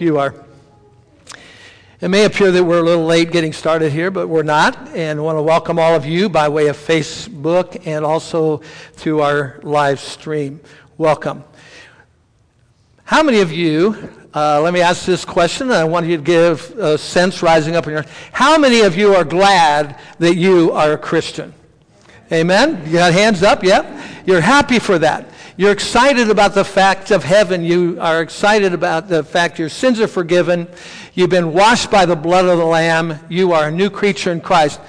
Hope 0.00 0.06
you 0.06 0.18
are. 0.18 0.34
It 2.00 2.08
may 2.08 2.24
appear 2.24 2.50
that 2.50 2.64
we're 2.64 2.78
a 2.78 2.82
little 2.82 3.04
late 3.04 3.32
getting 3.32 3.52
started 3.52 3.92
here, 3.92 4.10
but 4.10 4.28
we're 4.28 4.42
not. 4.42 4.88
And 4.96 5.20
I 5.20 5.22
want 5.22 5.36
to 5.36 5.42
welcome 5.42 5.78
all 5.78 5.94
of 5.94 6.06
you 6.06 6.30
by 6.30 6.48
way 6.48 6.68
of 6.68 6.78
Facebook 6.78 7.86
and 7.86 8.02
also 8.02 8.62
through 8.94 9.20
our 9.20 9.60
live 9.62 10.00
stream. 10.00 10.60
Welcome. 10.96 11.44
How 13.04 13.22
many 13.22 13.40
of 13.40 13.52
you, 13.52 14.10
uh, 14.34 14.62
let 14.62 14.72
me 14.72 14.80
ask 14.80 15.04
this 15.04 15.26
question, 15.26 15.70
I 15.70 15.84
want 15.84 16.06
you 16.06 16.16
to 16.16 16.22
give 16.22 16.70
a 16.78 16.96
sense 16.96 17.42
rising 17.42 17.76
up 17.76 17.86
in 17.86 17.92
your 17.92 18.06
How 18.32 18.56
many 18.56 18.80
of 18.80 18.96
you 18.96 19.14
are 19.14 19.24
glad 19.24 20.00
that 20.18 20.34
you 20.34 20.72
are 20.72 20.92
a 20.92 20.98
Christian? 20.98 21.52
Amen? 22.32 22.82
You 22.86 22.94
got 22.94 23.12
hands 23.12 23.42
up? 23.42 23.62
Yep. 23.62 24.24
You're 24.24 24.40
happy 24.40 24.78
for 24.78 24.98
that. 24.98 25.29
You're 25.60 25.72
excited 25.72 26.30
about 26.30 26.54
the 26.54 26.64
fact 26.64 27.10
of 27.10 27.22
heaven. 27.22 27.62
You 27.62 27.98
are 28.00 28.22
excited 28.22 28.72
about 28.72 29.08
the 29.08 29.22
fact 29.22 29.58
your 29.58 29.68
sins 29.68 30.00
are 30.00 30.08
forgiven. 30.08 30.66
You've 31.12 31.28
been 31.28 31.52
washed 31.52 31.90
by 31.90 32.06
the 32.06 32.16
blood 32.16 32.46
of 32.46 32.56
the 32.56 32.64
Lamb. 32.64 33.18
You 33.28 33.52
are 33.52 33.68
a 33.68 33.70
new 33.70 33.90
creature 33.90 34.32
in 34.32 34.40
Christ. 34.40 34.80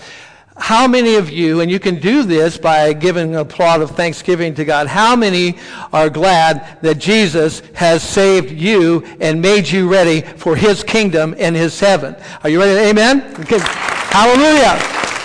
How 0.55 0.87
many 0.87 1.15
of 1.15 1.29
you, 1.29 1.59
and 1.59 1.69
you 1.69 1.77
can 1.77 1.95
do 1.95 2.23
this 2.23 2.57
by 2.57 2.93
giving 2.93 3.35
a 3.35 3.41
applaud 3.41 3.81
of 3.81 3.91
thanksgiving 3.97 4.55
to 4.55 4.63
God, 4.63 4.87
how 4.87 5.13
many 5.13 5.57
are 5.91 6.09
glad 6.09 6.81
that 6.81 6.99
Jesus 6.99 7.61
has 7.73 8.01
saved 8.01 8.49
you 8.49 9.03
and 9.19 9.41
made 9.41 9.67
you 9.67 9.91
ready 9.91 10.21
for 10.21 10.55
his 10.55 10.85
kingdom 10.85 11.35
and 11.37 11.53
his 11.53 11.77
heaven? 11.81 12.15
Are 12.43 12.49
you 12.49 12.61
ready? 12.61 12.79
Amen? 12.91 13.35
Okay. 13.41 13.59
Hallelujah. 13.59 14.79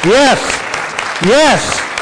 Yes. 0.04 1.22
Yes. 1.24 1.95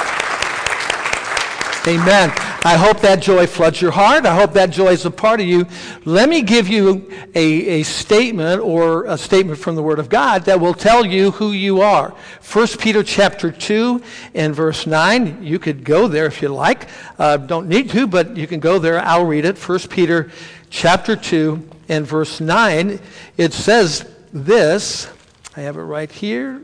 Amen. 1.86 2.32
I 2.64 2.76
hope 2.78 3.00
that 3.00 3.20
joy 3.20 3.46
floods 3.46 3.82
your 3.82 3.90
heart. 3.90 4.24
I 4.24 4.34
hope 4.34 4.54
that 4.54 4.70
joy 4.70 4.92
is 4.92 5.04
a 5.04 5.10
part 5.10 5.40
of 5.40 5.46
you. 5.46 5.66
Let 6.06 6.30
me 6.30 6.40
give 6.40 6.66
you 6.66 7.12
a, 7.34 7.80
a 7.80 7.82
statement 7.82 8.62
or 8.62 9.04
a 9.04 9.18
statement 9.18 9.58
from 9.58 9.74
the 9.74 9.82
Word 9.82 9.98
of 9.98 10.08
God 10.08 10.46
that 10.46 10.58
will 10.58 10.72
tell 10.72 11.04
you 11.04 11.32
who 11.32 11.52
you 11.52 11.82
are. 11.82 12.14
1 12.50 12.66
Peter 12.78 13.02
chapter 13.02 13.52
2 13.52 14.02
and 14.34 14.54
verse 14.54 14.86
9. 14.86 15.44
You 15.44 15.58
could 15.58 15.84
go 15.84 16.08
there 16.08 16.24
if 16.24 16.40
you 16.40 16.48
like. 16.48 16.88
Uh, 17.18 17.36
don't 17.36 17.68
need 17.68 17.90
to, 17.90 18.06
but 18.06 18.34
you 18.34 18.46
can 18.46 18.60
go 18.60 18.78
there. 18.78 19.00
I'll 19.00 19.26
read 19.26 19.44
it. 19.44 19.58
1 19.58 19.80
Peter 19.90 20.30
chapter 20.70 21.16
2 21.16 21.68
and 21.90 22.06
verse 22.06 22.40
9. 22.40 22.98
It 23.36 23.52
says 23.52 24.10
this. 24.32 25.10
I 25.54 25.60
have 25.60 25.76
it 25.76 25.82
right 25.82 26.10
here. 26.10 26.62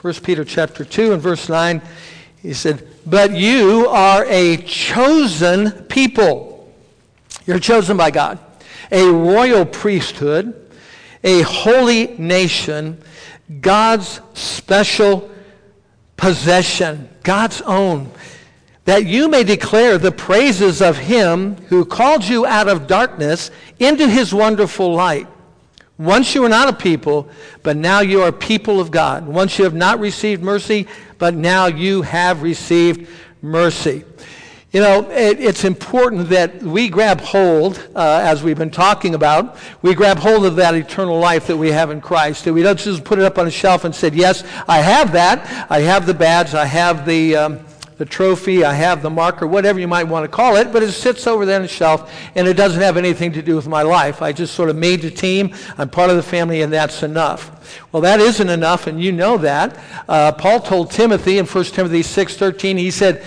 1 0.00 0.14
Peter 0.22 0.46
chapter 0.46 0.82
2 0.82 1.12
and 1.12 1.20
verse 1.20 1.50
9. 1.50 1.82
He 2.44 2.52
said, 2.52 2.86
But 3.06 3.34
you 3.34 3.88
are 3.88 4.26
a 4.26 4.58
chosen 4.58 5.70
people. 5.84 6.70
You're 7.46 7.58
chosen 7.58 7.96
by 7.96 8.10
God, 8.10 8.38
a 8.92 9.10
royal 9.10 9.64
priesthood, 9.64 10.70
a 11.24 11.40
holy 11.40 12.08
nation, 12.18 13.02
God's 13.62 14.20
special 14.34 15.30
possession, 16.18 17.08
God's 17.22 17.62
own, 17.62 18.10
that 18.84 19.06
you 19.06 19.28
may 19.28 19.42
declare 19.42 19.96
the 19.96 20.12
praises 20.12 20.82
of 20.82 20.98
him 20.98 21.56
who 21.68 21.86
called 21.86 22.24
you 22.24 22.44
out 22.44 22.68
of 22.68 22.86
darkness 22.86 23.50
into 23.78 24.06
his 24.06 24.34
wonderful 24.34 24.92
light. 24.92 25.28
Once 25.98 26.34
you 26.34 26.42
were 26.42 26.48
not 26.48 26.68
a 26.68 26.72
people, 26.72 27.28
but 27.62 27.76
now 27.76 28.00
you 28.00 28.22
are 28.22 28.32
people 28.32 28.80
of 28.80 28.90
God. 28.90 29.26
Once 29.26 29.58
you 29.58 29.64
have 29.64 29.74
not 29.74 30.00
received 30.00 30.42
mercy, 30.42 30.88
but 31.18 31.34
now 31.34 31.66
you 31.66 32.02
have 32.02 32.42
received 32.42 33.08
mercy. 33.42 34.04
You 34.72 34.80
know, 34.80 35.08
it, 35.08 35.38
it's 35.38 35.62
important 35.62 36.30
that 36.30 36.60
we 36.60 36.88
grab 36.88 37.20
hold, 37.20 37.78
uh, 37.94 38.20
as 38.24 38.42
we've 38.42 38.58
been 38.58 38.72
talking 38.72 39.14
about, 39.14 39.56
we 39.82 39.94
grab 39.94 40.18
hold 40.18 40.44
of 40.44 40.56
that 40.56 40.74
eternal 40.74 41.16
life 41.16 41.46
that 41.46 41.56
we 41.56 41.70
have 41.70 41.92
in 41.92 42.00
Christ. 42.00 42.44
That 42.44 42.52
we 42.52 42.64
don't 42.64 42.76
just 42.76 43.04
put 43.04 43.20
it 43.20 43.24
up 43.24 43.38
on 43.38 43.46
a 43.46 43.52
shelf 43.52 43.84
and 43.84 43.94
say, 43.94 44.10
yes, 44.12 44.42
I 44.66 44.78
have 44.80 45.12
that. 45.12 45.70
I 45.70 45.78
have 45.82 46.06
the 46.06 46.14
badge. 46.14 46.54
I 46.54 46.64
have 46.64 47.06
the, 47.06 47.36
um, 47.36 47.60
the 47.96 48.04
trophy. 48.04 48.64
I 48.64 48.74
have 48.74 49.02
the 49.02 49.10
marker, 49.10 49.46
whatever 49.46 49.78
you 49.78 49.88
might 49.88 50.04
want 50.04 50.24
to 50.24 50.28
call 50.28 50.56
it. 50.56 50.72
But 50.72 50.82
it 50.82 50.92
sits 50.92 51.26
over 51.26 51.46
there 51.46 51.56
on 51.56 51.62
the 51.62 51.68
shelf, 51.68 52.12
and 52.34 52.48
it 52.48 52.54
doesn't 52.54 52.80
have 52.80 52.96
anything 52.96 53.32
to 53.32 53.42
do 53.42 53.56
with 53.56 53.68
my 53.68 53.82
life. 53.82 54.22
I 54.22 54.32
just 54.32 54.54
sort 54.54 54.70
of 54.70 54.76
made 54.76 55.02
the 55.02 55.10
team. 55.10 55.54
I'm 55.78 55.88
part 55.88 56.10
of 56.10 56.16
the 56.16 56.22
family, 56.22 56.62
and 56.62 56.72
that's 56.72 57.02
enough. 57.02 57.50
Well, 57.92 58.02
that 58.02 58.20
isn't 58.20 58.48
enough, 58.48 58.86
and 58.86 59.02
you 59.02 59.12
know 59.12 59.38
that. 59.38 59.78
Uh, 60.08 60.32
Paul 60.32 60.60
told 60.60 60.90
Timothy 60.90 61.38
in 61.38 61.46
1 61.46 61.64
Timothy 61.66 62.02
6.13, 62.02 62.78
he 62.78 62.90
said, 62.90 63.24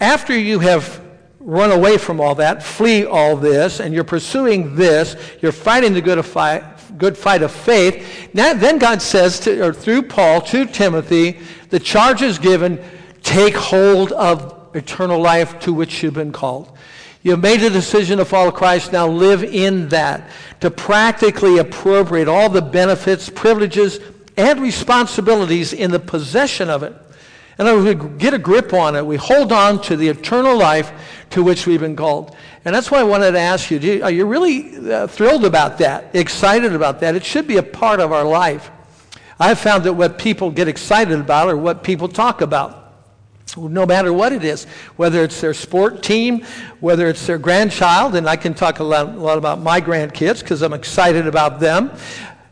after 0.00 0.36
you 0.36 0.58
have 0.60 1.00
run 1.40 1.70
away 1.70 1.96
from 1.96 2.20
all 2.20 2.34
that, 2.34 2.62
flee 2.62 3.04
all 3.04 3.36
this, 3.36 3.80
and 3.80 3.94
you're 3.94 4.04
pursuing 4.04 4.74
this, 4.76 5.16
you're 5.40 5.52
fighting 5.52 5.94
the 5.94 6.00
good 6.00 6.22
fight, 6.24 6.62
good 6.98 7.16
fight 7.16 7.42
of 7.42 7.50
faith. 7.50 8.28
Now, 8.34 8.52
then 8.54 8.78
God 8.78 9.00
says, 9.00 9.40
to, 9.40 9.66
or 9.66 9.72
through 9.72 10.02
Paul 10.02 10.40
to 10.42 10.66
Timothy, 10.66 11.40
the 11.70 11.80
charge 11.80 12.22
is 12.22 12.38
given, 12.38 12.78
take 13.28 13.54
hold 13.54 14.10
of 14.12 14.74
eternal 14.74 15.20
life 15.20 15.60
to 15.60 15.72
which 15.72 16.02
you've 16.02 16.14
been 16.14 16.32
called. 16.32 16.74
You've 17.22 17.42
made 17.42 17.60
the 17.60 17.68
decision 17.68 18.16
to 18.18 18.24
follow 18.24 18.50
Christ. 18.50 18.90
Now 18.90 19.06
live 19.06 19.44
in 19.44 19.88
that. 19.90 20.30
To 20.60 20.70
practically 20.70 21.58
appropriate 21.58 22.26
all 22.26 22.48
the 22.48 22.62
benefits, 22.62 23.28
privileges, 23.28 24.00
and 24.38 24.60
responsibilities 24.60 25.74
in 25.74 25.90
the 25.90 26.00
possession 26.00 26.70
of 26.70 26.82
it. 26.82 26.94
And 27.58 27.84
we 27.84 28.16
get 28.16 28.32
a 28.32 28.38
grip 28.38 28.72
on 28.72 28.96
it. 28.96 29.04
We 29.04 29.16
hold 29.16 29.52
on 29.52 29.82
to 29.82 29.96
the 29.96 30.08
eternal 30.08 30.56
life 30.56 30.90
to 31.30 31.42
which 31.42 31.66
we've 31.66 31.80
been 31.80 31.96
called. 31.96 32.34
And 32.64 32.74
that's 32.74 32.90
why 32.90 33.00
I 33.00 33.04
wanted 33.04 33.32
to 33.32 33.40
ask 33.40 33.70
you, 33.70 34.02
are 34.02 34.10
you 34.10 34.24
really 34.24 34.90
uh, 34.90 35.06
thrilled 35.06 35.44
about 35.44 35.76
that, 35.78 36.14
excited 36.14 36.72
about 36.72 37.00
that? 37.00 37.14
It 37.14 37.24
should 37.24 37.46
be 37.46 37.58
a 37.58 37.62
part 37.62 38.00
of 38.00 38.10
our 38.10 38.24
life. 38.24 38.70
I've 39.38 39.58
found 39.58 39.84
that 39.84 39.92
what 39.92 40.18
people 40.18 40.50
get 40.50 40.66
excited 40.66 41.18
about 41.18 41.48
are 41.48 41.56
what 41.58 41.84
people 41.84 42.08
talk 42.08 42.40
about 42.40 42.87
no 43.56 43.86
matter 43.86 44.12
what 44.12 44.32
it 44.32 44.44
is, 44.44 44.64
whether 44.96 45.22
it's 45.22 45.40
their 45.40 45.54
sport 45.54 46.02
team, 46.02 46.44
whether 46.80 47.08
it's 47.08 47.26
their 47.26 47.38
grandchild, 47.38 48.14
and 48.14 48.28
I 48.28 48.36
can 48.36 48.54
talk 48.54 48.80
a 48.80 48.84
lot, 48.84 49.08
a 49.08 49.12
lot 49.12 49.38
about 49.38 49.60
my 49.60 49.80
grandkids 49.80 50.40
because 50.40 50.62
I'm 50.62 50.74
excited 50.74 51.26
about 51.26 51.60
them. 51.60 51.90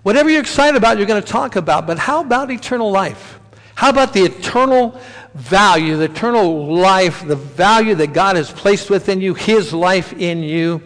Whatever 0.03 0.31
you're 0.31 0.41
excited 0.41 0.77
about, 0.77 0.99
you're 0.99 1.07
going 1.07 1.23
to 1.23 1.29
talk 1.29 1.57
about. 1.57 1.87
But 1.87 1.99
how 1.99 2.21
about 2.21 2.51
eternal 2.51 2.91
life? 2.91 3.39
How 3.75 3.91
about 3.91 4.13
the 4.15 4.23
eternal 4.23 4.99
value, 5.35 5.97
the 5.97 6.05
eternal 6.05 6.75
life, 6.75 7.27
the 7.27 7.37
value 7.37 7.95
that 7.97 8.15
God 8.15 8.37
has 8.37 8.51
placed 8.51 8.89
within 8.89 9.21
you, 9.21 9.35
His 9.35 9.75
life 9.75 10.15
in 10.15 10.43
you? 10.43 10.81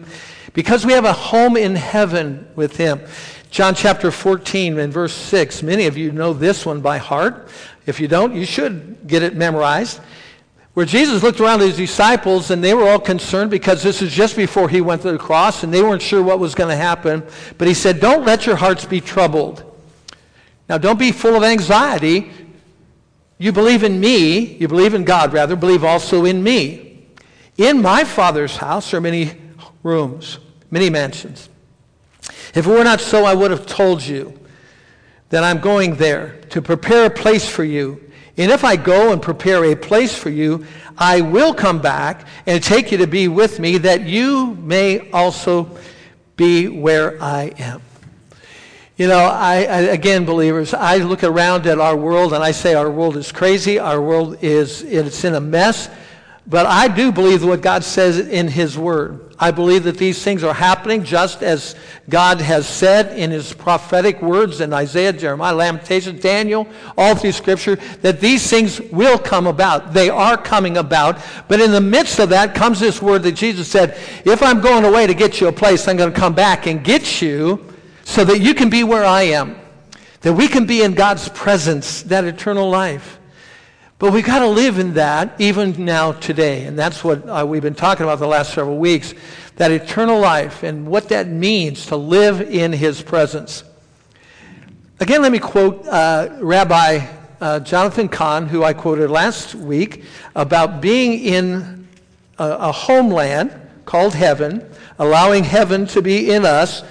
Because 0.53 0.85
we 0.85 0.91
have 0.91 1.05
a 1.05 1.13
home 1.13 1.55
in 1.55 1.75
heaven 1.75 2.47
with 2.55 2.75
Him. 2.75 2.99
John 3.49 3.75
chapter 3.75 4.11
14 4.11 4.79
and 4.79 4.91
verse 4.91 5.13
6. 5.13 5.63
Many 5.63 5.85
of 5.85 5.97
you 5.97 6.11
know 6.11 6.33
this 6.33 6.65
one 6.65 6.81
by 6.81 6.97
heart. 6.97 7.49
If 7.91 7.99
you 7.99 8.07
don't, 8.07 8.33
you 8.33 8.45
should 8.45 9.05
get 9.05 9.21
it 9.21 9.35
memorized. 9.35 9.99
Where 10.75 10.85
Jesus 10.85 11.21
looked 11.21 11.41
around 11.41 11.59
at 11.59 11.67
his 11.67 11.75
disciples 11.75 12.49
and 12.49 12.63
they 12.63 12.73
were 12.73 12.87
all 12.87 13.01
concerned 13.01 13.51
because 13.51 13.83
this 13.83 14.01
is 14.01 14.13
just 14.13 14.37
before 14.37 14.69
he 14.69 14.79
went 14.79 15.01
to 15.01 15.11
the 15.11 15.17
cross 15.17 15.63
and 15.63 15.73
they 15.73 15.83
weren't 15.83 16.01
sure 16.01 16.23
what 16.23 16.39
was 16.39 16.55
going 16.55 16.69
to 16.69 16.75
happen. 16.77 17.21
But 17.57 17.67
he 17.67 17.73
said, 17.73 17.99
Don't 17.99 18.25
let 18.25 18.45
your 18.45 18.55
hearts 18.55 18.85
be 18.85 19.01
troubled. 19.01 19.65
Now, 20.69 20.77
don't 20.77 20.97
be 20.97 21.11
full 21.11 21.35
of 21.35 21.43
anxiety. 21.43 22.31
You 23.37 23.51
believe 23.51 23.83
in 23.83 23.99
me, 23.99 24.37
you 24.55 24.69
believe 24.69 24.93
in 24.93 25.03
God, 25.03 25.33
rather, 25.33 25.57
believe 25.57 25.83
also 25.83 26.23
in 26.23 26.41
me. 26.41 27.07
In 27.57 27.81
my 27.81 28.05
Father's 28.05 28.55
house 28.55 28.93
are 28.93 29.01
many 29.01 29.33
rooms, 29.83 30.39
many 30.69 30.89
mansions. 30.89 31.49
If 32.55 32.65
it 32.65 32.67
were 32.67 32.85
not 32.85 33.01
so, 33.01 33.25
I 33.25 33.33
would 33.33 33.51
have 33.51 33.65
told 33.65 34.01
you 34.01 34.39
that 35.31 35.43
I'm 35.43 35.59
going 35.59 35.95
there 35.95 36.39
to 36.51 36.61
prepare 36.61 37.05
a 37.05 37.09
place 37.09 37.49
for 37.49 37.63
you. 37.63 37.99
And 38.37 38.51
if 38.51 38.63
I 38.63 38.75
go 38.75 39.11
and 39.11 39.21
prepare 39.21 39.65
a 39.65 39.75
place 39.75 40.15
for 40.15 40.29
you, 40.29 40.65
I 40.97 41.21
will 41.21 41.53
come 41.53 41.79
back 41.81 42.27
and 42.45 42.63
take 42.63 42.91
you 42.91 42.99
to 42.99 43.07
be 43.07 43.27
with 43.27 43.59
me, 43.59 43.79
that 43.79 44.01
you 44.01 44.55
may 44.55 45.09
also 45.11 45.77
be 46.35 46.67
where 46.67 47.21
I 47.21 47.53
am. 47.57 47.81
You 48.97 49.07
know, 49.07 49.19
I, 49.19 49.55
I, 49.63 49.79
again, 49.93 50.25
believers, 50.25 50.73
I 50.73 50.97
look 50.97 51.23
around 51.23 51.65
at 51.65 51.79
our 51.79 51.95
world 51.95 52.33
and 52.33 52.43
I 52.43 52.51
say 52.51 52.75
our 52.75 52.91
world 52.91 53.17
is 53.17 53.31
crazy. 53.31 53.79
Our 53.79 53.99
world 53.99 54.37
is 54.43 54.83
it's 54.83 55.23
in 55.23 55.33
a 55.33 55.41
mess. 55.41 55.89
But 56.47 56.65
I 56.65 56.87
do 56.87 57.11
believe 57.11 57.43
what 57.45 57.61
God 57.61 57.83
says 57.83 58.19
in 58.19 58.47
His 58.47 58.77
Word. 58.77 59.31
I 59.41 59.49
believe 59.49 59.85
that 59.85 59.97
these 59.97 60.23
things 60.23 60.43
are 60.43 60.53
happening 60.53 61.03
just 61.03 61.41
as 61.41 61.75
God 62.07 62.39
has 62.41 62.67
said 62.67 63.17
in 63.17 63.31
his 63.31 63.53
prophetic 63.53 64.21
words 64.21 64.61
in 64.61 64.71
Isaiah, 64.71 65.11
Jeremiah, 65.13 65.55
Lamentations, 65.55 66.21
Daniel, 66.21 66.67
all 66.95 67.15
through 67.15 67.31
Scripture, 67.31 67.77
that 68.03 68.21
these 68.21 68.47
things 68.47 68.79
will 68.79 69.17
come 69.17 69.47
about. 69.47 69.93
They 69.95 70.11
are 70.11 70.37
coming 70.37 70.77
about. 70.77 71.19
But 71.47 71.59
in 71.59 71.71
the 71.71 71.81
midst 71.81 72.19
of 72.19 72.29
that 72.29 72.53
comes 72.53 72.79
this 72.79 73.01
word 73.01 73.23
that 73.23 73.31
Jesus 73.31 73.67
said, 73.67 73.97
if 74.25 74.43
I'm 74.43 74.61
going 74.61 74.85
away 74.85 75.07
to 75.07 75.15
get 75.15 75.41
you 75.41 75.47
a 75.47 75.51
place, 75.51 75.87
I'm 75.87 75.97
going 75.97 76.13
to 76.13 76.19
come 76.19 76.35
back 76.35 76.67
and 76.67 76.83
get 76.83 77.19
you 77.19 77.65
so 78.03 78.23
that 78.23 78.41
you 78.41 78.53
can 78.53 78.69
be 78.69 78.83
where 78.83 79.05
I 79.05 79.23
am. 79.23 79.55
That 80.21 80.33
we 80.33 80.47
can 80.47 80.67
be 80.67 80.83
in 80.83 80.93
God's 80.93 81.29
presence, 81.29 82.03
that 82.03 82.25
eternal 82.25 82.69
life. 82.69 83.17
But 84.01 84.13
we've 84.13 84.25
got 84.25 84.39
to 84.39 84.47
live 84.47 84.79
in 84.79 84.95
that 84.95 85.39
even 85.39 85.85
now 85.85 86.13
today. 86.13 86.65
And 86.65 86.75
that's 86.77 87.03
what 87.03 87.23
uh, 87.29 87.45
we've 87.47 87.61
been 87.61 87.75
talking 87.75 88.03
about 88.03 88.17
the 88.17 88.25
last 88.25 88.51
several 88.51 88.79
weeks. 88.79 89.13
that 89.57 89.69
eternal 89.69 90.19
life 90.19 90.63
and 90.63 90.87
what 90.87 91.09
that 91.09 91.27
means 91.27 91.85
to 91.85 91.95
live 91.95 92.41
in 92.41 92.73
his 92.73 92.99
presence. 93.03 93.63
Again, 94.99 95.21
let 95.21 95.31
me 95.31 95.37
quote 95.37 95.85
uh, 95.85 96.29
Rabbi 96.39 97.05
uh, 97.39 97.59
Jonathan 97.59 98.09
Cahn, 98.09 98.47
who 98.47 98.63
I 98.63 98.73
quoted 98.73 99.11
last 99.11 99.53
week, 99.53 100.03
about 100.35 100.81
being 100.81 101.19
in 101.23 101.87
a, 102.39 102.49
a 102.49 102.71
homeland 102.71 103.53
called 103.85 104.15
heaven, 104.15 104.67
allowing 104.97 105.43
heaven 105.43 105.85
to 105.85 106.01
be 106.01 106.31
in 106.31 106.43
us, 106.43 106.81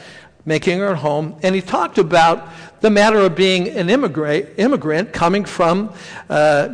making 0.45 0.81
our 0.81 0.95
home. 0.95 1.35
And 1.43 1.57
he 1.57 1.61
talked 1.61 1.99
about 1.99 2.49
the 2.81 2.91
matter 2.91 3.19
of 3.19 3.35
being 3.35 3.69
an 3.69 3.91
immigrant, 3.91 4.49
immigrant 4.57 5.13
coming 5.13 5.45
from 5.45 5.93
uh, 6.29 6.69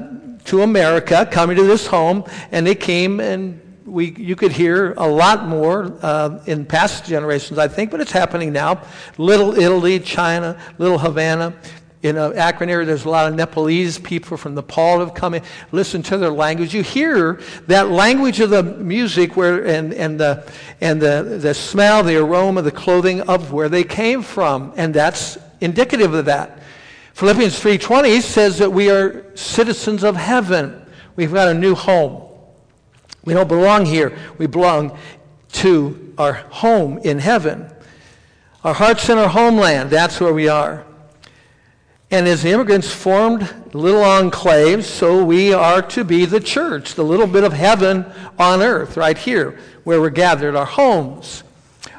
to 0.44 0.62
America, 0.62 1.28
coming 1.30 1.56
to 1.56 1.64
this 1.64 1.86
home, 1.86 2.24
and 2.52 2.66
they 2.66 2.74
came 2.74 3.20
and 3.20 3.60
we, 3.86 4.10
you 4.16 4.34
could 4.34 4.52
hear 4.52 4.94
a 4.96 5.08
lot 5.08 5.46
more 5.46 5.96
uh, 6.02 6.42
in 6.46 6.66
past 6.66 7.06
generations, 7.06 7.58
I 7.58 7.68
think, 7.68 7.90
but 7.90 8.00
it's 8.00 8.12
happening 8.12 8.52
now. 8.52 8.82
Little 9.16 9.56
Italy, 9.56 10.00
China, 10.00 10.60
Little 10.78 10.98
Havana. 10.98 11.54
In 12.02 12.16
Akron 12.16 12.68
area, 12.68 12.84
there's 12.86 13.04
a 13.04 13.10
lot 13.10 13.26
of 13.26 13.34
Nepalese 13.34 13.98
people 13.98 14.36
from 14.36 14.54
Nepal 14.54 15.00
have 15.00 15.14
come 15.14 15.34
in. 15.34 15.42
Listen 15.72 16.02
to 16.04 16.18
their 16.18 16.30
language. 16.30 16.74
You 16.74 16.82
hear 16.82 17.40
that 17.66 17.88
language 17.88 18.38
of 18.40 18.50
the 18.50 18.62
music 18.62 19.36
where, 19.36 19.66
and, 19.66 19.94
and, 19.94 20.20
the, 20.20 20.48
and 20.80 21.00
the, 21.00 21.38
the 21.40 21.54
smell, 21.54 22.02
the 22.02 22.16
aroma, 22.16 22.62
the 22.62 22.70
clothing 22.70 23.22
of 23.22 23.52
where 23.52 23.68
they 23.68 23.82
came 23.82 24.22
from. 24.22 24.72
And 24.76 24.94
that's 24.94 25.38
indicative 25.60 26.14
of 26.14 26.24
that. 26.26 26.58
Philippians 27.14 27.58
3.20 27.58 28.20
says 28.20 28.58
that 28.58 28.70
we 28.70 28.90
are 28.90 29.34
citizens 29.36 30.02
of 30.02 30.16
heaven. 30.16 30.84
We've 31.16 31.32
got 31.32 31.48
a 31.48 31.54
new 31.54 31.74
home. 31.74 32.22
We 33.24 33.34
don't 33.34 33.48
belong 33.48 33.86
here. 33.86 34.16
We 34.38 34.46
belong 34.46 34.98
to 35.52 36.14
our 36.18 36.34
home 36.34 36.98
in 36.98 37.18
heaven. 37.18 37.70
Our 38.64 38.74
heart's 38.74 39.08
in 39.08 39.16
our 39.16 39.28
homeland. 39.28 39.90
That's 39.90 40.20
where 40.20 40.34
we 40.34 40.48
are. 40.48 40.84
And 42.10 42.28
as 42.28 42.44
immigrants 42.44 42.92
formed 42.92 43.74
little 43.74 44.02
enclaves, 44.02 44.84
so 44.84 45.24
we 45.24 45.52
are 45.52 45.82
to 45.82 46.04
be 46.04 46.24
the 46.24 46.38
church, 46.38 46.94
the 46.94 47.02
little 47.02 47.26
bit 47.26 47.42
of 47.42 47.52
heaven 47.52 48.06
on 48.38 48.62
earth, 48.62 48.96
right 48.96 49.18
here, 49.18 49.58
where 49.82 50.00
we're 50.00 50.10
gathered, 50.10 50.54
our 50.54 50.66
homes. 50.66 51.42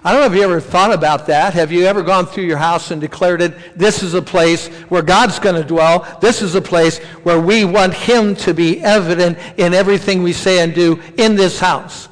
I 0.04 0.12
don't 0.12 0.22
know 0.22 0.28
if 0.28 0.36
you 0.36 0.44
ever 0.44 0.62
thought 0.62 0.94
about 0.94 1.26
that. 1.28 1.54
Have 1.54 1.72
you 1.72 1.86
ever 1.86 2.04
gone 2.04 2.28
through 2.28 2.46
your 2.46 2.58
house 2.58 2.92
and 2.92 3.02
declared 3.02 3.42
it, 3.42 3.78
this 3.78 4.04
is 4.04 4.14
a 4.14 4.22
place 4.22 4.68
where 4.90 5.02
God's 5.02 5.40
going 5.40 5.56
to 5.56 5.68
dwell. 5.68 6.20
This 6.22 6.42
is 6.42 6.56
a 6.56 6.62
place 6.62 7.00
where 7.24 7.40
we 7.40 7.66
want 7.66 7.94
him 7.94 8.36
to 8.38 8.54
be 8.54 8.80
evident 8.82 9.38
in 9.58 9.74
everything 9.74 10.22
we 10.22 10.34
say 10.34 10.60
and 10.60 10.74
do 10.74 11.02
in 11.18 11.36
this 11.36 11.60
house. 11.60 12.10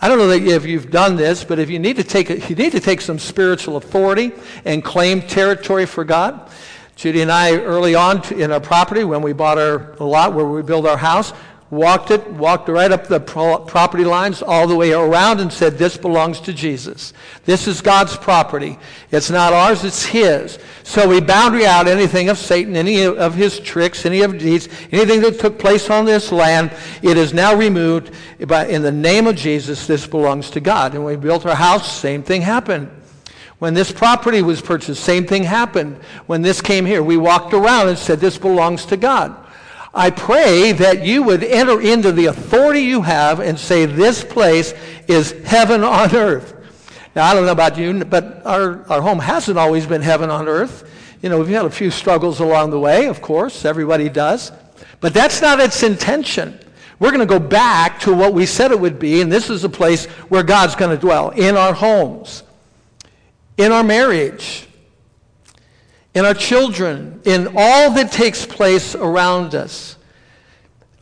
I 0.00 0.08
don't 0.08 0.18
know 0.18 0.30
if 0.30 0.66
you've 0.66 0.90
done 0.90 1.16
this, 1.16 1.42
but 1.42 1.58
if 1.58 1.70
you 1.70 1.78
need 1.78 1.96
to 1.96 2.04
take, 2.04 2.28
you 2.50 2.54
need 2.54 2.72
to 2.72 2.80
take 2.80 3.00
some 3.00 3.18
spiritual 3.18 3.76
authority 3.76 4.32
and 4.66 4.84
claim 4.84 5.22
territory 5.22 5.86
for 5.86 6.04
God. 6.04 6.50
Judy 6.96 7.22
and 7.22 7.32
I, 7.32 7.56
early 7.56 7.94
on 7.94 8.22
in 8.34 8.52
our 8.52 8.60
property, 8.60 9.04
when 9.04 9.22
we 9.22 9.32
bought 9.32 9.58
our 9.58 9.94
lot 9.98 10.34
where 10.34 10.46
we 10.46 10.62
built 10.62 10.86
our 10.86 10.96
house, 10.96 11.32
walked 11.70 12.10
it, 12.10 12.30
walked 12.32 12.68
right 12.68 12.92
up 12.92 13.06
the 13.06 13.18
pro- 13.18 13.58
property 13.58 14.04
lines 14.04 14.42
all 14.42 14.66
the 14.66 14.76
way 14.76 14.92
around 14.92 15.40
and 15.40 15.52
said, 15.52 15.76
This 15.76 15.96
belongs 15.96 16.40
to 16.40 16.52
Jesus. 16.52 17.12
This 17.44 17.66
is 17.66 17.80
God's 17.80 18.16
property. 18.16 18.78
It's 19.10 19.30
not 19.30 19.52
ours, 19.52 19.84
it's 19.84 20.04
His. 20.04 20.58
So 20.84 21.08
we 21.08 21.20
boundary 21.20 21.66
out 21.66 21.88
anything 21.88 22.28
of 22.28 22.38
Satan, 22.38 22.76
any 22.76 23.02
of 23.02 23.34
his 23.34 23.58
tricks, 23.58 24.06
any 24.06 24.22
of 24.22 24.38
deeds, 24.38 24.68
anything 24.92 25.20
that 25.22 25.40
took 25.40 25.58
place 25.58 25.90
on 25.90 26.04
this 26.04 26.30
land. 26.30 26.70
It 27.02 27.16
is 27.16 27.34
now 27.34 27.56
removed. 27.56 28.12
But 28.46 28.70
in 28.70 28.82
the 28.82 28.92
name 28.92 29.26
of 29.26 29.34
Jesus, 29.34 29.88
this 29.88 30.06
belongs 30.06 30.48
to 30.50 30.60
God. 30.60 30.94
And 30.94 31.04
we 31.04 31.16
built 31.16 31.44
our 31.44 31.56
house, 31.56 31.90
same 31.90 32.22
thing 32.22 32.42
happened. 32.42 32.88
When 33.58 33.74
this 33.74 33.90
property 33.90 34.42
was 34.42 34.60
purchased, 34.60 35.02
same 35.02 35.26
thing 35.26 35.42
happened. 35.42 35.96
When 36.26 36.42
this 36.42 36.60
came 36.60 36.86
here, 36.86 37.02
we 37.02 37.16
walked 37.16 37.52
around 37.52 37.88
and 37.88 37.98
said, 37.98 38.20
This 38.20 38.38
belongs 38.38 38.86
to 38.86 38.96
God. 38.96 39.45
I 39.96 40.10
pray 40.10 40.72
that 40.72 41.06
you 41.06 41.22
would 41.22 41.42
enter 41.42 41.80
into 41.80 42.12
the 42.12 42.26
authority 42.26 42.80
you 42.80 43.00
have 43.00 43.40
and 43.40 43.58
say, 43.58 43.86
This 43.86 44.22
place 44.22 44.74
is 45.08 45.32
heaven 45.46 45.82
on 45.82 46.14
earth. 46.14 46.52
Now, 47.16 47.24
I 47.24 47.32
don't 47.32 47.46
know 47.46 47.52
about 47.52 47.78
you, 47.78 48.04
but 48.04 48.44
our, 48.44 48.84
our 48.90 49.00
home 49.00 49.18
hasn't 49.18 49.56
always 49.56 49.86
been 49.86 50.02
heaven 50.02 50.28
on 50.28 50.48
earth. 50.48 50.92
You 51.22 51.30
know, 51.30 51.38
we've 51.38 51.48
had 51.48 51.64
a 51.64 51.70
few 51.70 51.90
struggles 51.90 52.40
along 52.40 52.70
the 52.70 52.78
way, 52.78 53.06
of 53.06 53.22
course, 53.22 53.64
everybody 53.64 54.10
does. 54.10 54.52
But 55.00 55.14
that's 55.14 55.40
not 55.40 55.60
its 55.60 55.82
intention. 55.82 56.60
We're 56.98 57.10
going 57.10 57.26
to 57.26 57.26
go 57.26 57.38
back 57.38 58.00
to 58.00 58.14
what 58.14 58.34
we 58.34 58.44
said 58.44 58.72
it 58.72 58.78
would 58.78 58.98
be, 58.98 59.22
and 59.22 59.32
this 59.32 59.48
is 59.48 59.64
a 59.64 59.68
place 59.70 60.04
where 60.28 60.42
God's 60.42 60.74
going 60.74 60.90
to 60.90 61.00
dwell 61.00 61.30
in 61.30 61.56
our 61.56 61.72
homes, 61.72 62.42
in 63.56 63.72
our 63.72 63.82
marriage, 63.82 64.65
in 66.16 66.24
our 66.24 66.32
children, 66.32 67.20
in 67.26 67.46
all 67.54 67.90
that 67.90 68.10
takes 68.10 68.46
place 68.46 68.94
around 68.94 69.54
us. 69.54 69.98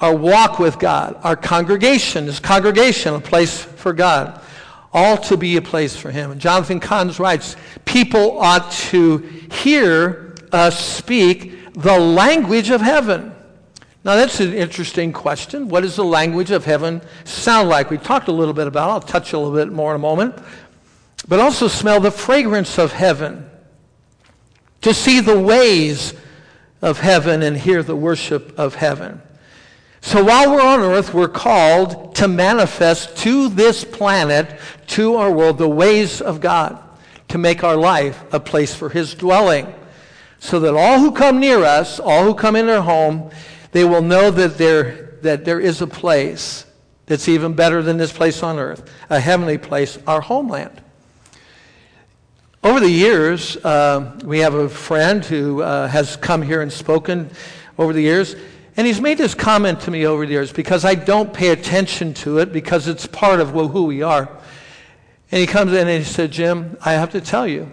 Our 0.01 0.15
walk 0.15 0.59
with 0.59 0.81
God, 0.81 1.17
our 1.23 1.37
congregation, 1.37 2.27
this 2.27 2.41
congregation, 2.41 3.15
a 3.15 3.21
place 3.21 3.63
for 3.63 3.93
God, 3.93 4.43
all 4.93 5.17
to 5.19 5.37
be 5.37 5.57
a 5.57 5.63
place 5.63 5.97
for 5.97 6.11
Him. 6.11 6.33
And 6.33 6.41
Jonathan 6.41 6.81
Cahn's 6.81 7.21
writes, 7.21 7.55
people 7.85 8.41
ought 8.41 8.73
to 8.73 9.19
hear 9.19 10.35
us 10.51 10.85
speak 10.85 11.73
the 11.75 11.97
language 11.97 12.71
of 12.71 12.81
heaven. 12.81 13.33
Now, 14.03 14.17
that's 14.17 14.41
an 14.41 14.53
interesting 14.53 15.13
question. 15.13 15.69
What 15.69 15.83
does 15.83 15.95
the 15.95 16.05
language 16.05 16.51
of 16.51 16.65
heaven 16.65 17.01
sound 17.23 17.69
like? 17.69 17.89
We 17.89 17.99
talked 17.99 18.27
a 18.27 18.33
little 18.33 18.53
bit 18.53 18.67
about 18.67 18.89
it. 18.89 18.93
I'll 18.95 19.01
touch 19.01 19.33
a 19.33 19.39
little 19.39 19.55
bit 19.55 19.73
more 19.73 19.93
in 19.93 19.97
a 19.97 20.01
moment. 20.01 20.35
But 21.29 21.39
also 21.39 21.69
smell 21.69 22.01
the 22.01 22.11
fragrance 22.11 22.81
of 22.81 22.93
heaven 22.93 23.49
to 24.85 24.93
see 24.93 25.21
the 25.21 25.41
ways 25.41 26.13
of 26.83 27.01
heaven 27.01 27.43
and 27.43 27.57
hear 27.57 27.83
the 27.83 27.97
worship 27.97 28.59
of 28.59 28.75
heaven. 28.75 29.23
So 30.03 30.23
while 30.23 30.51
we're 30.51 30.61
on 30.61 30.81
earth, 30.81 31.15
we're 31.15 31.27
called 31.27 32.15
to 32.17 32.29
manifest 32.29 33.17
to 33.19 33.49
this 33.49 33.83
planet, 33.83 34.61
to 34.89 35.15
our 35.15 35.33
world, 35.33 35.57
the 35.57 35.67
ways 35.67 36.21
of 36.21 36.43
God, 36.43 36.79
to 37.29 37.39
make 37.39 37.65
our 37.65 37.77
life 37.77 38.23
a 38.31 38.39
place 38.39 38.75
for 38.75 38.91
his 38.91 39.15
dwelling. 39.15 39.73
So 40.39 40.61
that 40.61 40.75
all 40.75 41.01
who 41.01 41.13
come 41.13 41.41
near 41.41 41.65
us, 41.65 41.99
all 41.99 42.25
who 42.25 42.35
come 42.35 42.55
in 42.55 42.69
our 42.69 42.83
home, 42.83 43.31
they 43.73 43.85
will 43.85 44.03
know 44.03 44.31
that 44.31 44.59
there, 44.59 45.17
that 45.23 45.47
there 45.47 45.61
is 45.61 45.81
a 45.81 45.87
place 45.87 46.67
that's 47.07 47.27
even 47.27 47.55
better 47.55 47.81
than 47.81 47.97
this 47.97 48.13
place 48.13 48.43
on 48.43 48.59
earth, 48.59 48.87
a 49.09 49.19
heavenly 49.19 49.57
place, 49.57 49.99
our 50.07 50.21
homeland. 50.21 50.83
Over 52.65 52.81
the 52.81 52.89
years, 52.89 53.59
uh, 53.59 54.19
we 54.25 54.39
have 54.39 54.55
a 54.55 54.71
friend 54.71 55.23
who 55.23 55.61
uh, 55.61 55.87
has 55.87 56.17
come 56.17 56.41
here 56.41 56.63
and 56.63 56.73
spoken 56.73 57.29
over 57.77 57.93
the 57.93 58.01
years, 58.01 58.35
and 58.79 58.87
he's 58.87 59.03
made 59.03 59.19
this 59.19 59.35
comment 59.35 59.81
to 59.83 59.91
me 59.91 60.07
over 60.07 60.25
the 60.25 60.33
years 60.33 60.51
because 60.51 60.83
I 60.83 60.95
don't 60.95 61.31
pay 61.31 61.51
attention 61.51 62.15
to 62.15 62.39
it 62.39 62.55
because 62.55 62.89
it's 62.89 63.07
part 63.07 63.41
of 63.41 63.51
who 63.51 63.85
we 63.85 64.01
are. 64.01 64.31
And 65.31 65.41
he 65.43 65.47
comes 65.47 65.73
in 65.73 65.89
and 65.89 66.03
he 66.03 66.11
said, 66.11 66.31
Jim, 66.31 66.79
I 66.83 66.95
have 66.95 67.11
to 67.11 67.21
tell 67.21 67.47
you, 67.47 67.71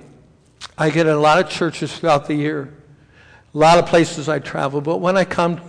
I 0.77 0.89
get 0.89 1.07
in 1.07 1.13
a 1.13 1.19
lot 1.19 1.39
of 1.39 1.50
churches 1.50 1.98
throughout 1.98 2.27
the 2.27 2.36
year, 2.36 2.74
a 3.53 3.57
lot 3.57 3.77
of 3.77 3.86
places 3.86 4.27
I 4.27 4.39
travel, 4.39 4.81
but 4.81 4.98
when 4.98 5.15
I 5.15 5.24
come 5.24 5.62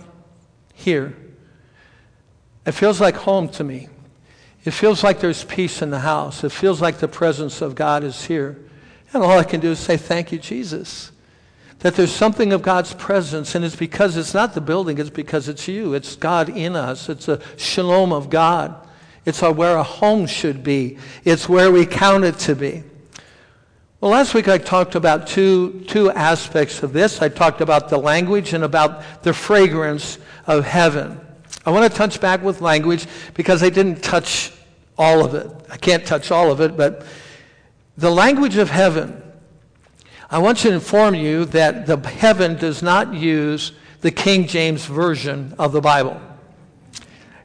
here, 0.73 1.15
it 2.65 2.73
feels 2.73 2.99
like 2.99 3.15
home 3.15 3.47
to 3.51 3.63
me. 3.63 3.87
It 4.65 4.71
feels 4.71 5.01
like 5.01 5.21
there's 5.21 5.45
peace 5.45 5.81
in 5.81 5.91
the 5.91 5.99
house. 5.99 6.43
It 6.43 6.51
feels 6.51 6.81
like 6.81 6.97
the 6.97 7.07
presence 7.07 7.61
of 7.61 7.73
God 7.73 8.03
is 8.03 8.25
here. 8.25 8.59
And 9.13 9.23
all 9.23 9.37
I 9.37 9.43
can 9.43 9.59
do 9.59 9.71
is 9.71 9.79
say, 9.79 9.97
Thank 9.97 10.31
you, 10.31 10.39
Jesus. 10.39 11.11
That 11.79 11.95
there's 11.95 12.13
something 12.13 12.53
of 12.53 12.61
God's 12.61 12.93
presence, 12.93 13.55
and 13.55 13.65
it's 13.65 13.75
because 13.75 14.15
it's 14.15 14.33
not 14.33 14.53
the 14.53 14.61
building, 14.61 14.97
it's 14.99 15.09
because 15.09 15.49
it's 15.49 15.67
you. 15.67 15.93
It's 15.93 16.15
God 16.15 16.49
in 16.49 16.75
us. 16.75 17.09
It's 17.09 17.27
a 17.27 17.41
shalom 17.57 18.13
of 18.13 18.29
God. 18.29 18.75
It's 19.25 19.41
where 19.41 19.77
a 19.77 19.83
home 19.83 20.25
should 20.25 20.63
be, 20.63 20.97
it's 21.23 21.47
where 21.47 21.71
we 21.71 21.85
count 21.85 22.23
it 22.25 22.39
to 22.39 22.55
be. 22.55 22.83
Well, 24.01 24.11
last 24.11 24.33
week 24.33 24.49
I 24.49 24.57
talked 24.57 24.95
about 24.95 25.27
two, 25.27 25.85
two 25.87 26.11
aspects 26.11 26.83
of 26.83 26.91
this. 26.91 27.21
I 27.21 27.29
talked 27.29 27.61
about 27.61 27.87
the 27.87 27.97
language 27.97 28.51
and 28.51 28.65
about 28.65 29.23
the 29.23 29.33
fragrance 29.33 30.17
of 30.45 30.65
heaven. 30.65 31.21
I 31.65 31.69
want 31.69 31.89
to 31.89 31.97
touch 31.97 32.19
back 32.19 32.43
with 32.43 32.59
language 32.59 33.07
because 33.33 33.63
I 33.63 33.69
didn't 33.69 34.03
touch 34.03 34.51
all 34.97 35.23
of 35.23 35.35
it. 35.35 35.49
I 35.69 35.77
can't 35.77 36.05
touch 36.05 36.31
all 36.31 36.51
of 36.51 36.59
it, 36.59 36.75
but 36.75 37.05
the 37.97 38.11
language 38.11 38.57
of 38.57 38.69
heaven. 38.69 39.21
I 40.29 40.39
want 40.39 40.57
to 40.59 40.71
inform 40.71 41.15
you 41.15 41.45
that 41.45 41.85
the 41.85 41.97
heaven 41.97 42.55
does 42.55 42.81
not 42.81 43.13
use 43.13 43.71
the 44.01 44.11
King 44.11 44.47
James 44.47 44.85
Version 44.85 45.53
of 45.59 45.71
the 45.71 45.81
Bible. 45.81 46.19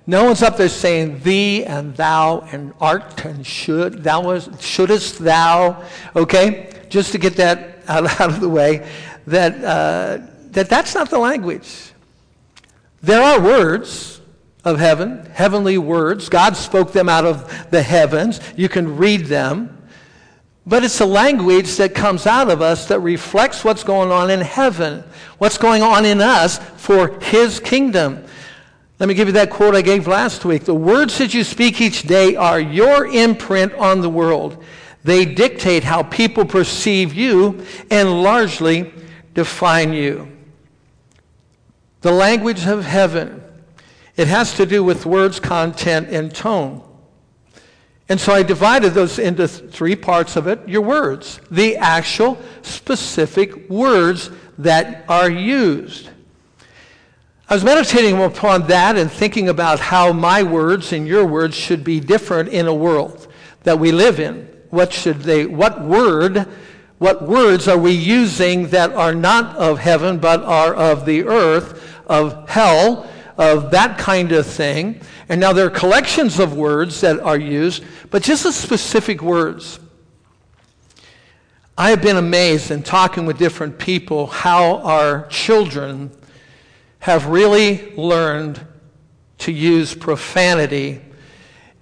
No 0.06 0.24
one's 0.24 0.42
up 0.42 0.56
there 0.56 0.70
saying 0.70 1.20
thee 1.20 1.66
and 1.66 1.94
thou 1.94 2.40
and 2.50 2.72
art 2.80 3.26
and 3.26 3.46
should. 3.46 4.02
Thou 4.02 4.22
was, 4.22 4.48
shouldest 4.58 5.18
thou. 5.18 5.84
Okay? 6.16 6.72
Just 6.88 7.12
to 7.12 7.18
get 7.18 7.36
that 7.36 7.80
out, 7.86 8.04
out 8.20 8.30
of 8.30 8.40
the 8.40 8.48
way. 8.48 8.88
That, 9.26 9.62
uh, 9.62 10.26
that 10.52 10.70
that's 10.70 10.94
not 10.94 11.10
the 11.10 11.18
language. 11.18 11.92
There 13.02 13.22
are 13.22 13.38
words 13.38 14.22
of 14.64 14.78
heaven, 14.78 15.26
heavenly 15.26 15.76
words. 15.78 16.28
God 16.28 16.56
spoke 16.56 16.92
them 16.92 17.08
out 17.08 17.26
of 17.26 17.70
the 17.70 17.82
heavens. 17.82 18.40
You 18.56 18.68
can 18.68 18.96
read 18.96 19.26
them. 19.26 19.77
But 20.68 20.84
it's 20.84 21.00
a 21.00 21.06
language 21.06 21.76
that 21.76 21.94
comes 21.94 22.26
out 22.26 22.50
of 22.50 22.60
us 22.60 22.86
that 22.88 23.00
reflects 23.00 23.64
what's 23.64 23.82
going 23.82 24.12
on 24.12 24.28
in 24.28 24.40
heaven, 24.40 25.02
what's 25.38 25.56
going 25.56 25.82
on 25.82 26.04
in 26.04 26.20
us 26.20 26.58
for 26.76 27.18
his 27.20 27.58
kingdom. 27.58 28.22
Let 28.98 29.08
me 29.08 29.14
give 29.14 29.28
you 29.28 29.32
that 29.32 29.48
quote 29.48 29.74
I 29.74 29.80
gave 29.80 30.06
last 30.06 30.44
week. 30.44 30.64
The 30.64 30.74
words 30.74 31.16
that 31.18 31.32
you 31.32 31.42
speak 31.42 31.80
each 31.80 32.02
day 32.02 32.36
are 32.36 32.60
your 32.60 33.06
imprint 33.06 33.72
on 33.74 34.02
the 34.02 34.10
world. 34.10 34.62
They 35.04 35.24
dictate 35.24 35.84
how 35.84 36.02
people 36.02 36.44
perceive 36.44 37.14
you 37.14 37.64
and 37.90 38.22
largely 38.22 38.92
define 39.32 39.94
you. 39.94 40.30
The 42.02 42.12
language 42.12 42.66
of 42.66 42.84
heaven, 42.84 43.42
it 44.18 44.28
has 44.28 44.54
to 44.56 44.66
do 44.66 44.84
with 44.84 45.06
words, 45.06 45.40
content, 45.40 46.08
and 46.10 46.34
tone. 46.34 46.82
And 48.08 48.18
so 48.18 48.32
I 48.32 48.42
divided 48.42 48.94
those 48.94 49.18
into 49.18 49.46
three 49.46 49.94
parts 49.94 50.36
of 50.36 50.46
it. 50.46 50.66
Your 50.66 50.80
words, 50.80 51.40
the 51.50 51.76
actual 51.76 52.40
specific 52.62 53.68
words 53.68 54.30
that 54.56 55.04
are 55.08 55.30
used. 55.30 56.08
I 57.50 57.54
was 57.54 57.64
meditating 57.64 58.20
upon 58.20 58.66
that 58.68 58.96
and 58.96 59.10
thinking 59.10 59.48
about 59.48 59.80
how 59.80 60.12
my 60.12 60.42
words 60.42 60.92
and 60.92 61.06
your 61.06 61.26
words 61.26 61.54
should 61.54 61.84
be 61.84 62.00
different 62.00 62.50
in 62.50 62.66
a 62.66 62.74
world 62.74 63.26
that 63.62 63.78
we 63.78 63.92
live 63.92 64.20
in. 64.20 64.48
What 64.70 64.92
should 64.92 65.20
they, 65.20 65.46
what 65.46 65.82
word, 65.82 66.46
what 66.98 67.22
words 67.22 67.68
are 67.68 67.78
we 67.78 67.92
using 67.92 68.68
that 68.68 68.92
are 68.92 69.14
not 69.14 69.56
of 69.56 69.78
heaven 69.78 70.18
but 70.18 70.42
are 70.42 70.74
of 70.74 71.06
the 71.06 71.24
earth, 71.24 71.82
of 72.06 72.48
hell, 72.50 73.08
of 73.38 73.70
that 73.70 73.96
kind 73.96 74.32
of 74.32 74.46
thing? 74.46 75.00
And 75.28 75.40
now 75.40 75.52
there 75.52 75.66
are 75.66 75.70
collections 75.70 76.38
of 76.38 76.56
words 76.56 77.00
that 77.00 77.20
are 77.20 77.38
used, 77.38 77.84
but 78.10 78.22
just 78.22 78.42
the 78.42 78.52
specific 78.52 79.22
words. 79.22 79.78
I 81.78 81.90
have 81.90 82.02
been 82.02 82.16
amazed 82.16 82.72
in 82.72 82.82
talking 82.82 83.24
with 83.24 83.38
different 83.38 83.78
people 83.78 84.26
how 84.26 84.78
our 84.78 85.28
children 85.28 86.10
have 86.98 87.26
really 87.26 87.94
learned 87.94 88.60
to 89.38 89.52
use 89.52 89.94
profanity 89.94 91.00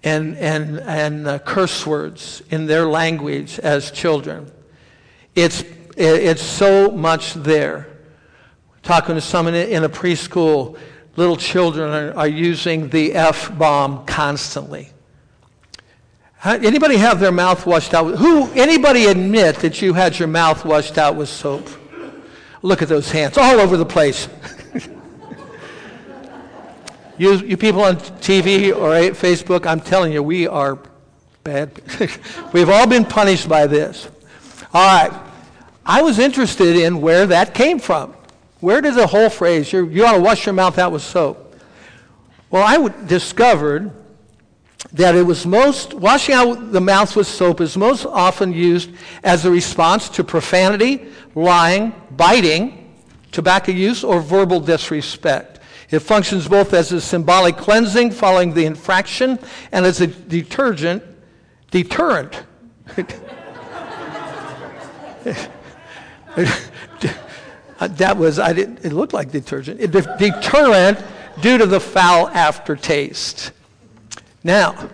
and, 0.04 0.36
and, 0.36 0.78
and 0.80 1.26
uh, 1.26 1.38
curse 1.38 1.86
words 1.86 2.42
in 2.50 2.66
their 2.66 2.86
language 2.86 3.58
as 3.58 3.90
children. 3.90 4.52
It's, 5.34 5.64
it's 5.96 6.42
so 6.42 6.90
much 6.90 7.32
there. 7.32 7.88
Talking 8.82 9.14
to 9.14 9.20
someone 9.22 9.54
in 9.54 9.82
a 9.82 9.88
preschool, 9.88 10.78
little 11.16 11.36
children 11.36 12.16
are, 12.16 12.28
using 12.28 12.88
the 12.88 13.14
F 13.14 13.56
bomb 13.58 14.06
constantly. 14.06 14.90
Anybody 16.44 16.96
have 16.96 17.18
their 17.18 17.32
mouth 17.32 17.66
washed 17.66 17.94
out? 17.94 18.16
Who? 18.16 18.50
Anybody 18.52 19.06
admit 19.06 19.56
that 19.56 19.82
you 19.82 19.94
had 19.94 20.18
your 20.18 20.28
mouth 20.28 20.64
washed 20.64 20.98
out 20.98 21.16
with 21.16 21.28
soap? 21.28 21.68
Look 22.62 22.82
at 22.82 22.88
those 22.88 23.10
hands 23.10 23.36
all 23.36 23.58
over 23.58 23.76
the 23.76 23.86
place. 23.86 24.28
you, 27.18 27.34
you 27.38 27.56
people 27.56 27.82
on 27.82 27.96
TV 27.96 28.74
or 28.74 28.90
Facebook, 29.14 29.66
I'm 29.66 29.80
telling 29.80 30.12
you, 30.12 30.22
we 30.22 30.46
are 30.46 30.78
bad. 31.42 31.80
We've 32.52 32.68
all 32.68 32.86
been 32.86 33.04
punished 33.04 33.48
by 33.48 33.66
this. 33.66 34.08
All 34.72 34.86
right. 34.86 35.22
I 35.84 36.02
was 36.02 36.18
interested 36.18 36.76
in 36.76 37.00
where 37.00 37.26
that 37.26 37.54
came 37.54 37.78
from. 37.78 38.15
Where 38.60 38.80
does 38.80 38.96
the 38.96 39.06
whole 39.06 39.28
phrase, 39.28 39.72
you 39.72 40.04
ought 40.04 40.14
to 40.14 40.20
wash 40.20 40.46
your 40.46 40.54
mouth 40.54 40.78
out 40.78 40.92
with 40.92 41.02
soap? 41.02 41.54
Well, 42.50 42.62
I 42.62 42.88
discovered 43.06 43.90
that 44.92 45.14
it 45.14 45.22
was 45.22 45.44
most, 45.44 45.94
washing 45.94 46.34
out 46.34 46.72
the 46.72 46.80
mouth 46.80 47.14
with 47.16 47.26
soap 47.26 47.60
is 47.60 47.76
most 47.76 48.06
often 48.06 48.52
used 48.52 48.90
as 49.24 49.44
a 49.44 49.50
response 49.50 50.08
to 50.10 50.24
profanity, 50.24 51.08
lying, 51.34 51.92
biting, 52.12 52.94
tobacco 53.32 53.72
use, 53.72 54.04
or 54.04 54.20
verbal 54.20 54.60
disrespect. 54.60 55.60
It 55.90 56.00
functions 56.00 56.48
both 56.48 56.72
as 56.72 56.92
a 56.92 57.00
symbolic 57.00 57.56
cleansing 57.56 58.12
following 58.12 58.54
the 58.54 58.64
infraction 58.64 59.38
and 59.72 59.84
as 59.84 60.00
a 60.00 60.06
detergent, 60.06 61.02
deterrent. 61.70 62.44
Uh, 67.78 67.88
that 67.88 68.16
was, 68.16 68.38
I 68.38 68.52
didn't, 68.52 68.84
it 68.84 68.92
looked 68.92 69.12
like 69.12 69.30
detergent. 69.30 69.80
It, 69.80 69.90
deterrent 69.90 70.98
due 71.40 71.58
to 71.58 71.66
the 71.66 71.80
foul 71.80 72.28
aftertaste. 72.28 73.52
Now, 74.42 74.88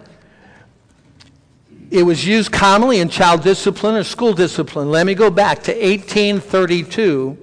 it 1.91 2.03
was 2.03 2.27
used 2.27 2.51
commonly 2.51 3.01
in 3.01 3.09
child 3.09 3.43
discipline 3.43 3.97
or 3.97 4.03
school 4.03 4.33
discipline. 4.33 4.91
Let 4.91 5.07
me 5.07 5.15
go 5.15 5.31
back 5.31 5.63
to 5.65 5.73
1832. 5.73 7.39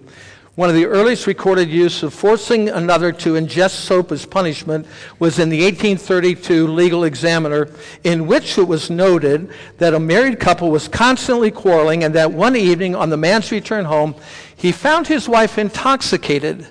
One 0.59 0.67
of 0.67 0.75
the 0.75 0.87
earliest 0.87 1.25
recorded 1.25 1.69
use 1.69 2.03
of 2.03 2.13
forcing 2.13 2.67
another 2.67 3.13
to 3.13 3.35
ingest 3.35 3.75
soap 3.75 4.11
as 4.11 4.25
punishment 4.25 4.87
was 5.17 5.39
in 5.39 5.47
the 5.47 5.61
1832 5.61 6.67
Legal 6.67 7.05
Examiner, 7.05 7.69
in 8.03 8.27
which 8.27 8.57
it 8.57 8.67
was 8.67 8.89
noted 8.89 9.53
that 9.77 9.93
a 9.93 9.99
married 10.01 10.37
couple 10.37 10.69
was 10.69 10.89
constantly 10.89 11.49
quarreling 11.49 12.03
and 12.03 12.13
that 12.15 12.33
one 12.33 12.57
evening 12.57 12.93
on 12.93 13.09
the 13.09 13.15
man's 13.15 13.53
return 13.53 13.85
home, 13.85 14.15
he 14.59 14.73
found 14.73 15.07
his 15.07 15.29
wife 15.29 15.57
intoxicated. 15.57 16.67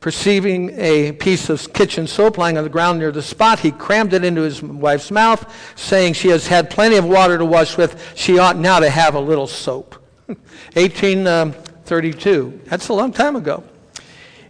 Perceiving 0.00 0.70
a 0.76 1.12
piece 1.12 1.48
of 1.48 1.72
kitchen 1.72 2.08
soap 2.08 2.36
lying 2.36 2.58
on 2.58 2.64
the 2.64 2.70
ground 2.70 2.98
near 2.98 3.12
the 3.12 3.22
spot, 3.22 3.60
he 3.60 3.70
crammed 3.70 4.12
it 4.12 4.24
into 4.24 4.42
his 4.42 4.60
wife's 4.60 5.10
mouth, 5.10 5.46
saying, 5.76 6.14
She 6.14 6.28
has 6.28 6.48
had 6.48 6.68
plenty 6.68 6.96
of 6.96 7.04
water 7.04 7.38
to 7.38 7.44
wash 7.44 7.76
with. 7.76 8.12
She 8.16 8.38
ought 8.38 8.56
now 8.56 8.80
to 8.80 8.90
have 8.90 9.14
a 9.14 9.20
little 9.20 9.46
soap. 9.46 9.94
1832. 10.26 12.60
Uh, 12.66 12.68
That's 12.68 12.88
a 12.88 12.92
long 12.92 13.12
time 13.12 13.36
ago. 13.36 13.62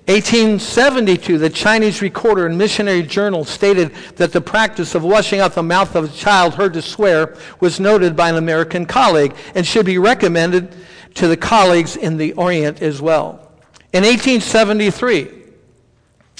1872, 0.06 1.38
the 1.38 1.50
Chinese 1.50 2.02
Recorder 2.02 2.46
and 2.46 2.58
Missionary 2.58 3.02
Journal 3.02 3.44
stated 3.44 3.94
that 4.16 4.32
the 4.32 4.40
practice 4.40 4.94
of 4.94 5.04
washing 5.04 5.40
out 5.40 5.54
the 5.54 5.62
mouth 5.62 5.94
of 5.94 6.04
a 6.04 6.16
child 6.16 6.54
heard 6.54 6.72
to 6.72 6.82
swear 6.82 7.36
was 7.60 7.78
noted 7.78 8.16
by 8.16 8.28
an 8.28 8.36
American 8.36 8.86
colleague 8.86 9.34
and 9.54 9.64
should 9.64 9.86
be 9.86 9.98
recommended 9.98 10.74
to 11.14 11.28
the 11.28 11.36
colleagues 11.36 11.96
in 11.96 12.16
the 12.16 12.32
Orient 12.32 12.82
as 12.82 13.00
well. 13.00 13.52
In 13.92 14.02
1873, 14.02 15.28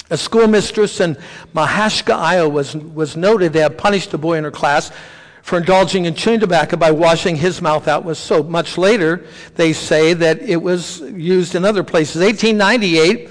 a 0.09 0.17
schoolmistress 0.17 0.99
in 0.99 1.15
Mahaska, 1.53 2.13
Iowa, 2.13 2.49
was, 2.49 2.75
was 2.75 3.15
noted 3.15 3.53
to 3.53 3.61
have 3.61 3.77
punished 3.77 4.13
a 4.13 4.17
boy 4.17 4.37
in 4.37 4.43
her 4.43 4.51
class 4.51 4.91
for 5.41 5.57
indulging 5.57 6.05
in 6.05 6.13
chewing 6.13 6.39
tobacco 6.39 6.77
by 6.77 6.91
washing 6.91 7.35
his 7.35 7.61
mouth 7.61 7.87
out 7.87 8.05
with 8.05 8.17
soap. 8.17 8.47
Much 8.47 8.77
later, 8.77 9.25
they 9.55 9.73
say 9.73 10.13
that 10.13 10.41
it 10.41 10.61
was 10.61 10.99
used 11.01 11.55
in 11.55 11.65
other 11.65 11.83
places. 11.83 12.21
1898, 12.21 13.29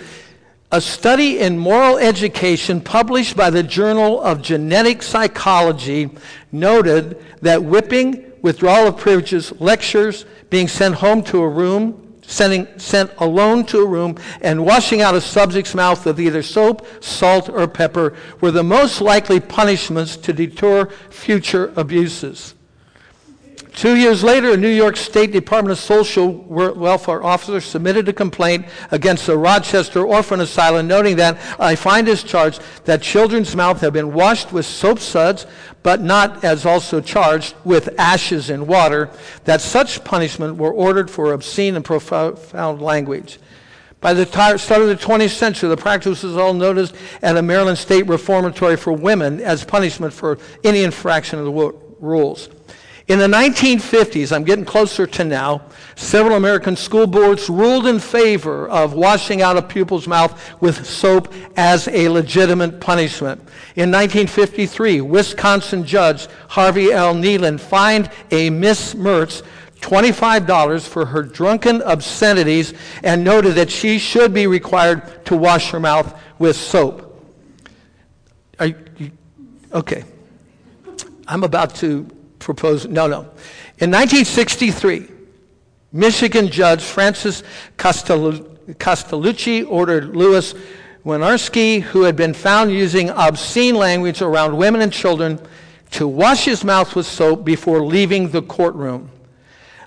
a 0.73 0.81
study 0.81 1.41
in 1.41 1.59
moral 1.59 1.99
education 1.99 2.81
published 2.81 3.37
by 3.37 3.51
the 3.51 3.63
Journal 3.63 4.21
of 4.23 4.41
Genetic 4.41 5.03
Psychology 5.03 6.11
noted 6.53 7.23
that 7.43 7.63
whipping, 7.63 8.33
withdrawal 8.43 8.87
of 8.87 8.97
privileges, 8.97 9.53
lectures, 9.61 10.27
being 10.49 10.69
sent 10.69 10.95
home 10.95 11.25
to 11.25 11.43
a 11.43 11.49
room, 11.49 12.15
sending, 12.23 12.69
sent 12.79 13.11
alone 13.19 13.65
to 13.67 13.81
a 13.81 13.87
room 13.87 14.17
and 14.43 14.65
washing 14.65 15.03
out 15.03 15.17
a 15.17 15.21
subject's 15.21 15.75
mouth 15.75 16.07
with 16.07 16.21
either 16.21 16.43
soap, 16.43 16.87
salt, 17.03 17.49
or 17.49 17.67
pepper 17.67 18.17
were 18.41 18.53
the 18.53 18.63
most 18.63 19.01
likely 19.01 19.41
punishments 19.41 20.17
to 20.17 20.33
deter 20.33 20.87
future 21.11 21.73
abuses. 21.75 22.55
Two 23.81 23.97
years 23.97 24.23
later, 24.23 24.53
a 24.53 24.59
New 24.59 24.69
York 24.69 24.95
State 24.95 25.33
Department 25.33 25.73
of 25.73 25.79
Social 25.83 26.31
Welfare 26.31 27.25
officer 27.25 27.63
submitted 27.63 28.11
a 28.11 28.13
complaint 28.13 28.67
against 28.91 29.27
the 29.27 29.39
Rochester 29.39 30.05
Orphan 30.05 30.41
Asylum, 30.41 30.87
noting 30.87 31.17
that 31.17 31.39
I 31.59 31.77
find 31.77 32.07
this 32.07 32.23
charge 32.23 32.59
that 32.85 33.01
children's 33.01 33.57
mouths 33.57 33.81
have 33.81 33.95
been 33.95 34.13
washed 34.13 34.53
with 34.53 34.67
soap 34.67 34.99
suds, 34.99 35.47
but 35.83 36.03
not 36.03 36.45
as 36.45 36.67
also 36.67 37.01
charged 37.01 37.55
with 37.65 37.99
ashes 37.99 38.51
and 38.51 38.69
water, 38.69 39.09
that 39.45 39.63
such 39.63 40.05
punishment 40.05 40.59
were 40.59 40.75
ordered 40.75 41.11
for 41.11 41.33
obscene 41.33 41.75
and 41.75 41.83
profound 41.83 42.83
language. 42.83 43.39
By 44.03 44.13
the 44.13 44.27
start 44.27 44.83
of 44.83 44.89
the 44.89 44.95
20th 44.95 45.31
century, 45.31 45.71
the 45.71 45.79
practice 45.79 46.23
was 46.23 46.37
all 46.37 46.53
noticed 46.53 46.95
at 47.23 47.39
a 47.39 47.41
Maryland 47.41 47.79
State 47.79 48.07
Reformatory 48.07 48.77
for 48.77 48.93
women 48.93 49.41
as 49.41 49.65
punishment 49.65 50.13
for 50.13 50.37
any 50.65 50.83
infraction 50.83 51.39
of 51.39 51.47
the 51.47 51.75
rules. 51.99 52.51
In 53.11 53.19
the 53.19 53.27
1950s, 53.27 54.31
I'm 54.31 54.45
getting 54.45 54.65
closer 54.65 55.05
to 55.05 55.25
now, 55.25 55.63
several 55.97 56.37
American 56.37 56.77
school 56.77 57.09
boards 57.09 57.51
ruled 57.51 57.89
in 57.89 57.99
favor 57.99 58.69
of 58.69 58.93
washing 58.93 59.43
out 59.43 59.57
a 59.57 59.63
pupil's 59.63 60.07
mouth 60.07 60.41
with 60.61 60.87
soap 60.87 61.35
as 61.57 61.89
a 61.89 62.09
legitimate 62.09 62.81
punishment. 62.81 63.41
In 63.75 63.91
1953, 63.91 65.01
Wisconsin 65.01 65.85
judge 65.85 66.29
Harvey 66.51 66.93
L. 66.93 67.13
Nealon 67.13 67.59
fined 67.59 68.13
a 68.31 68.49
Miss 68.49 68.95
Mertz 68.95 69.43
$25 69.81 70.87
for 70.87 71.07
her 71.07 71.25
drunken 71.25 71.83
obscenities 71.83 72.75
and 73.03 73.25
noted 73.25 73.57
that 73.57 73.73
she 73.73 73.99
should 73.99 74.33
be 74.33 74.47
required 74.47 75.25
to 75.25 75.37
wash 75.37 75.71
her 75.71 75.81
mouth 75.81 76.17
with 76.39 76.55
soap. 76.55 77.21
Are 78.61 78.67
you, 78.67 79.11
okay. 79.73 80.05
I'm 81.27 81.43
about 81.43 81.75
to 81.77 82.07
propose. 82.41 82.87
No, 82.87 83.07
no. 83.07 83.21
In 83.79 83.91
1963, 83.91 85.09
Michigan 85.93 86.49
Judge 86.49 86.83
Francis 86.83 87.43
Castellucci 87.77 89.67
ordered 89.71 90.17
Louis 90.17 90.55
Winiarski, 91.05 91.81
who 91.81 92.03
had 92.03 92.17
been 92.17 92.35
found 92.35 92.73
using 92.73 93.11
obscene 93.11 93.75
language 93.75 94.23
around 94.23 94.57
women 94.57 94.81
and 94.81 94.93
children, 94.93 95.41
to 95.93 96.07
wash 96.07 96.45
his 96.45 96.65
mouth 96.65 96.95
with 96.95 97.07
soap 97.07 97.45
before 97.45 97.83
leaving 97.83 98.29
the 98.31 98.43
courtroom. 98.43 99.11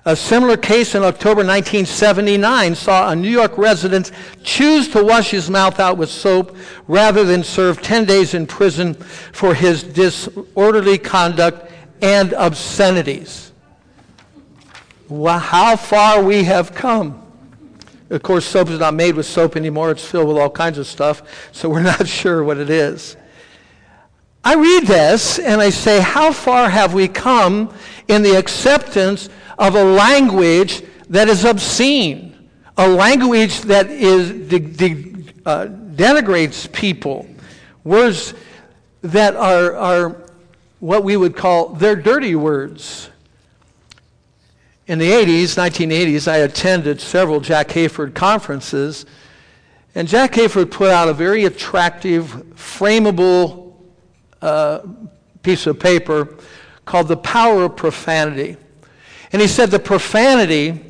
A 0.06 0.14
similar 0.14 0.58
case 0.58 0.94
in 0.94 1.02
October 1.02 1.42
1979 1.42 2.74
saw 2.74 3.08
a 3.08 3.16
New 3.16 3.30
York 3.30 3.56
resident 3.56 4.10
choose 4.42 4.86
to 4.88 5.02
wash 5.02 5.30
his 5.30 5.48
mouth 5.48 5.80
out 5.80 5.96
with 5.96 6.10
soap 6.10 6.54
rather 6.88 7.24
than 7.24 7.42
serve 7.42 7.80
10 7.80 8.04
days 8.04 8.34
in 8.34 8.46
prison 8.46 8.92
for 8.92 9.54
his 9.54 9.82
disorderly 9.82 10.98
conduct 10.98 11.70
and 12.00 12.34
obscenities. 12.34 13.52
Wow, 15.08 15.38
how 15.38 15.76
far 15.76 16.22
we 16.22 16.44
have 16.44 16.74
come. 16.74 17.20
Of 18.10 18.22
course, 18.22 18.44
soap 18.44 18.68
is 18.68 18.78
not 18.78 18.94
made 18.94 19.16
with 19.16 19.26
soap 19.26 19.56
anymore. 19.56 19.90
It's 19.90 20.04
filled 20.04 20.28
with 20.28 20.36
all 20.36 20.50
kinds 20.50 20.78
of 20.78 20.86
stuff, 20.86 21.22
so 21.52 21.68
we're 21.68 21.82
not 21.94 22.06
sure 22.06 22.44
what 22.44 22.58
it 22.58 22.70
is. 22.70 23.16
I 24.44 24.54
read 24.54 24.86
this 24.86 25.38
and 25.38 25.60
I 25.60 25.70
say, 25.70 26.00
how 26.00 26.30
far 26.30 26.68
have 26.68 26.92
we 26.92 27.08
come 27.08 27.72
in 28.08 28.22
the 28.22 28.36
acceptance 28.36 29.30
of 29.58 29.74
a 29.74 29.82
language 29.82 30.82
that 31.08 31.28
is 31.28 31.44
obscene, 31.44 32.48
a 32.76 32.86
language 32.86 33.62
that 33.62 33.90
is 33.90 34.48
de- 34.48 34.58
de- 34.58 35.32
uh, 35.46 35.66
denigrates 35.66 36.70
people, 36.72 37.26
words 37.84 38.34
that 39.00 39.34
are, 39.34 39.74
are 39.76 40.23
what 40.84 41.02
we 41.02 41.16
would 41.16 41.34
call 41.34 41.70
their 41.70 41.96
dirty 41.96 42.34
words. 42.34 43.08
In 44.86 44.98
the 44.98 45.10
80s, 45.10 45.56
1980s, 45.56 46.28
I 46.28 46.38
attended 46.38 47.00
several 47.00 47.40
Jack 47.40 47.68
Hayford 47.68 48.14
conferences, 48.14 49.06
and 49.94 50.06
Jack 50.06 50.32
Hayford 50.32 50.70
put 50.70 50.90
out 50.90 51.08
a 51.08 51.14
very 51.14 51.46
attractive, 51.46 52.26
frameable 52.54 53.72
uh, 54.42 54.80
piece 55.42 55.66
of 55.66 55.80
paper 55.80 56.36
called 56.84 57.08
The 57.08 57.16
Power 57.16 57.62
of 57.62 57.76
Profanity. 57.76 58.58
And 59.32 59.40
he 59.40 59.48
said 59.48 59.70
the 59.70 59.78
profanity 59.78 60.84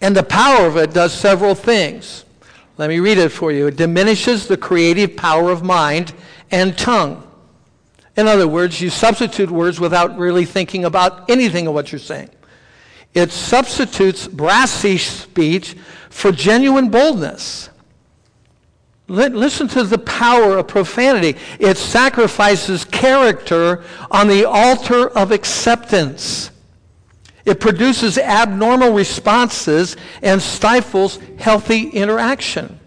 and 0.00 0.16
the 0.16 0.24
power 0.24 0.66
of 0.66 0.76
it 0.76 0.92
does 0.92 1.12
several 1.12 1.54
things. 1.54 2.24
Let 2.78 2.88
me 2.88 2.98
read 2.98 3.18
it 3.18 3.28
for 3.28 3.52
you. 3.52 3.68
It 3.68 3.76
diminishes 3.76 4.48
the 4.48 4.56
creative 4.56 5.16
power 5.16 5.52
of 5.52 5.62
mind 5.62 6.14
and 6.50 6.76
tongue. 6.76 7.27
In 8.18 8.26
other 8.26 8.48
words, 8.48 8.80
you 8.80 8.90
substitute 8.90 9.48
words 9.48 9.78
without 9.78 10.18
really 10.18 10.44
thinking 10.44 10.84
about 10.84 11.30
anything 11.30 11.68
of 11.68 11.74
what 11.74 11.92
you're 11.92 12.00
saying. 12.00 12.28
It 13.14 13.30
substitutes 13.30 14.26
brassy 14.26 14.98
speech 14.98 15.76
for 16.10 16.32
genuine 16.32 16.90
boldness. 16.90 17.70
Listen 19.06 19.68
to 19.68 19.84
the 19.84 19.98
power 19.98 20.58
of 20.58 20.66
profanity. 20.66 21.38
It 21.60 21.78
sacrifices 21.78 22.84
character 22.84 23.84
on 24.10 24.26
the 24.26 24.44
altar 24.46 25.10
of 25.10 25.30
acceptance. 25.30 26.50
It 27.44 27.60
produces 27.60 28.18
abnormal 28.18 28.92
responses 28.92 29.96
and 30.22 30.42
stifles 30.42 31.20
healthy 31.38 31.88
interaction. 31.90 32.77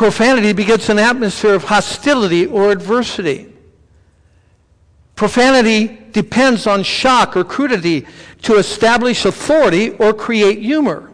Profanity 0.00 0.54
begets 0.54 0.88
an 0.88 0.98
atmosphere 0.98 1.52
of 1.52 1.64
hostility 1.64 2.46
or 2.46 2.72
adversity. 2.72 3.52
Profanity 5.14 5.88
depends 6.10 6.66
on 6.66 6.84
shock 6.84 7.36
or 7.36 7.44
crudity 7.44 8.06
to 8.40 8.56
establish 8.56 9.26
authority 9.26 9.90
or 9.90 10.14
create 10.14 10.60
humor. 10.60 11.10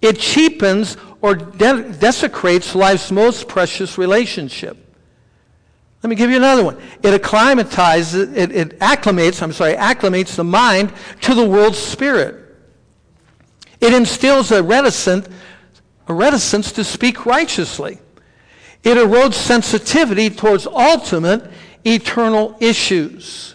It 0.00 0.20
cheapens 0.20 0.96
or 1.22 1.34
de- 1.34 1.92
desecrates 1.94 2.76
life's 2.76 3.10
most 3.10 3.48
precious 3.48 3.98
relationship. 3.98 4.76
Let 6.04 6.10
me 6.10 6.14
give 6.14 6.30
you 6.30 6.36
another 6.36 6.62
one. 6.62 6.80
It 7.02 7.14
acclimatizes, 7.14 8.32
it, 8.32 8.52
it 8.52 8.78
acclimates, 8.78 9.42
I'm 9.42 9.52
sorry, 9.52 9.74
acclimates 9.74 10.36
the 10.36 10.44
mind 10.44 10.92
to 11.22 11.34
the 11.34 11.44
world's 11.44 11.78
spirit. 11.78 12.42
It 13.80 13.92
instills 13.92 14.52
a 14.52 14.62
reticent, 14.62 15.26
a 16.08 16.14
reticence 16.14 16.72
to 16.72 16.84
speak 16.84 17.26
righteously. 17.26 17.98
It 18.82 18.96
erodes 18.96 19.34
sensitivity 19.34 20.30
towards 20.30 20.66
ultimate 20.66 21.50
eternal 21.84 22.56
issues. 22.60 23.54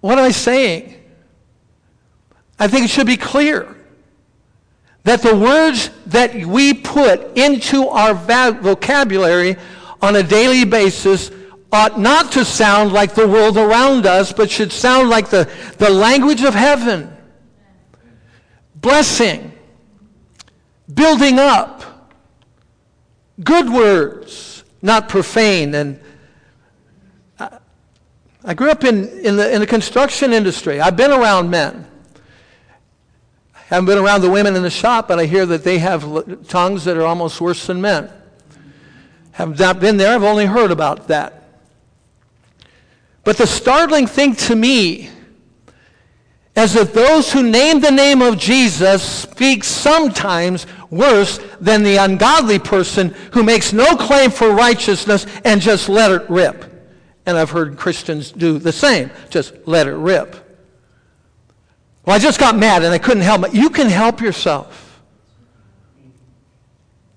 What 0.00 0.18
am 0.18 0.24
I 0.24 0.30
saying? 0.30 0.94
I 2.58 2.68
think 2.68 2.84
it 2.84 2.90
should 2.90 3.06
be 3.06 3.16
clear 3.16 3.76
that 5.04 5.22
the 5.22 5.34
words 5.34 5.90
that 6.06 6.34
we 6.34 6.74
put 6.74 7.36
into 7.38 7.88
our 7.88 8.14
vocabulary 8.14 9.56
on 10.02 10.16
a 10.16 10.22
daily 10.22 10.64
basis 10.64 11.30
ought 11.72 11.98
not 11.98 12.32
to 12.32 12.44
sound 12.44 12.92
like 12.92 13.14
the 13.14 13.26
world 13.26 13.56
around 13.56 14.06
us, 14.06 14.32
but 14.32 14.50
should 14.50 14.72
sound 14.72 15.08
like 15.10 15.30
the, 15.30 15.50
the 15.78 15.90
language 15.90 16.42
of 16.42 16.54
heaven. 16.54 17.14
Blessing, 18.76 19.52
building 20.92 21.38
up, 21.38 21.82
good 23.42 23.70
words, 23.70 24.64
not 24.82 25.08
profane. 25.08 25.74
And 25.74 26.00
I, 27.38 27.58
I 28.44 28.54
grew 28.54 28.70
up 28.70 28.84
in, 28.84 29.08
in, 29.18 29.36
the, 29.36 29.52
in 29.52 29.60
the 29.60 29.66
construction 29.66 30.32
industry. 30.32 30.80
I've 30.80 30.96
been 30.96 31.10
around 31.10 31.50
men. 31.50 31.86
I 33.54 33.74
haven't 33.74 33.86
been 33.86 33.98
around 33.98 34.22
the 34.22 34.30
women 34.30 34.56
in 34.56 34.62
the 34.62 34.70
shop, 34.70 35.08
but 35.08 35.18
I 35.18 35.26
hear 35.26 35.44
that 35.46 35.62
they 35.62 35.78
have 35.78 36.48
tongues 36.48 36.84
that 36.84 36.96
are 36.96 37.04
almost 37.04 37.40
worse 37.40 37.66
than 37.66 37.80
men. 37.80 38.10
Have 39.32 39.58
not 39.58 39.78
been 39.78 39.98
there, 39.98 40.14
I've 40.14 40.24
only 40.24 40.46
heard 40.46 40.70
about 40.70 41.08
that. 41.08 41.44
But 43.24 43.36
the 43.36 43.46
startling 43.46 44.06
thing 44.06 44.34
to 44.36 44.56
me 44.56 45.10
is 46.58 46.76
if 46.76 46.92
those 46.92 47.32
who 47.32 47.42
name 47.42 47.80
the 47.80 47.90
name 47.90 48.22
of 48.22 48.38
Jesus 48.38 49.02
speak 49.02 49.64
sometimes 49.64 50.66
worse 50.90 51.38
than 51.60 51.82
the 51.82 51.96
ungodly 51.96 52.58
person 52.58 53.10
who 53.32 53.42
makes 53.42 53.72
no 53.72 53.96
claim 53.96 54.30
for 54.30 54.50
righteousness 54.50 55.26
and 55.44 55.60
just 55.60 55.88
let 55.88 56.10
it 56.10 56.28
rip. 56.28 56.64
And 57.26 57.36
I've 57.36 57.50
heard 57.50 57.76
Christians 57.76 58.32
do 58.32 58.58
the 58.58 58.72
same, 58.72 59.10
just 59.30 59.54
let 59.66 59.86
it 59.86 59.94
rip. 59.94 60.36
Well, 62.04 62.16
I 62.16 62.18
just 62.18 62.40
got 62.40 62.56
mad 62.56 62.82
and 62.82 62.94
I 62.94 62.98
couldn't 62.98 63.22
help 63.22 63.44
it. 63.44 63.54
You 63.54 63.68
can 63.68 63.88
help 63.88 64.20
yourself. 64.20 65.02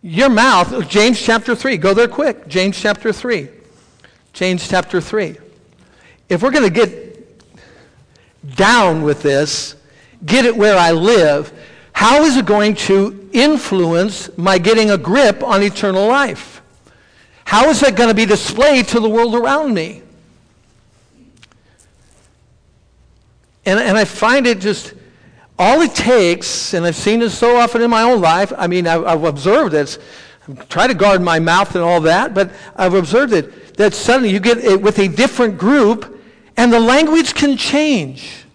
Your 0.01 0.30
mouth, 0.30 0.89
James 0.89 1.21
chapter 1.21 1.56
3, 1.56 1.77
go 1.77 1.93
there 1.93 2.08
quick. 2.08 2.47
James 2.47 2.80
chapter 2.80 3.13
3. 3.13 3.47
James 4.34 4.67
chapter 4.67 4.99
3. 4.99 5.38
If 6.27 6.41
we're 6.41 6.51
going 6.51 6.63
to 6.63 6.69
get 6.69 7.11
down 8.56 9.04
with 9.04 9.21
this, 9.21 9.75
get 10.25 10.45
it 10.45 10.56
where 10.56 10.77
I 10.77 10.91
live, 10.91 11.51
how 11.93 12.23
is 12.23 12.38
it 12.38 12.45
going 12.45 12.75
to 12.75 13.30
influence 13.34 14.36
my 14.38 14.58
getting 14.58 14.91
a 14.91 14.97
grip 14.97 15.43
on 15.43 15.62
eternal 15.62 16.08
life? 16.08 16.62
How 17.45 17.69
is 17.69 17.82
that 17.82 17.95
going 17.95 18.10
to 18.10 18.15
be 18.15 18.25
displayed 18.25 18.88
to 18.89 18.99
the 18.99 19.10
world 19.10 19.36
around 19.36 19.73
me? 19.73 20.01
And, 23.65 23.80
and 23.80 23.97
I 23.97 24.06
find 24.06 24.47
it 24.47 24.60
just 24.60 24.93
all 25.60 25.82
it 25.82 25.93
takes, 25.93 26.73
and 26.73 26.86
I've 26.86 26.95
seen 26.95 27.19
this 27.19 27.38
so 27.38 27.58
often 27.58 27.84
in 27.84 27.89
my 27.91 28.01
own 28.01 28.19
life, 28.19 28.51
I 28.58 28.65
mean, 28.65 28.88
I've, 28.88 29.06
I've 29.06 29.23
observed 29.23 29.73
this. 29.73 29.99
I 30.47 30.54
try 30.65 30.88
to 30.88 30.95
guard 30.95 31.21
my 31.21 31.39
mouth 31.39 31.75
and 31.75 31.84
all 31.84 32.01
that, 32.01 32.34
but 32.34 32.51
I've 32.75 32.95
observed 32.95 33.34
it, 33.34 33.77
that 33.77 33.93
suddenly 33.93 34.32
you 34.32 34.39
get 34.39 34.58
it 34.58 34.82
with 34.82 34.97
a 34.97 35.08
different 35.08 35.60
group, 35.60 36.19
and 36.57 36.71
the 36.71 36.79
language 36.79 37.33
can 37.33 37.57
change. 37.57 38.45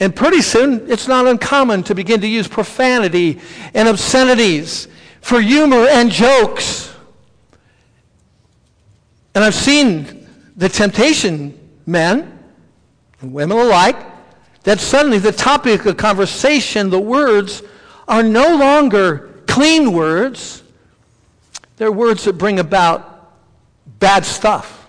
And 0.00 0.16
pretty 0.16 0.40
soon, 0.40 0.90
it's 0.90 1.06
not 1.06 1.26
uncommon 1.26 1.82
to 1.84 1.94
begin 1.94 2.20
to 2.22 2.26
use 2.26 2.48
profanity 2.48 3.38
and 3.74 3.86
obscenities 3.86 4.88
for 5.20 5.40
humor 5.40 5.86
and 5.88 6.10
jokes. 6.10 6.94
And 9.34 9.44
I've 9.44 9.54
seen 9.54 10.26
the 10.56 10.68
temptation, 10.68 11.58
men 11.86 12.38
and 13.20 13.32
women 13.32 13.58
alike, 13.58 13.96
that 14.64 14.80
suddenly 14.80 15.18
the 15.18 15.32
topic 15.32 15.84
of 15.86 15.96
conversation, 15.96 16.90
the 16.90 17.00
words, 17.00 17.62
are 18.08 18.22
no 18.22 18.56
longer 18.56 19.42
clean 19.46 19.92
words. 19.92 20.62
They're 21.76 21.92
words 21.92 22.24
that 22.24 22.34
bring 22.34 22.58
about 22.58 23.32
bad 23.98 24.24
stuff. 24.24 24.79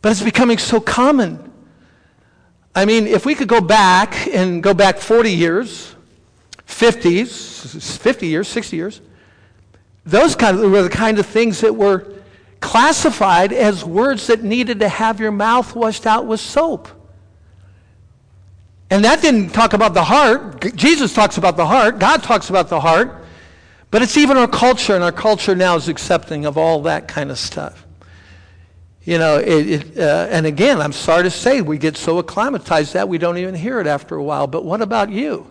But 0.00 0.12
it's 0.12 0.22
becoming 0.22 0.58
so 0.58 0.80
common. 0.80 1.52
I 2.74 2.84
mean, 2.84 3.06
if 3.06 3.26
we 3.26 3.34
could 3.34 3.48
go 3.48 3.60
back 3.60 4.28
and 4.28 4.62
go 4.62 4.72
back 4.74 4.98
40 4.98 5.32
years, 5.32 5.94
50s, 6.66 7.98
50 7.98 8.26
years, 8.26 8.46
60 8.46 8.76
years, 8.76 9.00
Those 10.08 10.34
kind 10.34 10.58
of, 10.58 10.70
were 10.70 10.82
the 10.82 10.88
kind 10.88 11.18
of 11.18 11.26
things 11.26 11.60
that 11.60 11.76
were 11.76 12.06
classified 12.60 13.52
as 13.52 13.84
words 13.84 14.28
that 14.28 14.42
needed 14.42 14.80
to 14.80 14.88
have 14.88 15.20
your 15.20 15.30
mouth 15.30 15.76
washed 15.76 16.06
out 16.06 16.26
with 16.26 16.40
soap. 16.40 16.88
And 18.90 19.04
that 19.04 19.20
didn't 19.20 19.50
talk 19.50 19.74
about 19.74 19.92
the 19.92 20.04
heart. 20.04 20.74
Jesus 20.74 21.12
talks 21.12 21.36
about 21.36 21.58
the 21.58 21.66
heart. 21.66 21.98
God 21.98 22.22
talks 22.22 22.48
about 22.48 22.70
the 22.70 22.80
heart. 22.80 23.26
But 23.90 24.00
it's 24.00 24.16
even 24.16 24.38
our 24.38 24.48
culture, 24.48 24.94
and 24.94 25.04
our 25.04 25.12
culture 25.12 25.54
now 25.54 25.76
is 25.76 25.88
accepting 25.88 26.46
of 26.46 26.56
all 26.56 26.82
that 26.82 27.06
kind 27.06 27.30
of 27.30 27.38
stuff. 27.38 27.86
You 29.08 29.16
know, 29.16 29.38
it, 29.38 29.70
it, 29.70 29.98
uh, 29.98 30.28
and 30.28 30.44
again, 30.44 30.82
I'm 30.82 30.92
sorry 30.92 31.22
to 31.22 31.30
say, 31.30 31.62
we 31.62 31.78
get 31.78 31.96
so 31.96 32.18
acclimatized 32.18 32.92
that 32.92 33.08
we 33.08 33.16
don't 33.16 33.38
even 33.38 33.54
hear 33.54 33.80
it 33.80 33.86
after 33.86 34.16
a 34.16 34.22
while. 34.22 34.46
But 34.46 34.66
what 34.66 34.82
about 34.82 35.08
you? 35.08 35.50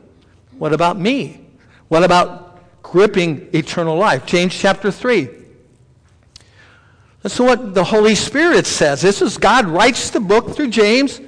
What 0.59 0.73
about 0.73 0.99
me? 0.99 1.41
What 1.87 2.03
about 2.03 2.83
gripping 2.83 3.49
eternal 3.53 3.97
life? 3.97 4.27
James 4.27 4.53
chapter 4.53 4.91
3. 4.91 5.27
Listen 7.23 7.45
to 7.47 7.51
what 7.51 7.73
the 7.73 7.83
Holy 7.83 8.13
Spirit 8.13 8.67
says. 8.67 9.01
This 9.01 9.23
is 9.23 9.39
God 9.39 9.65
writes 9.65 10.11
the 10.11 10.19
book 10.19 10.55
through 10.55 10.69
James 10.69 11.19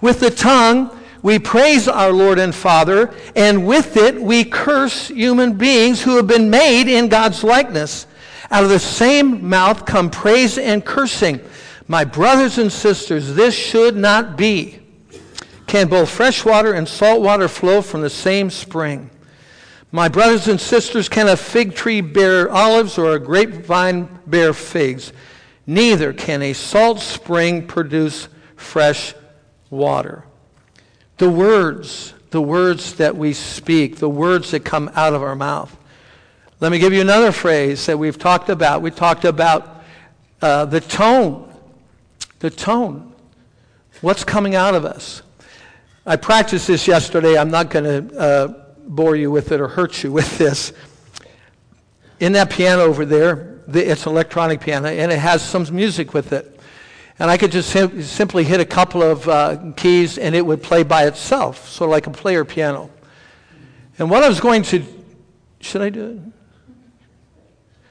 with 0.00 0.20
the 0.20 0.30
tongue 0.30 0.96
we 1.20 1.40
praise 1.40 1.88
our 1.88 2.12
Lord 2.12 2.38
and 2.38 2.54
Father, 2.54 3.12
and 3.34 3.66
with 3.66 3.96
it 3.96 4.22
we 4.22 4.44
curse 4.44 5.08
human 5.08 5.54
beings 5.54 6.00
who 6.00 6.14
have 6.14 6.28
been 6.28 6.48
made 6.48 6.86
in 6.86 7.08
God's 7.08 7.42
likeness. 7.42 8.06
Out 8.50 8.64
of 8.64 8.70
the 8.70 8.78
same 8.78 9.48
mouth 9.48 9.84
come 9.84 10.10
praise 10.10 10.58
and 10.58 10.84
cursing. 10.84 11.40
My 11.88 12.04
brothers 12.04 12.58
and 12.58 12.72
sisters, 12.72 13.34
this 13.34 13.54
should 13.54 13.96
not 13.96 14.36
be. 14.36 14.80
Can 15.66 15.88
both 15.88 16.08
fresh 16.08 16.44
water 16.44 16.72
and 16.72 16.86
salt 16.86 17.22
water 17.22 17.48
flow 17.48 17.82
from 17.82 18.02
the 18.02 18.10
same 18.10 18.50
spring? 18.50 19.10
My 19.92 20.08
brothers 20.08 20.48
and 20.48 20.60
sisters, 20.60 21.08
can 21.08 21.28
a 21.28 21.36
fig 21.36 21.74
tree 21.74 22.00
bear 22.00 22.50
olives 22.50 22.98
or 22.98 23.14
a 23.14 23.20
grapevine 23.20 24.08
bear 24.26 24.52
figs? 24.52 25.12
Neither 25.66 26.12
can 26.12 26.42
a 26.42 26.52
salt 26.52 27.00
spring 27.00 27.66
produce 27.66 28.28
fresh 28.56 29.14
water. 29.70 30.24
The 31.18 31.30
words, 31.30 32.14
the 32.30 32.42
words 32.42 32.94
that 32.94 33.16
we 33.16 33.32
speak, 33.32 33.96
the 33.96 34.08
words 34.08 34.50
that 34.50 34.64
come 34.64 34.90
out 34.94 35.14
of 35.14 35.22
our 35.22 35.34
mouth. 35.34 35.76
Let 36.58 36.72
me 36.72 36.78
give 36.78 36.94
you 36.94 37.02
another 37.02 37.32
phrase 37.32 37.84
that 37.84 37.98
we've 37.98 38.18
talked 38.18 38.48
about. 38.48 38.80
We 38.80 38.90
talked 38.90 39.26
about 39.26 39.82
uh, 40.40 40.64
the 40.64 40.80
tone. 40.80 41.52
The 42.38 42.48
tone. 42.48 43.12
What's 44.00 44.24
coming 44.24 44.54
out 44.54 44.74
of 44.74 44.86
us? 44.86 45.20
I 46.06 46.16
practiced 46.16 46.66
this 46.66 46.88
yesterday. 46.88 47.36
I'm 47.36 47.50
not 47.50 47.68
going 47.68 47.84
to 47.84 48.18
uh, 48.18 48.48
bore 48.86 49.16
you 49.16 49.30
with 49.30 49.52
it 49.52 49.60
or 49.60 49.68
hurt 49.68 50.02
you 50.02 50.10
with 50.12 50.38
this. 50.38 50.72
In 52.20 52.32
that 52.32 52.48
piano 52.48 52.84
over 52.84 53.04
there, 53.04 53.60
it's 53.68 54.06
an 54.06 54.12
electronic 54.12 54.62
piano, 54.62 54.88
and 54.88 55.12
it 55.12 55.18
has 55.18 55.42
some 55.42 55.66
music 55.70 56.14
with 56.14 56.32
it. 56.32 56.58
And 57.18 57.30
I 57.30 57.36
could 57.36 57.52
just 57.52 57.68
sim- 57.68 58.00
simply 58.00 58.44
hit 58.44 58.60
a 58.60 58.64
couple 58.64 59.02
of 59.02 59.28
uh, 59.28 59.72
keys 59.76 60.16
and 60.16 60.34
it 60.34 60.44
would 60.44 60.62
play 60.62 60.84
by 60.84 61.06
itself, 61.06 61.68
sort 61.68 61.88
of 61.88 61.92
like 61.92 62.06
a 62.06 62.10
player 62.10 62.46
piano. 62.46 62.88
And 63.98 64.10
what 64.10 64.22
I 64.22 64.28
was 64.28 64.40
going 64.40 64.62
to, 64.64 64.82
should 65.60 65.82
I 65.82 65.90
do 65.90 66.04
it? 66.12 66.32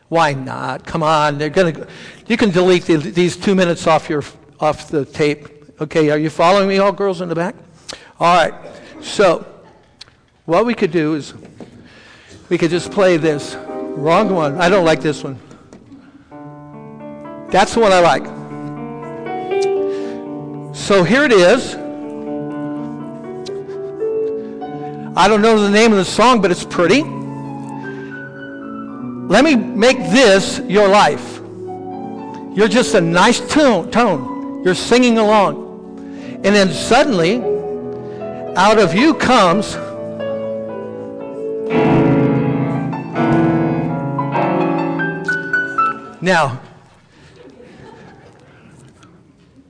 Why 0.10 0.34
not? 0.34 0.86
Come 0.86 1.04
on, 1.04 1.38
they're 1.38 1.50
gonna. 1.50 1.88
You 2.28 2.38
can 2.38 2.52
delete 2.52 2.84
the, 2.84 2.98
these 2.98 3.36
two 3.36 3.56
minutes 3.56 3.88
off 3.88 4.10
your 4.10 4.24
off 4.60 4.90
the 4.90 5.06
tape. 5.06 5.48
Okay, 5.82 6.10
are 6.10 6.18
you 6.18 6.30
following 6.30 6.70
me, 6.70 6.78
all 6.78 6.92
girls 6.92 7.22
in 7.22 7.30
the 7.30 7.36
back? 7.36 7.56
All 8.20 8.36
right. 8.36 8.54
So, 9.02 9.46
what 10.46 10.66
we 10.66 10.74
could 10.74 10.92
do 10.92 11.16
is 11.16 11.34
we 12.50 12.58
could 12.58 12.70
just 12.70 12.92
play 12.92 13.18
this. 13.18 13.56
Wrong 13.56 14.30
one. 14.30 14.60
I 14.62 14.70
don't 14.70 14.86
like 14.86 15.02
this 15.02 15.24
one. 15.24 15.40
That's 17.50 17.74
the 17.74 17.80
one 17.80 17.92
I 17.92 18.00
like. 18.00 18.26
So 20.76 21.04
here 21.04 21.24
it 21.24 21.32
is. 21.32 21.76
I 25.18 25.28
don't 25.28 25.42
know 25.42 25.60
the 25.60 25.70
name 25.70 25.92
of 25.92 25.98
the 25.98 26.06
song, 26.06 26.42
but 26.42 26.52
it's 26.52 26.66
pretty. 26.66 27.04
Let 29.28 29.44
me 29.44 29.56
make 29.56 29.98
this 29.98 30.60
your 30.68 30.88
life. 30.88 31.40
You're 32.56 32.68
just 32.68 32.94
a 32.96 33.02
nice 33.02 33.40
tone. 33.52 33.92
tone. 33.92 34.64
You're 34.64 34.76
singing 34.76 35.18
along. 35.18 35.64
And 36.46 36.56
then 36.56 36.72
suddenly, 36.72 37.42
out 38.56 38.80
of 38.80 38.94
you 38.94 39.14
comes 39.14 39.76
Now, 46.26 46.60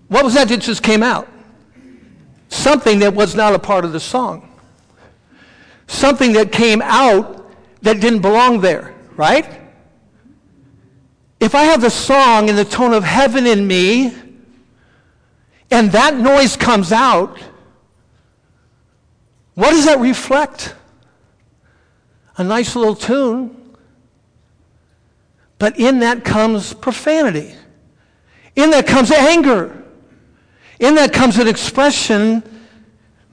what 0.08 0.24
was 0.24 0.36
that 0.36 0.48
that 0.48 0.62
just 0.62 0.82
came 0.82 1.04
out? 1.04 1.28
Something 2.48 3.00
that 3.00 3.14
was 3.14 3.36
not 3.36 3.54
a 3.54 3.60
part 3.60 3.84
of 3.84 3.92
the 3.92 4.00
song. 4.00 4.58
Something 5.88 6.32
that 6.32 6.54
came 6.54 6.82
out 6.82 7.52
that 7.82 8.00
didn't 8.00 8.22
belong 8.22 8.62
there, 8.62 8.95
right? 9.18 9.62
If 11.40 11.56
I 11.56 11.64
have 11.64 11.82
the 11.82 11.90
song 11.90 12.50
in 12.50 12.56
the 12.56 12.66
tone 12.66 12.94
of 12.94 13.04
heaven 13.04 13.46
in 13.46 13.68
me, 13.68 14.14
and 15.72 15.92
that 15.92 16.16
noise 16.16 16.56
comes 16.56 16.92
out, 16.92 17.38
what 19.56 19.72
does 19.72 19.86
that 19.86 20.00
reflect? 20.00 20.76
A 22.38 22.44
nice 22.44 22.76
little 22.76 22.96
tune. 22.96 23.76
But 25.58 25.80
in 25.80 26.00
that 26.00 26.26
comes 26.26 26.74
profanity. 26.74 27.56
In 28.56 28.72
that 28.72 28.86
comes 28.86 29.12
anger. 29.12 29.84
In 30.80 30.96
that 30.96 31.14
comes 31.14 31.38
an 31.38 31.48
expression 31.48 32.44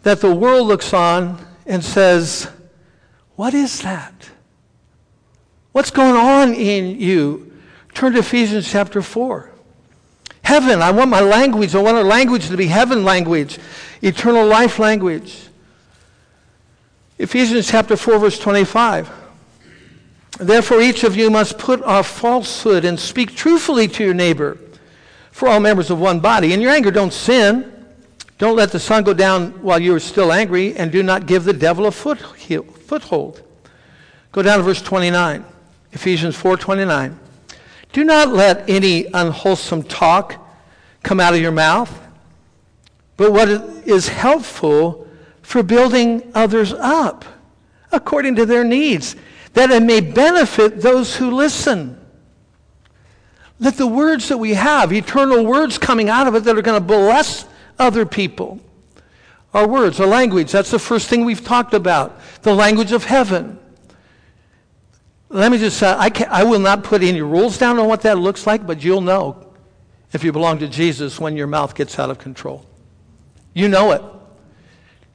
that 0.03 0.21
the 0.21 0.33
world 0.33 0.69
looks 0.69 0.95
on 0.95 1.45
and 1.67 1.85
says, 1.85 2.49
What 3.35 3.55
is 3.55 3.83
that? 3.83 4.32
What's 5.73 5.91
going 5.91 6.15
on 6.15 6.55
in 6.55 7.01
you? 7.01 7.53
Turn 7.95 8.13
to 8.13 8.21
Ephesians 8.21 8.71
chapter 8.71 9.03
4. 9.03 9.51
Heaven, 10.43 10.83
I 10.83 10.91
want 10.91 11.11
my 11.11 11.21
language, 11.21 11.75
I 11.75 11.81
want 11.81 11.97
our 11.97 12.05
language 12.05 12.49
to 12.49 12.57
be 12.57 12.67
heaven 12.67 13.05
language, 13.05 13.59
eternal 14.03 14.47
life 14.47 14.79
language. 14.79 15.49
Ephesians 17.19 17.69
chapter 17.69 17.97
4, 17.97 18.19
verse 18.19 18.39
25. 18.39 19.11
Therefore, 20.41 20.81
each 20.81 21.05
of 21.05 21.17
you 21.17 21.31
must 21.31 21.59
put 21.59 21.83
off 21.83 22.07
falsehood 22.07 22.85
and 22.85 22.99
speak 22.99 23.35
truthfully 23.37 23.87
to 23.89 24.05
your 24.05 24.15
neighbor 24.15 24.59
for 25.31 25.49
all 25.49 25.61
members 25.61 25.91
of 25.91 26.01
one 26.01 26.21
body. 26.21 26.53
In 26.53 26.61
your 26.61 26.73
anger, 26.73 26.91
don't 26.91 27.13
sin. 27.13 27.71
Don't 28.39 28.57
let 28.57 28.73
the 28.73 28.81
sun 28.81 29.05
go 29.05 29.15
down 29.15 29.53
while 29.63 29.79
you 29.79 29.95
are 29.95 30.01
still 30.01 30.33
angry, 30.33 30.75
and 30.77 30.91
do 30.91 31.03
not 31.03 31.27
give 31.27 31.45
the 31.45 31.53
devil 31.53 31.87
a 31.87 31.93
foothold. 31.93 33.43
Go 34.33 34.43
down 34.43 34.59
to 34.59 34.65
verse 34.65 34.83
29, 34.83 35.45
Ephesians 35.93 36.37
4:29. 36.37 37.19
Do 37.93 38.05
not 38.05 38.29
let 38.29 38.69
any 38.69 39.07
unwholesome 39.13 39.83
talk 39.83 40.37
come 41.03 41.21
out 41.21 41.35
of 41.35 41.41
your 41.41 41.53
mouth, 41.53 42.01
but 43.17 43.33
what 43.33 43.49
is 43.49 44.09
helpful 44.09 45.07
for 45.43 45.63
building 45.63 46.31
others 46.35 46.73
up 46.73 47.25
according 47.91 48.37
to 48.37 48.47
their 48.47 48.65
needs, 48.65 49.17
that 49.53 49.71
it 49.71 49.83
may 49.83 50.01
benefit 50.01 50.81
those 50.81 51.17
who 51.17 51.31
listen. 51.31 51.99
Let 53.61 53.77
the 53.77 53.87
words 53.87 54.29
that 54.29 54.39
we 54.39 54.55
have, 54.55 54.93
eternal 54.93 55.45
words 55.45 55.79
coming 55.79 56.09
out 56.09 56.27
of 56.27 56.35
it 56.35 56.45
that 56.45 56.57
are 56.57 56.63
going 56.63 56.81
to 56.81 56.87
bless 56.87 57.45
other 57.79 58.07
people. 58.07 58.59
Our 59.53 59.69
words, 59.69 60.01
our 60.01 60.07
language, 60.07 60.51
that's 60.51 60.71
the 60.71 60.79
first 60.79 61.09
thing 61.09 61.25
we've 61.25 61.45
talked 61.45 61.75
about. 61.75 62.19
The 62.43 62.55
language 62.55 62.93
of 62.93 63.05
heaven. 63.05 63.59
Let 65.33 65.51
me 65.51 65.57
just 65.57 65.79
say, 65.79 65.89
I, 65.89 66.11
I 66.29 66.45
will 66.45 66.59
not 66.59 66.85
put 66.85 67.03
any 67.03 67.23
rules 67.23 67.57
down 67.57 67.79
on 67.79 67.89
what 67.89 68.03
that 68.03 68.19
looks 68.19 68.47
like, 68.47 68.67
but 68.67 68.85
you'll 68.85 69.01
know 69.01 69.53
if 70.13 70.23
you 70.23 70.31
belong 70.31 70.59
to 70.59 70.69
Jesus 70.69 71.19
when 71.19 71.37
your 71.39 71.47
mouth 71.47 71.75
gets 71.75 71.99
out 71.99 72.11
of 72.11 72.19
control. 72.19 72.67
You 73.55 73.69
know 73.69 73.93
it. 73.93 74.03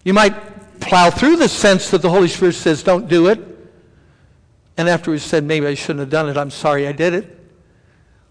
You 0.03 0.13
might 0.13 0.79
plow 0.79 1.11
through 1.11 1.35
the 1.35 1.47
sense 1.47 1.91
that 1.91 2.01
the 2.01 2.09
Holy 2.09 2.27
Spirit 2.27 2.55
says, 2.55 2.81
don't 2.81 3.07
do 3.07 3.27
it. 3.27 3.39
And 4.75 4.89
after 4.89 5.13
he 5.13 5.19
said, 5.19 5.43
maybe 5.43 5.67
I 5.67 5.75
shouldn't 5.75 5.99
have 5.99 6.09
done 6.09 6.29
it, 6.29 6.37
I'm 6.37 6.51
sorry 6.51 6.87
I 6.87 6.93
did 6.93 7.13
it. 7.13 7.33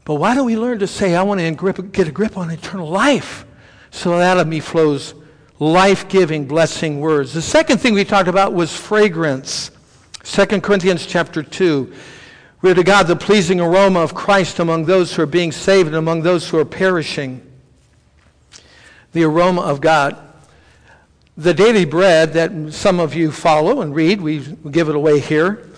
But 0.05 0.17
why 0.17 0.35
don't 0.35 0.47
we 0.47 0.57
learn 0.57 0.81
to 0.81 0.87
say, 0.89 1.15
I 1.15 1.23
want 1.23 1.41
to 1.41 1.83
get 1.93 2.09
a 2.09 2.13
grip 2.13 2.37
on 2.37 2.51
eternal 2.51 2.89
life? 2.89 3.45
So 3.91 4.21
out 4.21 4.39
of 4.39 4.49
me 4.49 4.59
flows 4.59 5.15
life 5.61 6.09
giving, 6.09 6.47
blessing 6.47 7.01
words. 7.01 7.33
The 7.33 7.43
second 7.43 7.79
thing 7.79 7.95
we 7.95 8.05
talked 8.05 8.29
about 8.29 8.53
was 8.53 8.77
fragrance. 8.77 9.71
2 10.27 10.61
Corinthians 10.61 11.07
chapter 11.07 11.41
2. 11.41 11.93
We're 12.61 12.75
to 12.75 12.83
God 12.83 13.07
the 13.07 13.15
pleasing 13.15 13.61
aroma 13.61 14.01
of 14.01 14.13
Christ 14.13 14.59
among 14.59 14.85
those 14.85 15.15
who 15.15 15.23
are 15.23 15.27
being 15.27 15.53
saved 15.53 15.87
and 15.87 15.97
among 15.97 16.23
those 16.23 16.49
who 16.49 16.59
are 16.59 16.65
perishing. 16.65 17.41
The 19.13 19.23
aroma 19.23 19.63
of 19.63 19.81
God. 19.81 20.17
The 21.37 21.55
daily 21.55 21.85
bread 21.85 22.33
that 22.33 22.73
some 22.73 22.99
of 22.99 23.15
you 23.15 23.31
follow 23.31 23.81
and 23.83 23.95
read, 23.95 24.21
we 24.21 24.41
give 24.69 24.89
it 24.89 24.97
away 24.97 25.21
here. 25.21 25.71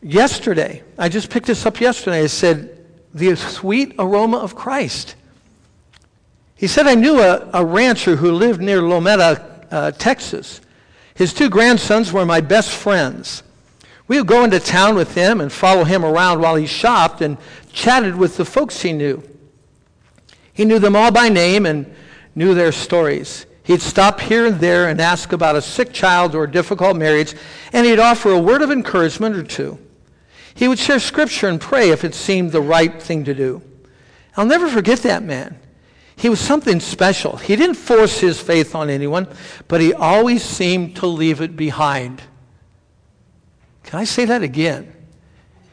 yesterday, 0.00 0.84
I 0.96 1.08
just 1.08 1.28
picked 1.28 1.48
this 1.48 1.66
up 1.66 1.80
yesterday. 1.80 2.22
I 2.22 2.28
said, 2.28 2.86
the 3.12 3.34
sweet 3.34 3.96
aroma 3.98 4.38
of 4.38 4.54
Christ. 4.54 5.16
He 6.54 6.68
said, 6.68 6.86
I 6.86 6.94
knew 6.94 7.20
a, 7.20 7.50
a 7.52 7.64
rancher 7.64 8.14
who 8.14 8.30
lived 8.30 8.60
near 8.60 8.80
Lometa, 8.80 9.66
uh, 9.72 9.90
Texas. 9.90 10.60
His 11.14 11.34
two 11.34 11.50
grandsons 11.50 12.12
were 12.12 12.24
my 12.24 12.40
best 12.40 12.70
friends. 12.70 13.42
We 14.08 14.18
would 14.18 14.26
go 14.26 14.44
into 14.44 14.60
town 14.60 14.94
with 14.94 15.14
him 15.14 15.40
and 15.40 15.52
follow 15.52 15.84
him 15.84 16.04
around 16.04 16.40
while 16.40 16.56
he 16.56 16.66
shopped 16.66 17.20
and 17.20 17.38
chatted 17.72 18.16
with 18.16 18.36
the 18.36 18.44
folks 18.44 18.82
he 18.82 18.92
knew. 18.92 19.22
He 20.52 20.64
knew 20.64 20.78
them 20.78 20.96
all 20.96 21.10
by 21.10 21.28
name 21.28 21.66
and 21.66 21.92
knew 22.34 22.54
their 22.54 22.72
stories. 22.72 23.46
He'd 23.64 23.80
stop 23.80 24.20
here 24.20 24.46
and 24.46 24.58
there 24.58 24.88
and 24.88 25.00
ask 25.00 25.32
about 25.32 25.56
a 25.56 25.62
sick 25.62 25.92
child 25.92 26.34
or 26.34 26.44
a 26.44 26.50
difficult 26.50 26.96
marriage, 26.96 27.34
and 27.72 27.86
he'd 27.86 28.00
offer 28.00 28.32
a 28.32 28.38
word 28.38 28.60
of 28.60 28.70
encouragement 28.70 29.36
or 29.36 29.44
two. 29.44 29.78
He 30.54 30.68
would 30.68 30.78
share 30.78 30.98
scripture 30.98 31.48
and 31.48 31.60
pray 31.60 31.90
if 31.90 32.04
it 32.04 32.14
seemed 32.14 32.52
the 32.52 32.60
right 32.60 33.00
thing 33.00 33.24
to 33.24 33.34
do. 33.34 33.62
I'll 34.36 34.46
never 34.46 34.68
forget 34.68 35.00
that 35.00 35.22
man. 35.22 35.58
He 36.16 36.28
was 36.28 36.40
something 36.40 36.80
special. 36.80 37.36
He 37.36 37.56
didn't 37.56 37.76
force 37.76 38.18
his 38.18 38.40
faith 38.40 38.74
on 38.74 38.90
anyone, 38.90 39.28
but 39.68 39.80
he 39.80 39.94
always 39.94 40.42
seemed 40.42 40.96
to 40.96 41.06
leave 41.06 41.40
it 41.40 41.56
behind. 41.56 42.22
Can 43.92 44.00
I 44.00 44.04
say 44.04 44.24
that 44.24 44.42
again? 44.42 44.90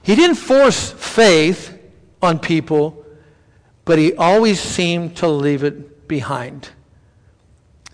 He 0.03 0.13
didn't 0.13 0.35
force 0.35 0.91
faith 0.91 1.79
on 2.21 2.39
people, 2.39 3.05
but 3.85 3.97
he 3.97 4.13
always 4.13 4.59
seemed 4.59 5.15
to 5.17 5.29
leave 5.29 5.63
it 5.63 6.05
behind. 6.05 6.67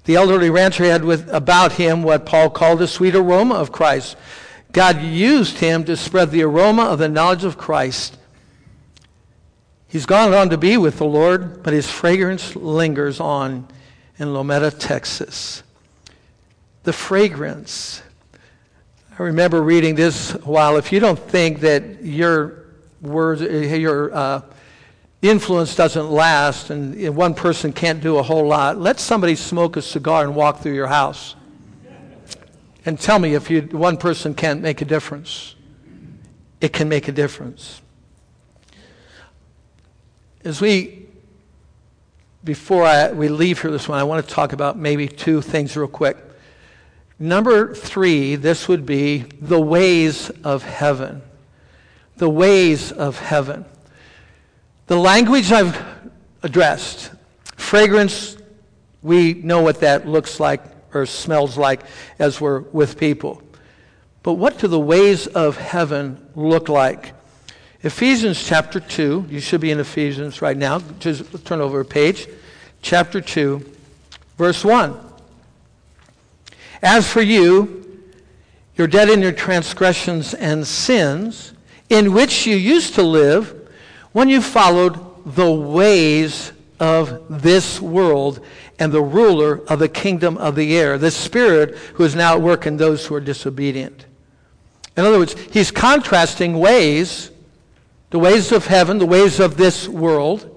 The 0.05 0.15
elderly 0.15 0.49
rancher 0.49 0.85
had 0.85 1.05
with, 1.05 1.29
about 1.29 1.73
him 1.73 2.01
what 2.01 2.25
Paul 2.25 2.49
called 2.49 2.79
the 2.79 2.87
sweet 2.87 3.13
aroma 3.13 3.53
of 3.53 3.71
Christ. 3.71 4.17
God 4.71 5.03
used 5.03 5.59
him 5.59 5.83
to 5.85 5.95
spread 5.95 6.31
the 6.31 6.41
aroma 6.41 6.85
of 6.85 6.97
the 6.97 7.07
knowledge 7.07 7.43
of 7.43 7.57
Christ 7.57 8.17
He's 9.95 10.05
gone 10.05 10.33
on 10.33 10.49
to 10.49 10.57
be 10.57 10.75
with 10.75 10.97
the 10.97 11.05
Lord, 11.05 11.63
but 11.63 11.71
his 11.71 11.89
fragrance 11.89 12.53
lingers 12.53 13.21
on 13.21 13.65
in 14.17 14.27
Lometa, 14.27 14.77
Texas. 14.77 15.63
The 16.83 16.91
fragrance. 16.91 18.01
I 19.17 19.23
remember 19.23 19.61
reading 19.61 19.95
this 19.95 20.31
while. 20.43 20.75
If 20.75 20.91
you 20.91 20.99
don't 20.99 21.17
think 21.17 21.61
that 21.61 22.03
your 22.03 22.65
words, 23.01 23.41
your 23.41 24.13
uh, 24.13 24.41
influence 25.21 25.73
doesn't 25.73 26.11
last, 26.11 26.69
and 26.69 27.15
one 27.15 27.33
person 27.33 27.71
can't 27.71 28.01
do 28.01 28.17
a 28.17 28.23
whole 28.23 28.45
lot, 28.45 28.77
let 28.77 28.99
somebody 28.99 29.35
smoke 29.35 29.77
a 29.77 29.81
cigar 29.81 30.25
and 30.25 30.35
walk 30.35 30.59
through 30.59 30.73
your 30.73 30.87
house, 30.87 31.37
and 32.85 32.99
tell 32.99 33.17
me 33.17 33.35
if 33.35 33.49
you, 33.49 33.61
one 33.61 33.95
person 33.95 34.33
can't 34.33 34.61
make 34.61 34.81
a 34.81 34.85
difference. 34.85 35.55
It 36.59 36.73
can 36.73 36.89
make 36.89 37.07
a 37.07 37.13
difference. 37.13 37.81
As 40.43 40.59
we, 40.59 41.05
before 42.43 42.83
I, 42.83 43.13
we 43.13 43.29
leave 43.29 43.61
here 43.61 43.71
this 43.71 43.87
one, 43.87 43.97
I 43.97 44.03
want 44.03 44.27
to 44.27 44.33
talk 44.33 44.51
about 44.51 44.77
maybe 44.77 45.07
two 45.07 45.41
things 45.41 45.77
real 45.77 45.87
quick. 45.87 46.17
Number 47.17 47.73
three, 47.73 48.35
this 48.35 48.67
would 48.67 48.85
be 48.85 49.19
the 49.39 49.59
ways 49.59 50.29
of 50.43 50.63
heaven. 50.63 51.21
The 52.17 52.29
ways 52.29 52.91
of 52.91 53.19
heaven. 53.19 53.65
The 54.87 54.97
language 54.97 55.51
I've 55.51 55.81
addressed, 56.43 57.11
fragrance, 57.55 58.37
we 59.01 59.33
know 59.33 59.61
what 59.61 59.79
that 59.79 60.07
looks 60.07 60.39
like 60.39 60.61
or 60.93 61.05
smells 61.05 61.57
like 61.57 61.81
as 62.19 62.39
we're 62.41 62.59
with 62.59 62.97
people. 62.97 63.41
But 64.23 64.33
what 64.33 64.57
do 64.57 64.67
the 64.67 64.79
ways 64.79 65.27
of 65.27 65.57
heaven 65.57 66.29
look 66.35 66.69
like? 66.69 67.13
Ephesians 67.81 68.43
chapter 68.43 68.79
2, 68.79 69.27
you 69.29 69.39
should 69.39 69.61
be 69.61 69.71
in 69.71 69.79
Ephesians 69.79 70.41
right 70.41 70.57
now. 70.57 70.79
Just 70.99 71.45
turn 71.45 71.61
over 71.61 71.79
a 71.79 71.85
page. 71.85 72.27
Chapter 72.81 73.21
2, 73.21 73.63
verse 74.37 74.65
1. 74.65 74.99
As 76.85 77.11
for 77.11 77.21
you, 77.21 77.99
you're 78.75 78.85
dead 78.85 79.09
in 79.09 79.19
your 79.19 79.31
transgressions 79.31 80.35
and 80.35 80.65
sins, 80.67 81.53
in 81.89 82.13
which 82.13 82.45
you 82.45 82.55
used 82.55 82.93
to 82.93 83.01
live 83.01 83.71
when 84.11 84.29
you 84.29 84.39
followed 84.39 84.99
the 85.35 85.51
ways 85.51 86.51
of 86.79 87.41
this 87.41 87.81
world 87.81 88.45
and 88.77 88.91
the 88.91 89.01
ruler 89.01 89.61
of 89.67 89.79
the 89.79 89.89
kingdom 89.89 90.37
of 90.37 90.55
the 90.55 90.77
air, 90.77 90.99
the 90.99 91.09
spirit 91.09 91.75
who 91.95 92.03
is 92.03 92.13
now 92.13 92.35
at 92.35 92.41
work 92.41 92.67
in 92.67 92.77
those 92.77 93.03
who 93.03 93.15
are 93.15 93.19
disobedient. 93.19 94.05
In 94.95 95.05
other 95.05 95.17
words, 95.17 95.35
he's 95.51 95.71
contrasting 95.71 96.59
ways 96.59 97.31
the 98.11 98.19
ways 98.19 98.51
of 98.51 98.67
heaven, 98.67 98.99
the 98.99 99.07
ways 99.07 99.39
of 99.39 99.57
this 99.57 99.87
world. 99.89 100.54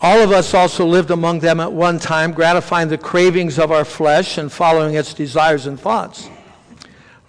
All 0.00 0.20
of 0.20 0.30
us 0.30 0.54
also 0.54 0.86
lived 0.86 1.10
among 1.10 1.40
them 1.40 1.58
at 1.58 1.72
one 1.72 1.98
time, 1.98 2.32
gratifying 2.32 2.88
the 2.88 2.98
cravings 2.98 3.58
of 3.58 3.72
our 3.72 3.84
flesh 3.84 4.38
and 4.38 4.50
following 4.50 4.94
its 4.94 5.12
desires 5.12 5.66
and 5.66 5.78
thoughts. 5.78 6.28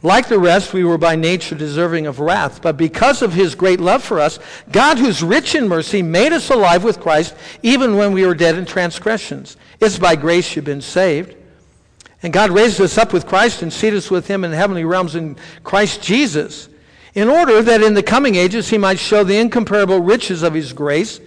Like 0.01 0.29
the 0.29 0.39
rest, 0.39 0.71
we 0.71 0.86
were 0.86 0.97
by 0.97 1.15
nature 1.15 1.55
deserving 1.55 2.08
of 2.08 2.19
wrath. 2.19 2.62
But 2.62 2.77
because 2.77 3.21
of 3.21 3.34
his 3.34 3.55
great 3.55 3.82
love 3.82 4.03
for 4.03 4.19
us, 4.19 4.39
God, 4.71 4.97
who's 4.97 5.21
rich 5.21 5.55
in 5.55 5.67
mercy, 5.67 6.01
made 6.01 6.32
us 6.32 6.49
alive 6.49 6.84
with 6.84 7.01
Christ 7.01 7.36
even 7.63 7.97
when 7.97 8.13
we 8.13 8.25
were 8.25 8.36
dead 8.36 8.58
in 8.58 8.65
transgressions. 8.65 9.58
It's 9.82 9.99
by 9.99 10.15
grace 10.15 10.55
you've 10.55 10.63
been 10.63 10.82
saved. 10.82 11.36
And 12.21 12.32
God 12.32 12.51
raised 12.51 12.79
us 12.79 12.97
up 12.97 13.12
with 13.12 13.27
Christ 13.27 13.62
and 13.62 13.73
seated 13.73 13.97
us 13.97 14.12
with 14.12 14.27
him 14.27 14.43
in 14.43 14.51
heavenly 14.51 14.86
realms 14.86 15.15
in 15.15 15.38
Christ 15.63 16.01
Jesus 16.01 16.69
in 17.15 17.27
order 17.27 17.62
that 17.62 17.82
in 17.82 17.93
the 17.93 18.03
coming 18.03 18.36
ages 18.36 18.69
he 18.69 18.77
might 18.77 18.99
show 18.99 19.23
the 19.23 19.38
incomparable 19.38 19.99
riches 19.99 20.43
of 20.43 20.53
his 20.53 20.73
grace 20.73 21.19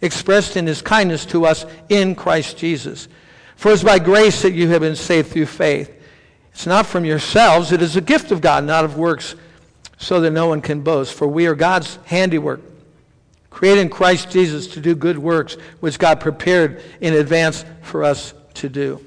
expressed 0.00 0.56
in 0.56 0.66
his 0.66 0.82
kindness 0.82 1.26
to 1.26 1.46
us 1.46 1.66
in 1.88 2.14
Christ 2.14 2.56
Jesus. 2.56 3.08
For 3.56 3.72
it's 3.72 3.84
by 3.84 3.98
grace 3.98 4.42
that 4.42 4.52
you 4.52 4.68
have 4.68 4.80
been 4.80 4.96
saved 4.96 5.30
through 5.30 5.46
faith. 5.46 5.94
It's 6.52 6.66
not 6.66 6.86
from 6.86 7.04
yourselves, 7.04 7.72
it 7.72 7.82
is 7.82 7.96
a 7.96 8.00
gift 8.00 8.32
of 8.32 8.40
God, 8.40 8.64
not 8.64 8.84
of 8.84 8.96
works, 8.96 9.34
so 9.98 10.20
that 10.20 10.30
no 10.30 10.48
one 10.48 10.60
can 10.60 10.80
boast. 10.80 11.14
For 11.14 11.28
we 11.28 11.46
are 11.46 11.54
God's 11.54 11.98
handiwork, 12.04 12.60
created 13.50 13.82
in 13.82 13.88
Christ 13.90 14.30
Jesus 14.30 14.66
to 14.68 14.80
do 14.80 14.94
good 14.94 15.18
works, 15.18 15.56
which 15.80 15.98
God 15.98 16.20
prepared 16.20 16.82
in 17.00 17.14
advance 17.14 17.64
for 17.82 18.02
us 18.02 18.34
to 18.54 18.68
do. 18.68 19.04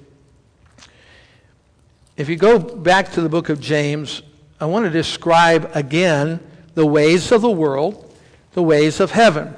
If 2.16 2.30
you 2.30 2.36
go 2.36 2.60
back 2.60 3.12
to 3.14 3.22
the 3.22 3.30
book 3.30 3.50
of 3.50 3.60
James, 3.60 4.22
I 4.60 4.66
want 4.66 4.86
to 4.86 4.92
describe 4.92 5.72
again 5.74 6.40
the 6.76 6.86
ways 6.86 7.32
of 7.32 7.42
the 7.42 7.50
world, 7.50 8.16
the 8.54 8.64
ways 8.64 9.00
of 9.00 9.12
heaven. 9.12 9.56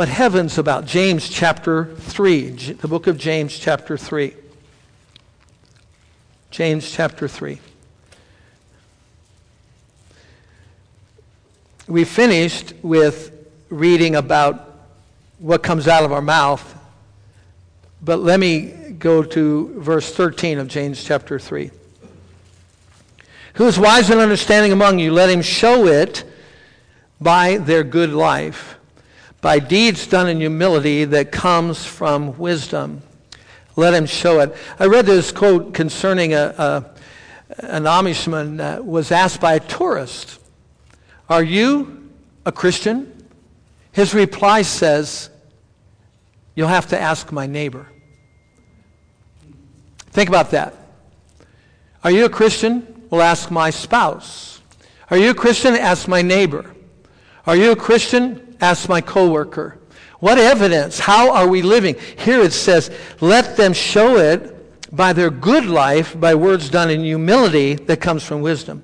What 0.00 0.08
heaven's 0.08 0.56
about. 0.56 0.86
James 0.86 1.28
chapter 1.28 1.84
3, 1.94 2.48
the 2.52 2.88
book 2.88 3.06
of 3.06 3.18
James 3.18 3.58
chapter 3.58 3.98
3. 3.98 4.34
James 6.50 6.90
chapter 6.90 7.28
3. 7.28 7.60
We 11.86 12.04
finished 12.04 12.72
with 12.80 13.46
reading 13.68 14.16
about 14.16 14.74
what 15.38 15.62
comes 15.62 15.86
out 15.86 16.02
of 16.02 16.12
our 16.12 16.22
mouth, 16.22 16.64
but 18.00 18.20
let 18.20 18.40
me 18.40 18.94
go 18.98 19.22
to 19.22 19.80
verse 19.82 20.14
13 20.14 20.56
of 20.60 20.68
James 20.68 21.04
chapter 21.04 21.38
3. 21.38 21.70
Who 23.52 23.66
is 23.66 23.78
wise 23.78 24.08
and 24.08 24.18
understanding 24.18 24.72
among 24.72 24.98
you? 24.98 25.12
Let 25.12 25.28
him 25.28 25.42
show 25.42 25.86
it 25.86 26.24
by 27.20 27.58
their 27.58 27.84
good 27.84 28.14
life, 28.14 28.78
by 29.40 29.58
deeds 29.58 30.06
done 30.06 30.28
in 30.28 30.40
humility 30.40 31.04
that 31.04 31.32
comes 31.32 31.84
from 31.84 32.36
wisdom. 32.38 33.02
Let 33.76 33.94
him 33.94 34.06
show 34.06 34.40
it. 34.40 34.54
I 34.78 34.86
read 34.86 35.06
this 35.06 35.32
quote 35.32 35.72
concerning 35.72 36.34
a, 36.34 36.54
a 36.58 36.90
an 37.58 37.84
Amishman 37.84 38.58
that 38.58 38.84
was 38.84 39.10
asked 39.10 39.40
by 39.40 39.54
a 39.54 39.60
tourist, 39.60 40.40
Are 41.28 41.42
you 41.42 42.10
a 42.46 42.52
Christian? 42.52 43.26
His 43.92 44.14
reply 44.14 44.62
says, 44.62 45.30
You'll 46.54 46.68
have 46.68 46.88
to 46.88 47.00
ask 47.00 47.32
my 47.32 47.46
neighbor. 47.46 47.86
Think 50.10 50.28
about 50.28 50.50
that. 50.50 50.74
Are 52.02 52.10
you 52.10 52.24
a 52.24 52.30
Christian? 52.30 53.06
Well, 53.10 53.22
ask 53.22 53.50
my 53.50 53.70
spouse. 53.70 54.60
Are 55.10 55.16
you 55.16 55.30
a 55.30 55.34
Christian? 55.34 55.74
Ask 55.74 56.08
my 56.08 56.22
neighbor. 56.22 56.74
Are 57.46 57.56
you 57.56 57.72
a 57.72 57.76
Christian? 57.76 58.49
Ask 58.60 58.88
my 58.88 59.00
coworker. 59.00 59.78
What 60.18 60.38
evidence? 60.38 60.98
How 60.98 61.32
are 61.32 61.48
we 61.48 61.62
living? 61.62 61.96
Here 62.18 62.40
it 62.40 62.52
says, 62.52 62.90
let 63.20 63.56
them 63.56 63.72
show 63.72 64.16
it 64.16 64.56
by 64.94 65.12
their 65.12 65.30
good 65.30 65.64
life, 65.64 66.18
by 66.18 66.34
words 66.34 66.68
done 66.68 66.90
in 66.90 67.02
humility 67.02 67.74
that 67.74 68.00
comes 68.00 68.22
from 68.22 68.42
wisdom. 68.42 68.82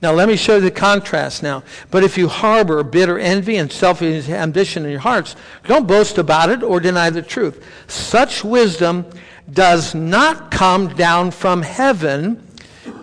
Now, 0.00 0.12
let 0.12 0.28
me 0.28 0.36
show 0.36 0.56
you 0.56 0.60
the 0.60 0.70
contrast 0.70 1.42
now. 1.42 1.64
But 1.90 2.04
if 2.04 2.16
you 2.16 2.28
harbor 2.28 2.84
bitter 2.84 3.18
envy 3.18 3.56
and 3.56 3.72
selfish 3.72 4.28
ambition 4.28 4.84
in 4.84 4.92
your 4.92 5.00
hearts, 5.00 5.34
don't 5.64 5.88
boast 5.88 6.18
about 6.18 6.50
it 6.50 6.62
or 6.62 6.78
deny 6.78 7.10
the 7.10 7.22
truth. 7.22 7.64
Such 7.88 8.44
wisdom 8.44 9.06
does 9.50 9.96
not 9.96 10.52
come 10.52 10.94
down 10.94 11.32
from 11.32 11.62
heaven, 11.62 12.46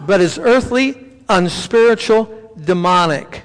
but 0.06 0.22
is 0.22 0.40
earthly, 0.40 1.06
unspiritual, 1.28 2.54
demonic. 2.64 3.44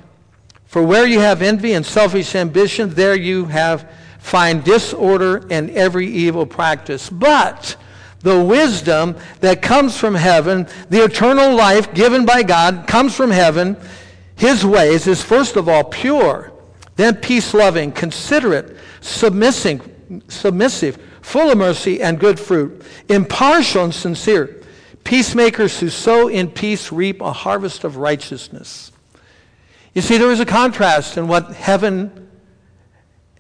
For 0.71 0.85
where 0.85 1.05
you 1.05 1.19
have 1.19 1.43
envy 1.43 1.73
and 1.73 1.85
selfish 1.85 2.37
ambition, 2.37 2.91
there 2.91 3.17
you 3.17 3.47
have 3.47 3.91
find 4.21 4.63
disorder 4.63 5.45
and 5.51 5.69
every 5.71 6.07
evil 6.07 6.47
practice. 6.47 7.11
But 7.11 7.75
the 8.21 8.41
wisdom 8.41 9.17
that 9.41 9.63
comes 9.63 9.99
from 9.99 10.15
heaven, 10.15 10.69
the 10.89 11.03
eternal 11.03 11.57
life 11.57 11.93
given 11.93 12.25
by 12.25 12.45
God, 12.45 12.87
comes 12.87 13.17
from 13.17 13.33
heaven. 13.33 13.77
His 14.37 14.65
ways 14.65 15.09
is 15.09 15.21
first 15.21 15.57
of 15.57 15.69
all 15.69 15.83
pure, 15.83 16.53
then 16.95 17.17
peace 17.17 17.53
loving, 17.53 17.91
considerate, 17.91 18.77
submissive, 19.01 19.91
submissive, 20.29 21.03
full 21.21 21.51
of 21.51 21.59
mercy 21.59 22.01
and 22.01 22.21
good 22.21 22.39
fruit, 22.39 22.81
impartial 23.09 23.83
and 23.83 23.95
sincere. 23.95 24.63
Peacemakers 25.03 25.81
who 25.81 25.89
sow 25.89 26.29
in 26.29 26.49
peace 26.49 26.93
reap 26.93 27.21
a 27.21 27.33
harvest 27.33 27.83
of 27.83 27.97
righteousness. 27.97 28.93
You 29.95 30.03
see, 30.03 30.19
there 30.19 30.31
is 30.31 30.41
a 30.41 30.47
contrast 30.47 31.17
in 31.17 31.27
what 31.27 31.53
heaven 31.53 32.29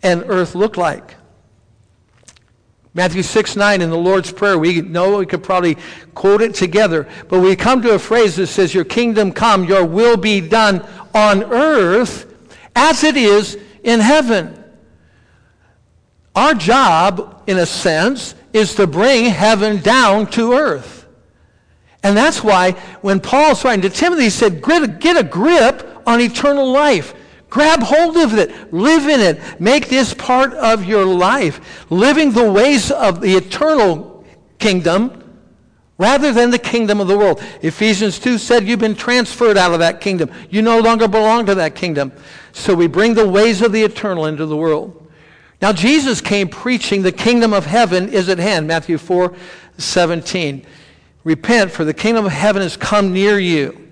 and 0.02 0.24
earth 0.26 0.54
look 0.54 0.76
like. 0.76 1.14
Matthew 2.92 3.22
6 3.22 3.54
9 3.54 3.82
in 3.82 3.90
the 3.90 3.96
Lord's 3.96 4.32
Prayer, 4.32 4.58
we 4.58 4.80
know 4.80 5.18
we 5.18 5.26
could 5.26 5.44
probably 5.44 5.76
quote 6.14 6.42
it 6.42 6.54
together, 6.54 7.08
but 7.28 7.38
we 7.38 7.54
come 7.54 7.82
to 7.82 7.94
a 7.94 7.98
phrase 7.98 8.34
that 8.36 8.48
says, 8.48 8.74
Your 8.74 8.84
kingdom 8.84 9.30
come, 9.32 9.64
your 9.64 9.84
will 9.84 10.16
be 10.16 10.40
done 10.40 10.84
on 11.14 11.44
earth 11.44 12.34
as 12.74 13.04
it 13.04 13.16
is 13.16 13.56
in 13.84 14.00
heaven. 14.00 14.56
Our 16.34 16.54
job, 16.54 17.44
in 17.46 17.58
a 17.58 17.66
sense, 17.66 18.34
is 18.52 18.74
to 18.76 18.88
bring 18.88 19.26
heaven 19.26 19.80
down 19.80 20.26
to 20.28 20.54
earth. 20.54 21.06
And 22.02 22.16
that's 22.16 22.42
why 22.42 22.72
when 23.02 23.20
Paul's 23.20 23.64
writing 23.64 23.82
to 23.82 23.90
Timothy, 23.90 24.24
he 24.24 24.30
said, 24.30 24.62
Get 24.62 25.16
a 25.16 25.22
grip 25.22 25.89
on 26.10 26.20
eternal 26.20 26.70
life. 26.70 27.14
Grab 27.48 27.82
hold 27.82 28.16
of 28.16 28.36
it. 28.36 28.72
Live 28.72 29.08
in 29.08 29.20
it. 29.20 29.60
Make 29.60 29.88
this 29.88 30.12
part 30.14 30.52
of 30.54 30.84
your 30.84 31.04
life. 31.04 31.90
Living 31.90 32.32
the 32.32 32.50
ways 32.50 32.90
of 32.90 33.20
the 33.20 33.34
eternal 33.34 34.24
kingdom 34.58 35.16
rather 35.98 36.32
than 36.32 36.50
the 36.50 36.58
kingdom 36.58 37.00
of 37.00 37.08
the 37.08 37.18
world. 37.18 37.42
Ephesians 37.62 38.18
2 38.18 38.38
said 38.38 38.66
you've 38.66 38.78
been 38.78 38.94
transferred 38.94 39.58
out 39.58 39.72
of 39.72 39.80
that 39.80 40.00
kingdom. 40.00 40.30
You 40.48 40.62
no 40.62 40.78
longer 40.80 41.08
belong 41.08 41.46
to 41.46 41.54
that 41.56 41.74
kingdom. 41.74 42.12
So 42.52 42.74
we 42.74 42.86
bring 42.86 43.14
the 43.14 43.28
ways 43.28 43.62
of 43.62 43.72
the 43.72 43.82
eternal 43.82 44.26
into 44.26 44.46
the 44.46 44.56
world. 44.56 44.96
Now 45.60 45.72
Jesus 45.72 46.20
came 46.20 46.48
preaching 46.48 47.02
the 47.02 47.12
kingdom 47.12 47.52
of 47.52 47.66
heaven 47.66 48.08
is 48.08 48.28
at 48.28 48.38
hand. 48.38 48.66
Matthew 48.66 48.96
4 48.96 49.34
17. 49.76 50.66
Repent, 51.22 51.70
for 51.70 51.84
the 51.84 51.92
kingdom 51.92 52.24
of 52.24 52.32
heaven 52.32 52.62
has 52.62 52.76
come 52.76 53.12
near 53.12 53.38
you. 53.38 53.89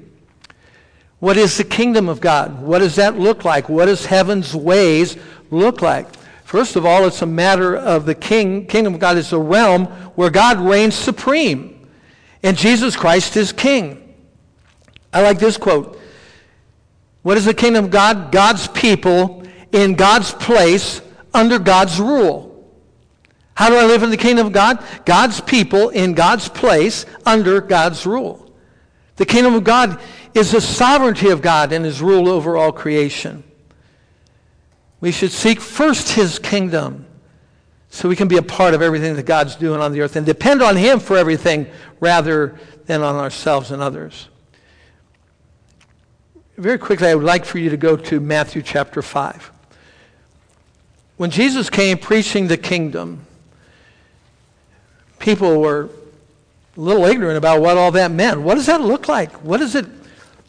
What 1.21 1.37
is 1.37 1.57
the 1.57 1.65
kingdom 1.65 2.09
of 2.09 2.21
God? 2.21 2.61
What 2.61 2.79
does 2.79 2.97
that 2.97 3.19
look 3.19 3.45
like? 3.45 3.69
What 3.69 3.87
does 3.87 4.07
heaven's 4.07 4.55
ways 4.55 5.17
look 5.51 5.83
like? 5.83 6.07
First 6.45 6.77
of 6.77 6.87
all, 6.87 7.05
it's 7.07 7.23
a 7.23 7.27
matter 7.27 7.77
of 7.77 8.07
the 8.07 8.15
king. 8.15 8.67
Kingdom 8.67 8.95
of 8.95 9.01
God 9.01 9.17
is 9.19 9.33
a 9.33 9.39
realm 9.39 9.87
where 10.15 10.31
God 10.31 10.59
reigns 10.59 10.95
supreme, 10.95 11.89
and 12.43 12.57
Jesus 12.57 12.97
Christ 12.97 13.37
is 13.37 13.53
king. 13.53 14.15
I 15.13 15.23
like 15.23 15.39
this 15.39 15.57
quote. 15.57 16.01
What 17.23 17.37
is 17.37 17.45
the 17.45 17.55
kingdom 17.55 17.87
of 17.87 17.91
God? 17.91 18.33
God's 18.33 18.69
people 18.69 19.43
in 19.73 19.95
God's 19.95 20.33
place 20.33 21.03
under 21.35 21.59
God's 21.59 22.01
rule. 22.01 22.49
How 23.55 23.69
do 23.69 23.77
I 23.77 23.85
live 23.85 24.03
in 24.03 24.11
the 24.11 24.17
kingdom 24.17 24.47
of 24.47 24.53
God? 24.53 24.83
God's 25.05 25.41
people 25.41 25.89
in 25.89 26.15
God's 26.15 26.49
place 26.49 27.05
under 27.27 27.61
God's 27.61 28.07
rule. 28.07 28.51
The 29.17 29.27
kingdom 29.27 29.55
of 29.55 29.65
God 29.65 30.01
is 30.35 30.53
the 30.53 30.61
sovereignty 30.61 31.31
of 31.31 31.43
God 31.43 31.73
and 31.73 31.85
his 31.85 32.01
rule 32.01 32.29
over 32.29 32.57
all 32.57 32.73
creation. 32.73 33.43
We 35.01 35.13
should 35.13 35.31
seek 35.31 35.61
first 35.61 36.11
his 36.11 36.39
kingdom 36.39 37.07
so 37.91 38.09
we 38.09 38.17
can 38.17 38.29
be 38.29 38.37
a 38.37 38.43
part 38.43 38.75
of 38.75 38.83
everything 38.83 39.17
that 39.17 39.25
God's 39.25 39.57
doing 39.57 39.81
on 39.81 39.93
the 39.93 40.01
earth 40.01 40.17
and 40.17 40.27
depend 40.27 40.63
on 40.63 40.77
him 40.77 41.01
for 41.01 41.17
everything 41.17 41.67
rather 42.01 42.59
than 42.87 43.03
on 43.03 43.17
ourselves 43.17 43.71
and 43.71 43.83
others. 43.83 44.29
Very 46.57 46.79
quickly, 46.79 47.09
I 47.09 47.15
would 47.15 47.25
like 47.25 47.45
for 47.45 47.59
you 47.59 47.71
to 47.71 47.77
go 47.77 47.97
to 47.97 48.21
Matthew 48.21 48.63
chapter 48.63 49.01
5. 49.01 49.53
When 51.17 51.31
Jesus 51.31 51.71
came 51.71 51.99
preaching 51.99 52.49
the 52.49 52.57
kingdom, 52.57 53.25
people 55.19 55.61
were 55.61 55.89
a 56.77 56.81
little 56.81 57.05
ignorant 57.05 57.39
about 57.39 57.61
what 57.61 57.77
all 57.77 57.91
that 57.93 58.11
meant. 58.11 58.41
What 58.41 58.57
does 58.57 58.67
that 58.67 58.81
look 58.81 59.09
like? 59.09 59.33
What 59.45 59.59
does 59.59 59.75
it 59.75 59.87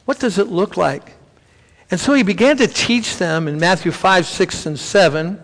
what 0.09 0.17
does 0.17 0.39
it 0.39 0.47
look 0.47 0.75
like? 0.75 1.13
And 1.91 1.99
so 1.99 2.15
he 2.15 2.23
began 2.23 2.57
to 2.57 2.65
teach 2.65 3.17
them 3.17 3.47
in 3.47 3.59
Matthew 3.59 3.91
5, 3.91 4.25
6, 4.25 4.65
and 4.65 4.79
7, 4.79 5.39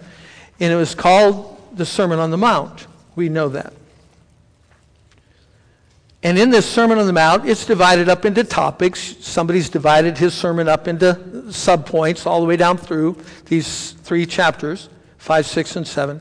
and 0.59 0.73
it 0.73 0.75
was 0.75 0.95
called 0.95 1.61
the 1.77 1.85
Sermon 1.85 2.17
on 2.17 2.31
the 2.31 2.37
Mount. 2.39 2.87
We 3.15 3.29
know 3.29 3.47
that. 3.49 3.73
And 6.23 6.39
in 6.39 6.49
this 6.49 6.67
Sermon 6.67 6.97
on 6.97 7.05
the 7.05 7.13
Mount, 7.13 7.47
it's 7.47 7.63
divided 7.67 8.09
up 8.09 8.25
into 8.25 8.43
topics. 8.43 9.17
Somebody's 9.23 9.69
divided 9.69 10.17
his 10.17 10.33
sermon 10.33 10.67
up 10.67 10.87
into 10.87 11.13
subpoints 11.49 12.25
all 12.25 12.41
the 12.41 12.47
way 12.47 12.57
down 12.57 12.79
through 12.79 13.23
these 13.45 13.91
three 13.91 14.25
chapters 14.25 14.89
5, 15.19 15.45
6, 15.45 15.75
and 15.75 15.87
7. 15.87 16.19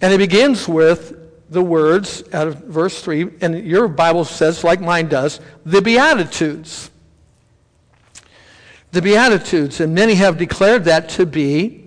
And 0.00 0.12
it 0.12 0.18
begins 0.18 0.66
with 0.66 1.50
the 1.50 1.62
words 1.62 2.24
out 2.32 2.48
of 2.48 2.64
verse 2.64 3.00
3, 3.00 3.30
and 3.42 3.64
your 3.64 3.86
Bible 3.86 4.24
says, 4.24 4.64
like 4.64 4.80
mine 4.80 5.06
does, 5.06 5.38
the 5.64 5.80
Beatitudes 5.80 6.90
the 8.96 9.02
Beatitudes, 9.02 9.80
and 9.80 9.94
many 9.94 10.14
have 10.14 10.38
declared 10.38 10.84
that 10.84 11.10
to 11.10 11.26
be 11.26 11.86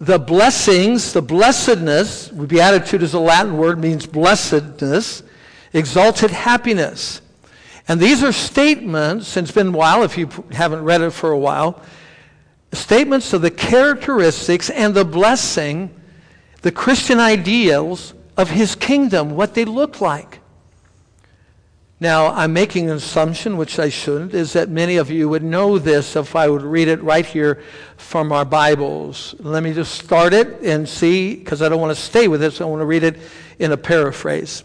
the 0.00 0.18
blessings, 0.18 1.12
the 1.12 1.22
blessedness. 1.22 2.26
Beatitude 2.28 3.04
is 3.04 3.14
a 3.14 3.20
Latin 3.20 3.56
word, 3.56 3.78
means 3.78 4.04
blessedness, 4.04 5.22
exalted 5.72 6.32
happiness. 6.32 7.20
And 7.86 8.00
these 8.00 8.24
are 8.24 8.32
statements, 8.32 9.36
and 9.36 9.46
it's 9.46 9.54
been 9.54 9.68
a 9.68 9.70
while 9.70 10.02
if 10.02 10.18
you 10.18 10.28
haven't 10.50 10.82
read 10.82 11.02
it 11.02 11.10
for 11.10 11.30
a 11.30 11.38
while, 11.38 11.80
statements 12.72 13.32
of 13.32 13.40
the 13.40 13.52
characteristics 13.52 14.70
and 14.70 14.92
the 14.92 15.04
blessing, 15.04 15.94
the 16.62 16.72
Christian 16.72 17.20
ideals 17.20 18.12
of 18.36 18.50
his 18.50 18.74
kingdom, 18.74 19.36
what 19.36 19.54
they 19.54 19.64
look 19.64 20.00
like. 20.00 20.40
Now, 22.00 22.26
I'm 22.34 22.52
making 22.52 22.90
an 22.90 22.96
assumption, 22.96 23.56
which 23.56 23.78
I 23.78 23.88
shouldn't, 23.88 24.34
is 24.34 24.52
that 24.54 24.68
many 24.68 24.96
of 24.96 25.10
you 25.10 25.28
would 25.28 25.44
know 25.44 25.78
this 25.78 26.16
if 26.16 26.34
I 26.34 26.48
would 26.48 26.62
read 26.62 26.88
it 26.88 27.02
right 27.02 27.24
here 27.24 27.62
from 27.96 28.32
our 28.32 28.44
Bibles. 28.44 29.34
Let 29.38 29.62
me 29.62 29.72
just 29.72 29.94
start 29.94 30.34
it 30.34 30.60
and 30.62 30.88
see, 30.88 31.36
because 31.36 31.62
I 31.62 31.68
don't 31.68 31.80
want 31.80 31.96
to 31.96 32.02
stay 32.02 32.26
with 32.26 32.40
this. 32.40 32.60
I 32.60 32.64
want 32.64 32.80
to 32.80 32.86
read 32.86 33.04
it 33.04 33.18
in 33.58 33.70
a 33.72 33.76
paraphrase. 33.76 34.64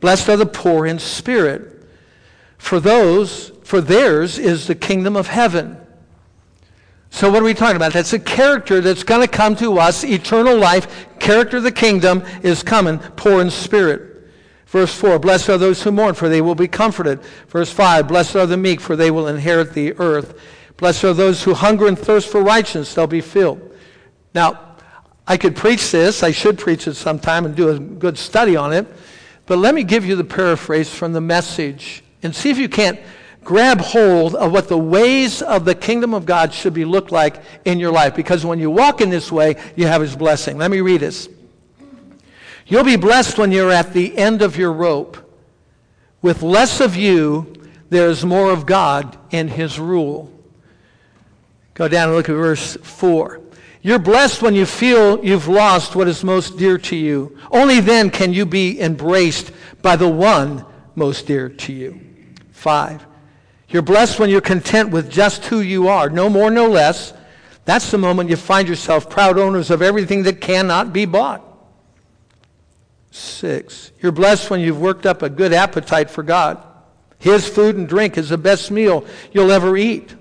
Blessed 0.00 0.28
are 0.28 0.36
the 0.36 0.46
poor 0.46 0.86
in 0.86 0.98
spirit, 0.98 1.88
for 2.58 2.78
those, 2.78 3.52
for 3.64 3.80
theirs 3.80 4.38
is 4.38 4.66
the 4.66 4.74
kingdom 4.74 5.16
of 5.16 5.28
heaven. 5.28 5.78
So 7.10 7.30
what 7.30 7.40
are 7.40 7.46
we 7.46 7.54
talking 7.54 7.76
about? 7.76 7.94
That's 7.94 8.12
a 8.12 8.18
character 8.18 8.82
that's 8.82 9.02
going 9.02 9.22
to 9.22 9.28
come 9.28 9.56
to 9.56 9.78
us, 9.78 10.04
eternal 10.04 10.58
life. 10.58 11.08
Character 11.18 11.56
of 11.56 11.62
the 11.62 11.72
kingdom 11.72 12.22
is 12.42 12.62
coming, 12.62 12.98
poor 12.98 13.40
in 13.40 13.50
spirit. 13.50 14.15
Verse 14.76 14.94
4, 14.94 15.18
blessed 15.18 15.48
are 15.48 15.56
those 15.56 15.82
who 15.82 15.90
mourn, 15.90 16.12
for 16.12 16.28
they 16.28 16.42
will 16.42 16.54
be 16.54 16.68
comforted. 16.68 17.22
Verse 17.48 17.72
5, 17.72 18.08
blessed 18.08 18.36
are 18.36 18.44
the 18.44 18.58
meek, 18.58 18.78
for 18.78 18.94
they 18.94 19.10
will 19.10 19.26
inherit 19.26 19.72
the 19.72 19.94
earth. 19.94 20.38
Blessed 20.76 21.04
are 21.04 21.14
those 21.14 21.42
who 21.42 21.54
hunger 21.54 21.86
and 21.86 21.98
thirst 21.98 22.28
for 22.28 22.42
righteousness, 22.42 22.92
they'll 22.92 23.06
be 23.06 23.22
filled. 23.22 23.74
Now, 24.34 24.76
I 25.26 25.38
could 25.38 25.56
preach 25.56 25.90
this, 25.92 26.22
I 26.22 26.30
should 26.30 26.58
preach 26.58 26.86
it 26.86 26.92
sometime 26.92 27.46
and 27.46 27.56
do 27.56 27.70
a 27.70 27.78
good 27.78 28.18
study 28.18 28.54
on 28.54 28.74
it, 28.74 28.86
but 29.46 29.56
let 29.56 29.74
me 29.74 29.82
give 29.82 30.04
you 30.04 30.14
the 30.14 30.24
paraphrase 30.24 30.94
from 30.94 31.14
the 31.14 31.22
message 31.22 32.04
and 32.22 32.36
see 32.36 32.50
if 32.50 32.58
you 32.58 32.68
can't 32.68 33.00
grab 33.44 33.80
hold 33.80 34.34
of 34.34 34.52
what 34.52 34.68
the 34.68 34.76
ways 34.76 35.40
of 35.40 35.64
the 35.64 35.74
kingdom 35.74 36.12
of 36.12 36.26
God 36.26 36.52
should 36.52 36.74
be 36.74 36.84
looked 36.84 37.10
like 37.10 37.42
in 37.64 37.80
your 37.80 37.92
life. 37.92 38.14
Because 38.14 38.44
when 38.44 38.58
you 38.58 38.70
walk 38.70 39.00
in 39.00 39.08
this 39.08 39.32
way, 39.32 39.56
you 39.74 39.86
have 39.86 40.02
his 40.02 40.14
blessing. 40.14 40.58
Let 40.58 40.70
me 40.70 40.82
read 40.82 41.00
this. 41.00 41.30
You'll 42.66 42.84
be 42.84 42.96
blessed 42.96 43.38
when 43.38 43.52
you're 43.52 43.70
at 43.70 43.92
the 43.92 44.16
end 44.16 44.42
of 44.42 44.56
your 44.56 44.72
rope. 44.72 45.18
With 46.20 46.42
less 46.42 46.80
of 46.80 46.96
you, 46.96 47.54
there's 47.90 48.24
more 48.24 48.50
of 48.50 48.66
God 48.66 49.16
in 49.30 49.48
his 49.48 49.78
rule. 49.78 50.32
Go 51.74 51.86
down 51.86 52.08
and 52.08 52.16
look 52.16 52.28
at 52.28 52.34
verse 52.34 52.76
4. 52.82 53.40
You're 53.82 54.00
blessed 54.00 54.42
when 54.42 54.54
you 54.54 54.66
feel 54.66 55.24
you've 55.24 55.46
lost 55.46 55.94
what 55.94 56.08
is 56.08 56.24
most 56.24 56.58
dear 56.58 56.76
to 56.78 56.96
you. 56.96 57.38
Only 57.52 57.78
then 57.78 58.10
can 58.10 58.32
you 58.32 58.44
be 58.44 58.80
embraced 58.80 59.52
by 59.80 59.94
the 59.94 60.08
one 60.08 60.64
most 60.96 61.26
dear 61.28 61.48
to 61.48 61.72
you. 61.72 62.00
5. 62.50 63.06
You're 63.68 63.82
blessed 63.82 64.18
when 64.18 64.30
you're 64.30 64.40
content 64.40 64.90
with 64.90 65.08
just 65.08 65.44
who 65.44 65.60
you 65.60 65.86
are, 65.86 66.10
no 66.10 66.28
more, 66.28 66.50
no 66.50 66.68
less. 66.68 67.12
That's 67.64 67.90
the 67.92 67.98
moment 67.98 68.30
you 68.30 68.36
find 68.36 68.66
yourself 68.66 69.08
proud 69.08 69.38
owners 69.38 69.70
of 69.70 69.82
everything 69.82 70.24
that 70.24 70.40
cannot 70.40 70.92
be 70.92 71.04
bought. 71.04 71.42
Six, 73.16 73.92
you're 74.02 74.12
blessed 74.12 74.50
when 74.50 74.60
you've 74.60 74.78
worked 74.78 75.06
up 75.06 75.22
a 75.22 75.30
good 75.30 75.54
appetite 75.54 76.10
for 76.10 76.22
God. 76.22 76.62
His 77.18 77.48
food 77.48 77.76
and 77.76 77.88
drink 77.88 78.18
is 78.18 78.28
the 78.28 78.36
best 78.36 78.70
meal 78.70 79.06
you'll 79.32 79.50
ever 79.50 79.74
eat. 79.74 80.14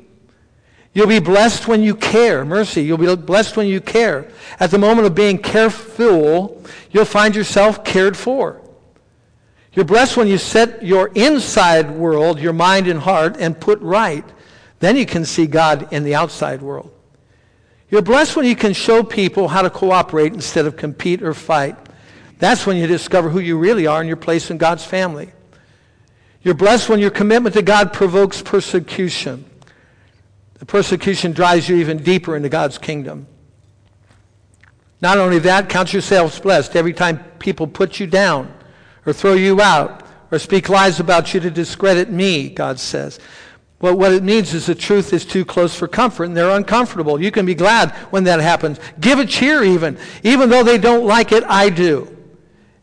You'll 0.93 1.07
be 1.07 1.19
blessed 1.19 1.67
when 1.67 1.83
you 1.83 1.93
care. 1.93 2.45
Mercy. 2.45 2.83
You'll 2.83 2.97
be 2.97 3.13
blessed 3.17 3.57
when 3.57 3.67
you 3.67 3.81
care. 3.81 4.31
At 4.61 4.71
the 4.71 4.77
moment 4.77 5.07
of 5.07 5.13
being 5.13 5.37
careful, 5.39 6.63
you'll 6.89 7.03
find 7.03 7.35
yourself 7.35 7.83
cared 7.83 8.15
for. 8.15 8.61
You're 9.73 9.83
blessed 9.83 10.15
when 10.15 10.29
you 10.29 10.37
set 10.37 10.81
your 10.81 11.09
inside 11.15 11.91
world, 11.91 12.39
your 12.39 12.53
mind 12.53 12.87
and 12.87 13.01
heart, 13.01 13.35
and 13.37 13.59
put 13.59 13.81
right. 13.81 14.23
Then 14.79 14.95
you 14.95 15.05
can 15.05 15.25
see 15.25 15.47
God 15.47 15.91
in 15.91 16.05
the 16.05 16.15
outside 16.15 16.61
world. 16.61 16.93
You're 17.89 18.01
blessed 18.01 18.37
when 18.37 18.45
you 18.45 18.55
can 18.55 18.71
show 18.71 19.03
people 19.03 19.49
how 19.49 19.63
to 19.63 19.69
cooperate 19.69 20.31
instead 20.31 20.65
of 20.65 20.77
compete 20.77 21.21
or 21.21 21.33
fight. 21.33 21.75
That's 22.37 22.65
when 22.65 22.77
you 22.77 22.87
discover 22.87 23.29
who 23.29 23.39
you 23.39 23.57
really 23.57 23.87
are 23.87 23.99
and 23.99 24.07
your 24.07 24.17
place 24.17 24.51
in 24.51 24.57
God's 24.57 24.83
family. 24.83 25.31
You're 26.41 26.53
blessed 26.53 26.89
when 26.89 26.99
your 26.99 27.11
commitment 27.11 27.55
to 27.55 27.61
God 27.61 27.93
provokes 27.93 28.41
persecution. 28.41 29.45
The 30.59 30.65
persecution 30.65 31.31
drives 31.31 31.67
you 31.67 31.77
even 31.77 32.03
deeper 32.03 32.35
into 32.35 32.49
God's 32.49 32.77
kingdom. 32.77 33.27
Not 35.01 35.17
only 35.17 35.39
that, 35.39 35.69
count 35.69 35.93
yourselves 35.93 36.39
blessed 36.39 36.75
every 36.75 36.93
time 36.93 37.23
people 37.39 37.67
put 37.67 37.99
you 37.99 38.07
down 38.07 38.53
or 39.05 39.13
throw 39.13 39.33
you 39.33 39.61
out 39.61 40.03
or 40.31 40.39
speak 40.39 40.69
lies 40.69 40.99
about 40.99 41.33
you 41.33 41.39
to 41.41 41.51
discredit 41.51 42.09
me, 42.09 42.49
God 42.49 42.79
says. 42.79 43.19
What 43.79 44.13
it 44.13 44.23
means 44.23 44.53
is 44.53 44.65
the 44.65 44.73
truth 44.73 45.13
is 45.13 45.25
too 45.25 45.45
close 45.45 45.75
for 45.75 45.87
comfort 45.87 46.23
and 46.23 46.35
they're 46.35 46.49
uncomfortable. 46.49 47.21
You 47.21 47.29
can 47.29 47.45
be 47.45 47.53
glad 47.53 47.91
when 48.09 48.23
that 48.23 48.39
happens. 48.39 48.79
Give 48.99 49.19
a 49.19 49.25
cheer 49.25 49.63
even. 49.63 49.99
Even 50.23 50.49
though 50.49 50.63
they 50.63 50.77
don't 50.77 51.05
like 51.05 51.31
it, 51.31 51.43
I 51.43 51.69
do. 51.69 52.14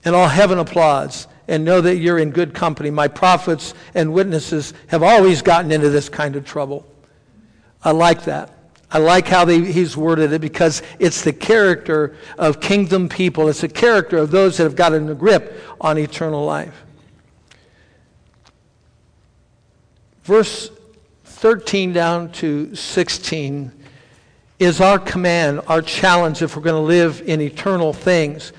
And 0.05 0.14
all 0.14 0.28
heaven 0.28 0.59
applauds 0.59 1.28
and 1.48 1.64
know 1.64 1.80
that 1.80 1.96
you're 1.96 2.18
in 2.18 2.30
good 2.30 2.55
company. 2.55 2.90
My 2.90 3.09
prophets 3.09 3.74
and 3.94 4.12
witnesses 4.12 4.74
have 4.88 5.03
always 5.03 5.42
gotten 5.42 5.70
into 5.70 5.90
this 5.90 6.09
kind 6.09 6.36
of 6.36 6.44
trouble. 6.44 6.86
I 7.84 7.92
like 7.92 8.24
that. 8.24 8.50
I 8.90 8.98
like 8.98 9.26
how 9.26 9.46
they, 9.46 9.61
he's 9.61 9.96
worded 9.96 10.32
it 10.32 10.40
because 10.40 10.82
it's 10.98 11.22
the 11.22 11.32
character 11.32 12.14
of 12.36 12.61
kingdom 12.61 13.09
people. 13.09 13.48
It's 13.48 13.62
the 13.62 13.68
character 13.68 14.18
of 14.18 14.30
those 14.30 14.59
that 14.59 14.64
have 14.64 14.76
gotten 14.76 15.09
a 15.09 15.14
grip 15.14 15.59
on 15.80 15.96
eternal 15.98 16.44
life. 16.44 16.84
Verse 20.24 20.70
13 21.24 21.92
down 21.92 22.30
to 22.32 22.74
16 22.74 23.72
is 24.59 24.80
our 24.80 24.98
command, 24.98 25.62
our 25.66 25.82
challenge 25.82 26.42
if 26.42 26.55
we're 26.55 26.62
going 26.62 26.80
to 26.80 26.86
live 26.86 27.22
in 27.26 27.40
eternal 27.40 27.92
things, 27.92 28.53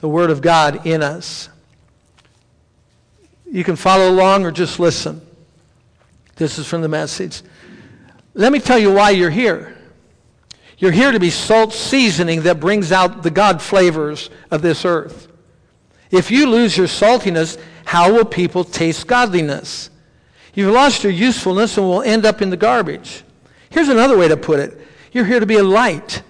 the 0.00 0.08
Word 0.08 0.30
of 0.30 0.40
God 0.40 0.86
in 0.86 1.02
us. 1.02 1.48
You 3.50 3.64
can 3.64 3.76
follow 3.76 4.10
along 4.10 4.44
or 4.44 4.50
just 4.50 4.78
listen. 4.78 5.20
This 6.36 6.58
is 6.58 6.66
from 6.66 6.82
the 6.82 6.88
message. 6.88 7.42
Let 8.34 8.52
me 8.52 8.58
tell 8.58 8.78
you 8.78 8.92
why 8.92 9.10
you're 9.10 9.30
here. 9.30 9.76
You're 10.78 10.92
here 10.92 11.10
to 11.10 11.20
be 11.20 11.30
salt 11.30 11.72
seasoning 11.72 12.42
that 12.42 12.60
brings 12.60 12.92
out 12.92 13.22
the 13.22 13.30
God 13.30 13.62
flavors 13.62 14.28
of 14.50 14.60
this 14.60 14.84
earth. 14.84 15.28
If 16.10 16.30
you 16.30 16.48
lose 16.48 16.76
your 16.76 16.86
saltiness, 16.86 17.58
how 17.86 18.12
will 18.12 18.26
people 18.26 18.62
taste 18.62 19.06
godliness? 19.06 19.90
You've 20.54 20.72
lost 20.72 21.02
your 21.02 21.12
usefulness 21.12 21.78
and 21.78 21.86
will 21.86 22.02
end 22.02 22.26
up 22.26 22.42
in 22.42 22.50
the 22.50 22.56
garbage. 22.56 23.24
Here's 23.70 23.88
another 23.88 24.18
way 24.18 24.28
to 24.28 24.36
put 24.36 24.60
it. 24.60 24.78
You're 25.12 25.24
here 25.24 25.40
to 25.40 25.46
be 25.46 25.56
a 25.56 25.62
light, 25.62 26.22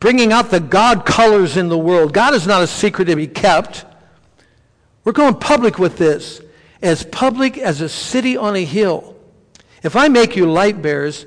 bringing 0.00 0.32
out 0.32 0.50
the 0.50 0.60
God 0.60 1.06
colors 1.06 1.56
in 1.56 1.68
the 1.68 1.78
world. 1.78 2.12
God 2.12 2.34
is 2.34 2.46
not 2.46 2.62
a 2.62 2.66
secret 2.66 3.06
to 3.06 3.16
be 3.16 3.26
kept. 3.26 3.84
We're 5.04 5.12
going 5.12 5.34
public 5.34 5.78
with 5.78 5.96
this, 5.98 6.40
as 6.82 7.04
public 7.04 7.58
as 7.58 7.80
a 7.80 7.88
city 7.88 8.36
on 8.36 8.56
a 8.56 8.64
hill. 8.64 9.16
If 9.82 9.96
I 9.96 10.08
make 10.08 10.36
you 10.36 10.50
light 10.50 10.82
bearers, 10.82 11.26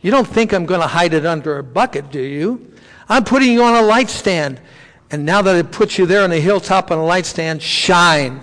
you 0.00 0.10
don't 0.10 0.26
think 0.26 0.52
I'm 0.52 0.66
going 0.66 0.80
to 0.80 0.86
hide 0.86 1.14
it 1.14 1.26
under 1.26 1.58
a 1.58 1.62
bucket, 1.62 2.10
do 2.10 2.20
you? 2.20 2.72
I'm 3.08 3.24
putting 3.24 3.52
you 3.52 3.62
on 3.62 3.74
a 3.74 3.86
light 3.86 4.08
stand. 4.08 4.60
And 5.10 5.26
now 5.26 5.42
that 5.42 5.56
I 5.56 5.62
put 5.62 5.98
you 5.98 6.06
there 6.06 6.22
on 6.22 6.30
the 6.30 6.40
hilltop 6.40 6.90
on 6.90 6.98
a 6.98 7.04
light 7.04 7.26
stand, 7.26 7.60
shine. 7.60 8.40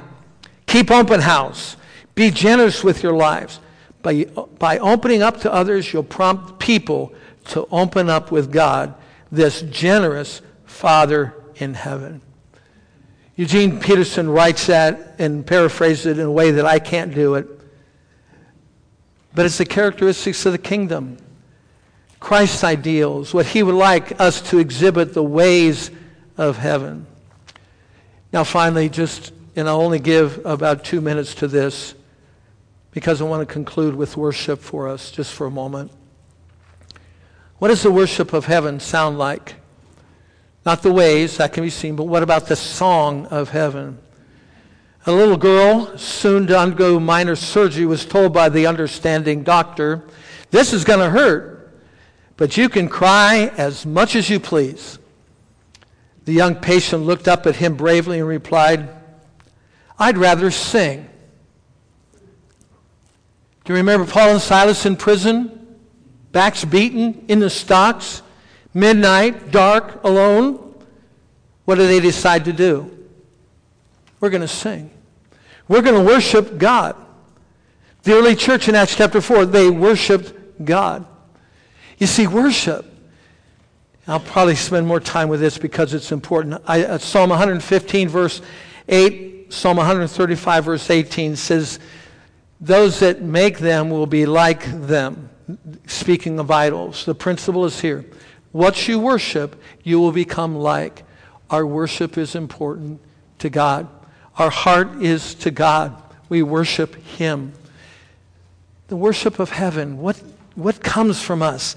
Keep 0.65 0.91
open 0.91 1.21
house. 1.21 1.77
Be 2.13 2.29
generous 2.29 2.83
with 2.83 3.03
your 3.03 3.13
lives. 3.13 3.59
By, 4.01 4.25
by 4.59 4.77
opening 4.79 5.21
up 5.21 5.39
to 5.41 5.53
others, 5.53 5.91
you'll 5.91 6.03
prompt 6.03 6.59
people 6.59 7.13
to 7.45 7.67
open 7.71 8.09
up 8.09 8.31
with 8.31 8.51
God, 8.51 8.93
this 9.31 9.61
generous 9.61 10.41
Father 10.65 11.33
in 11.55 11.73
heaven. 11.73 12.21
Eugene 13.35 13.79
Peterson 13.79 14.29
writes 14.29 14.67
that 14.67 15.15
and 15.19 15.45
paraphrases 15.45 16.05
it 16.07 16.19
in 16.19 16.25
a 16.25 16.31
way 16.31 16.51
that 16.51 16.65
I 16.65 16.79
can't 16.79 17.13
do 17.13 17.35
it. 17.35 17.47
But 19.35 19.45
it's 19.45 19.59
the 19.59 19.65
characteristics 19.65 20.45
of 20.45 20.51
the 20.51 20.57
kingdom. 20.57 21.17
Christ's 22.19 22.63
ideals, 22.63 23.33
what 23.33 23.45
he 23.45 23.61
would 23.61 23.75
like 23.75 24.19
us 24.19 24.41
to 24.49 24.57
exhibit 24.57 25.13
the 25.13 25.23
ways 25.23 25.91
of 26.35 26.57
heaven. 26.57 27.05
Now, 28.33 28.43
finally, 28.43 28.89
just, 28.89 29.31
and 29.55 29.69
I'll 29.69 29.81
only 29.81 29.99
give 29.99 30.43
about 30.43 30.83
two 30.83 30.99
minutes 30.99 31.35
to 31.35 31.47
this 31.47 31.93
because 32.91 33.21
I 33.21 33.25
want 33.25 33.47
to 33.47 33.53
conclude 33.53 33.95
with 33.95 34.17
worship 34.17 34.59
for 34.59 34.87
us 34.87 35.11
just 35.11 35.33
for 35.33 35.45
a 35.45 35.51
moment. 35.51 35.91
What 37.59 37.69
does 37.69 37.83
the 37.83 37.91
worship 37.91 38.33
of 38.33 38.45
heaven 38.45 38.79
sound 38.79 39.17
like? 39.17 39.55
Not 40.65 40.83
the 40.83 40.91
ways, 40.91 41.37
that 41.37 41.53
can 41.53 41.63
be 41.63 41.69
seen, 41.69 41.95
but 41.95 42.05
what 42.05 42.23
about 42.23 42.47
the 42.47 42.55
song 42.55 43.25
of 43.27 43.49
heaven? 43.49 43.99
A 45.05 45.11
little 45.11 45.37
girl, 45.37 45.97
soon 45.97 46.47
to 46.47 46.59
undergo 46.59 46.99
minor 46.99 47.35
surgery, 47.35 47.85
was 47.85 48.05
told 48.05 48.33
by 48.33 48.49
the 48.49 48.67
understanding 48.67 49.43
doctor, 49.43 50.03
This 50.51 50.73
is 50.73 50.83
going 50.83 50.99
to 50.99 51.09
hurt 51.09 51.57
but 52.37 52.55
you 52.55 52.69
can 52.69 52.87
cry 52.87 53.51
as 53.57 53.85
much 53.85 54.15
as 54.15 54.29
you 54.29 54.39
please. 54.39 54.99
The 56.25 56.33
young 56.33 56.55
patient 56.55 57.03
looked 57.03 57.27
up 57.27 57.47
at 57.47 57.55
him 57.55 57.75
bravely 57.75 58.19
and 58.19 58.27
replied, 58.27 58.87
I'd 59.97 60.17
rather 60.17 60.51
sing. 60.51 61.09
Do 63.65 63.73
you 63.73 63.77
remember 63.77 64.09
Paul 64.09 64.29
and 64.29 64.41
Silas 64.41 64.85
in 64.85 64.95
prison? 64.95 65.56
Backs 66.37 66.63
beaten, 66.63 67.25
in 67.29 67.39
the 67.39 67.49
stocks, 67.49 68.21
midnight, 68.71 69.49
dark, 69.49 70.03
alone. 70.03 70.75
What 71.65 71.79
do 71.79 71.87
they 71.87 71.99
decide 71.99 72.45
to 72.45 72.53
do? 72.53 72.95
We're 74.19 74.29
going 74.29 74.41
to 74.41 74.47
sing. 74.47 74.91
We're 75.67 75.81
going 75.81 75.95
to 75.95 76.07
worship 76.07 76.59
God. 76.59 76.95
The 78.03 78.13
early 78.13 78.35
church 78.35 78.69
in 78.69 78.75
Acts 78.75 78.95
chapter 78.95 79.19
4, 79.19 79.47
they 79.47 79.71
worshiped 79.71 80.63
God. 80.63 81.07
You 81.97 82.05
see, 82.05 82.27
worship. 82.27 82.85
I'll 84.07 84.19
probably 84.19 84.53
spend 84.53 84.85
more 84.85 84.99
time 84.99 85.29
with 85.29 85.39
this 85.39 85.57
because 85.57 85.95
it's 85.95 86.11
important. 86.11 86.61
I, 86.67 86.83
uh, 86.83 86.97
Psalm 86.99 87.31
115, 87.31 88.09
verse 88.09 88.43
8, 88.87 89.51
Psalm 89.51 89.77
135, 89.77 90.65
verse 90.65 90.91
18 90.91 91.35
says, 91.35 91.79
Those 92.61 92.99
that 92.99 93.23
make 93.23 93.57
them 93.57 93.89
will 93.89 94.05
be 94.05 94.27
like 94.27 94.65
them. 94.85 95.31
Speaking 95.85 96.39
of 96.39 96.51
idols, 96.51 97.05
the 97.05 97.15
principle 97.15 97.65
is 97.65 97.79
here. 97.79 98.05
What 98.51 98.87
you 98.87 98.99
worship, 98.99 99.61
you 99.83 99.99
will 99.99 100.11
become 100.11 100.55
like. 100.55 101.03
Our 101.49 101.65
worship 101.65 102.17
is 102.17 102.35
important 102.35 102.99
to 103.39 103.49
God. 103.49 103.87
Our 104.37 104.49
heart 104.49 105.01
is 105.01 105.35
to 105.35 105.51
God. 105.51 106.01
We 106.29 106.43
worship 106.43 106.95
Him. 106.95 107.53
The 108.87 108.95
worship 108.95 109.39
of 109.39 109.49
heaven, 109.49 109.97
what, 109.97 110.21
what 110.55 110.81
comes 110.81 111.21
from 111.21 111.41
us? 111.41 111.75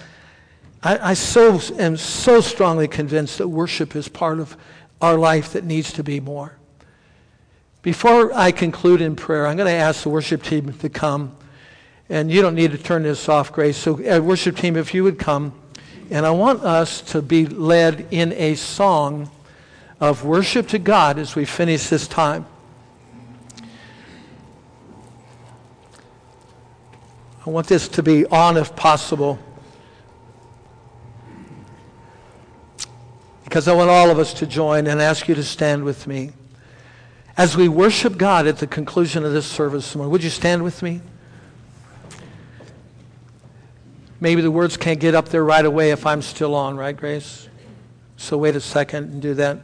I, 0.82 1.10
I 1.10 1.14
so 1.14 1.60
am 1.78 1.96
so 1.96 2.40
strongly 2.40 2.88
convinced 2.88 3.38
that 3.38 3.48
worship 3.48 3.94
is 3.94 4.08
part 4.08 4.40
of 4.40 4.56
our 5.00 5.16
life 5.16 5.52
that 5.52 5.64
needs 5.64 5.92
to 5.94 6.04
be 6.04 6.20
more. 6.20 6.56
Before 7.82 8.32
I 8.34 8.52
conclude 8.52 9.00
in 9.00 9.16
prayer, 9.16 9.46
I'm 9.46 9.56
going 9.56 9.66
to 9.70 9.78
ask 9.78 10.02
the 10.02 10.10
worship 10.10 10.42
team 10.42 10.72
to 10.72 10.88
come. 10.88 11.36
And 12.11 12.30
you 12.30 12.42
don't 12.42 12.54
need 12.54 12.72
to 12.72 12.78
turn 12.78 13.04
this 13.04 13.28
off, 13.28 13.52
Grace. 13.52 13.78
So, 13.78 13.94
uh, 13.94 14.20
worship 14.20 14.56
team, 14.56 14.76
if 14.76 14.92
you 14.92 15.02
would 15.04 15.18
come. 15.18 15.54
And 16.11 16.26
I 16.26 16.30
want 16.30 16.62
us 16.62 17.00
to 17.12 17.22
be 17.22 17.46
led 17.46 18.08
in 18.11 18.32
a 18.32 18.56
song 18.56 19.30
of 20.00 20.24
worship 20.24 20.68
to 20.68 20.78
God 20.78 21.18
as 21.18 21.34
we 21.34 21.46
finish 21.46 21.88
this 21.88 22.06
time. 22.06 22.44
I 27.46 27.50
want 27.50 27.68
this 27.68 27.88
to 27.88 28.02
be 28.02 28.26
on 28.26 28.58
if 28.58 28.76
possible. 28.76 29.38
because 33.50 33.66
I 33.66 33.74
want 33.74 33.90
all 33.90 34.11
of 34.11 34.20
us 34.20 34.32
to 34.34 34.46
join 34.46 34.86
and 34.86 35.02
ask 35.02 35.26
you 35.26 35.34
to 35.34 35.42
stand 35.42 35.82
with 35.82 36.06
me. 36.06 36.30
As 37.36 37.56
we 37.56 37.66
worship 37.66 38.16
God 38.16 38.46
at 38.46 38.58
the 38.58 38.66
conclusion 38.68 39.24
of 39.24 39.32
this 39.32 39.44
service, 39.44 39.96
would 39.96 40.22
you 40.22 40.30
stand 40.30 40.62
with 40.62 40.84
me? 40.84 41.00
Maybe 44.20 44.42
the 44.42 44.50
words 44.50 44.76
can't 44.76 45.00
get 45.00 45.14
up 45.14 45.30
there 45.30 45.42
right 45.42 45.64
away 45.64 45.90
if 45.90 46.06
I'm 46.06 46.20
still 46.20 46.54
on, 46.54 46.76
right, 46.76 46.96
Grace? 46.96 47.48
So 48.16 48.36
wait 48.36 48.54
a 48.54 48.60
second 48.60 49.10
and 49.12 49.22
do 49.22 49.32
that 49.34 49.60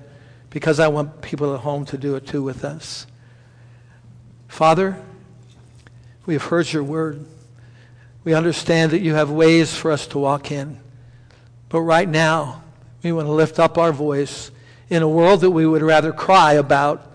because 0.49 0.81
I 0.81 0.89
want 0.89 1.21
people 1.21 1.55
at 1.55 1.61
home 1.61 1.85
to 1.87 1.99
do 1.99 2.15
it 2.17 2.27
too 2.27 2.43
with 2.43 2.65
us. 2.65 3.07
Father, 4.49 4.99
we 6.25 6.33
have 6.33 6.45
heard 6.45 6.73
your 6.73 6.83
word. 6.83 7.27
We 8.25 8.33
understand 8.33 8.93
that 8.93 9.01
you 9.01 9.13
have 9.13 9.31
ways 9.31 9.77
for 9.77 9.91
us 9.91 10.07
to 10.09 10.19
walk 10.19 10.51
in. 10.51 10.81
But 11.69 11.83
right 11.83 12.09
now, 12.09 12.63
we 13.03 13.13
want 13.13 13.27
to 13.27 13.33
lift 13.33 13.59
up 13.59 13.77
our 13.77 13.93
voice 13.93 14.51
in 14.89 15.03
a 15.03 15.09
world 15.09 15.43
that 15.43 15.51
we 15.51 15.67
would 15.67 15.83
rather 15.83 16.13
cry 16.13 16.55
about. 16.55 17.13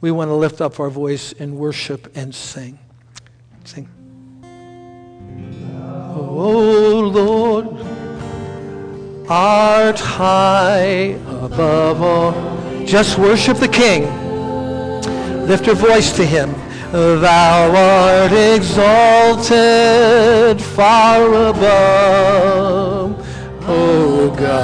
We 0.00 0.10
want 0.10 0.28
to 0.30 0.34
lift 0.34 0.62
up 0.62 0.80
our 0.80 0.88
voice 0.88 1.32
and 1.32 1.58
worship 1.58 2.16
and 2.16 2.34
sing. 2.34 2.78
Sing. 3.64 3.88
Oh 6.40 7.00
Lord, 7.00 7.66
art 9.28 9.98
high 9.98 11.18
above 11.42 12.00
all. 12.00 12.32
Just 12.86 13.18
worship 13.18 13.56
the 13.56 13.66
King. 13.66 14.04
Lift 15.48 15.66
your 15.66 15.74
voice 15.74 16.12
to 16.12 16.24
him. 16.24 16.54
Thou 16.92 17.74
art 17.74 18.30
exalted 18.30 19.50
far 20.62 21.34
above, 21.50 23.18
O 23.66 24.30
God. 24.38 24.58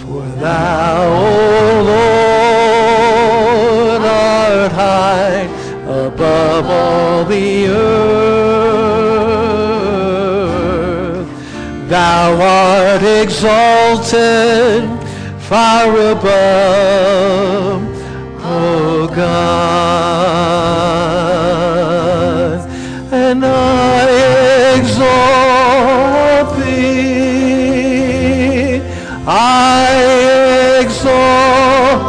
For 0.00 0.26
thou, 0.40 1.02
O 1.12 1.82
Lord, 3.92 4.02
art 4.02 4.72
high 4.72 5.49
above 6.20 6.68
all 6.68 7.24
the 7.24 7.66
earth. 7.68 8.28
Thou 11.88 12.42
art 12.42 13.02
exalted 13.02 14.84
far 15.48 15.88
above, 16.12 17.82
O 18.44 19.06
God, 19.16 19.30
and 23.12 23.42
I 23.42 24.76
exalt 24.76 26.56
thee. 26.58 27.62
I 29.26 30.82
exalt. 30.82 32.02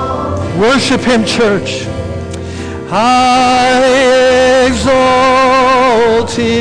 Worship 0.59 0.99
him, 0.99 1.23
church. 1.23 1.90
I 2.93 4.67
exalt 4.67 6.31
him. 6.31 6.51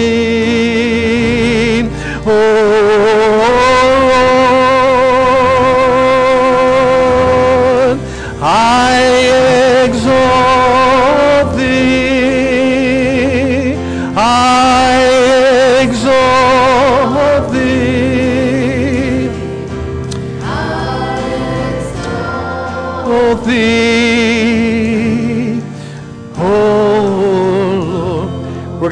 Oh, 2.25 3.30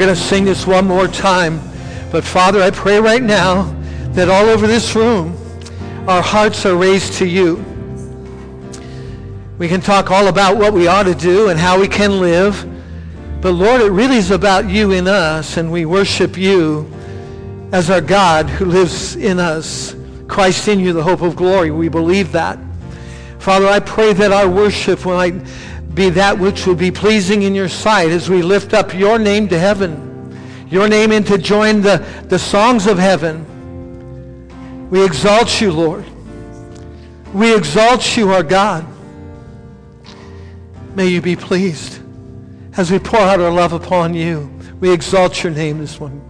going 0.09 0.17
to 0.17 0.25
sing 0.25 0.47
this 0.47 0.67
one 0.67 0.87
more 0.87 1.07
time. 1.07 1.61
But 2.11 2.25
Father, 2.25 2.63
I 2.63 2.71
pray 2.71 2.99
right 2.99 3.23
now 3.23 3.65
that 4.13 4.31
all 4.31 4.47
over 4.47 4.67
this 4.67 4.97
room, 4.97 5.37
our 6.09 6.23
hearts 6.23 6.65
are 6.65 6.77
raised 6.77 7.13
to 7.19 7.27
you. 7.27 7.57
We 9.59 9.69
can 9.69 9.83
talk 9.83 10.11
all 10.11 10.29
about 10.29 10.57
what 10.57 10.73
we 10.73 10.87
ought 10.87 11.03
to 11.03 11.15
do 11.15 11.51
and 11.51 11.61
how 11.61 11.79
we 11.79 11.89
can 11.89 12.21
live. 12.21 12.67
But 13.43 13.53
Lord, 13.53 13.83
it 13.83 13.91
really 13.91 14.17
is 14.17 14.31
about 14.31 14.71
you 14.71 14.93
in 14.93 15.07
us, 15.07 15.59
and 15.59 15.71
we 15.71 15.85
worship 15.85 16.39
you 16.39 16.91
as 17.71 17.91
our 17.91 18.01
God 18.01 18.49
who 18.49 18.65
lives 18.65 19.15
in 19.15 19.39
us. 19.39 19.95
Christ 20.27 20.69
in 20.69 20.81
you, 20.81 20.95
the 20.95 21.03
hope 21.03 21.21
of 21.21 21.37
glory. 21.37 21.71
We 21.71 21.91
believe 21.91 22.33
that. 22.33 22.59
Father, 23.41 23.67
I 23.67 23.81
pray 23.81 24.15
that 24.15 24.33
our 24.33 24.49
worship 24.49 25.05
might 25.05 25.35
be 25.95 26.11
that 26.11 26.39
which 26.39 26.66
will 26.66 26.74
be 26.74 26.91
pleasing 26.91 27.43
in 27.43 27.55
your 27.55 27.68
sight 27.68 28.11
as 28.11 28.28
we 28.28 28.43
lift 28.43 28.74
up 28.74 28.95
your 28.95 29.18
name 29.18 29.49
to 29.49 29.59
heaven, 29.59 30.66
your 30.70 30.89
name 30.89 31.12
in 31.12 31.24
to 31.24 31.39
join 31.39 31.80
the, 31.80 31.99
the 32.28 32.39
songs 32.39 32.86
of 32.86 32.99
heaven. 32.99 33.45
We 34.91 35.05
exalt 35.05 35.61
you, 35.61 35.72
Lord. 35.72 36.05
We 37.32 37.55
exalt 37.55 38.16
you, 38.16 38.30
our 38.32 38.43
God. 38.43 38.86
May 40.95 41.07
you 41.07 41.20
be 41.20 41.36
pleased 41.36 42.01
as 42.76 42.91
we 42.91 42.99
pour 42.99 43.20
out 43.20 43.41
our 43.41 43.51
love 43.51 43.72
upon 43.72 44.14
you. 44.14 44.51
We 44.80 44.93
exalt 44.93 45.43
your 45.43 45.53
name 45.53 45.78
this 45.78 45.99
morning. 46.01 46.28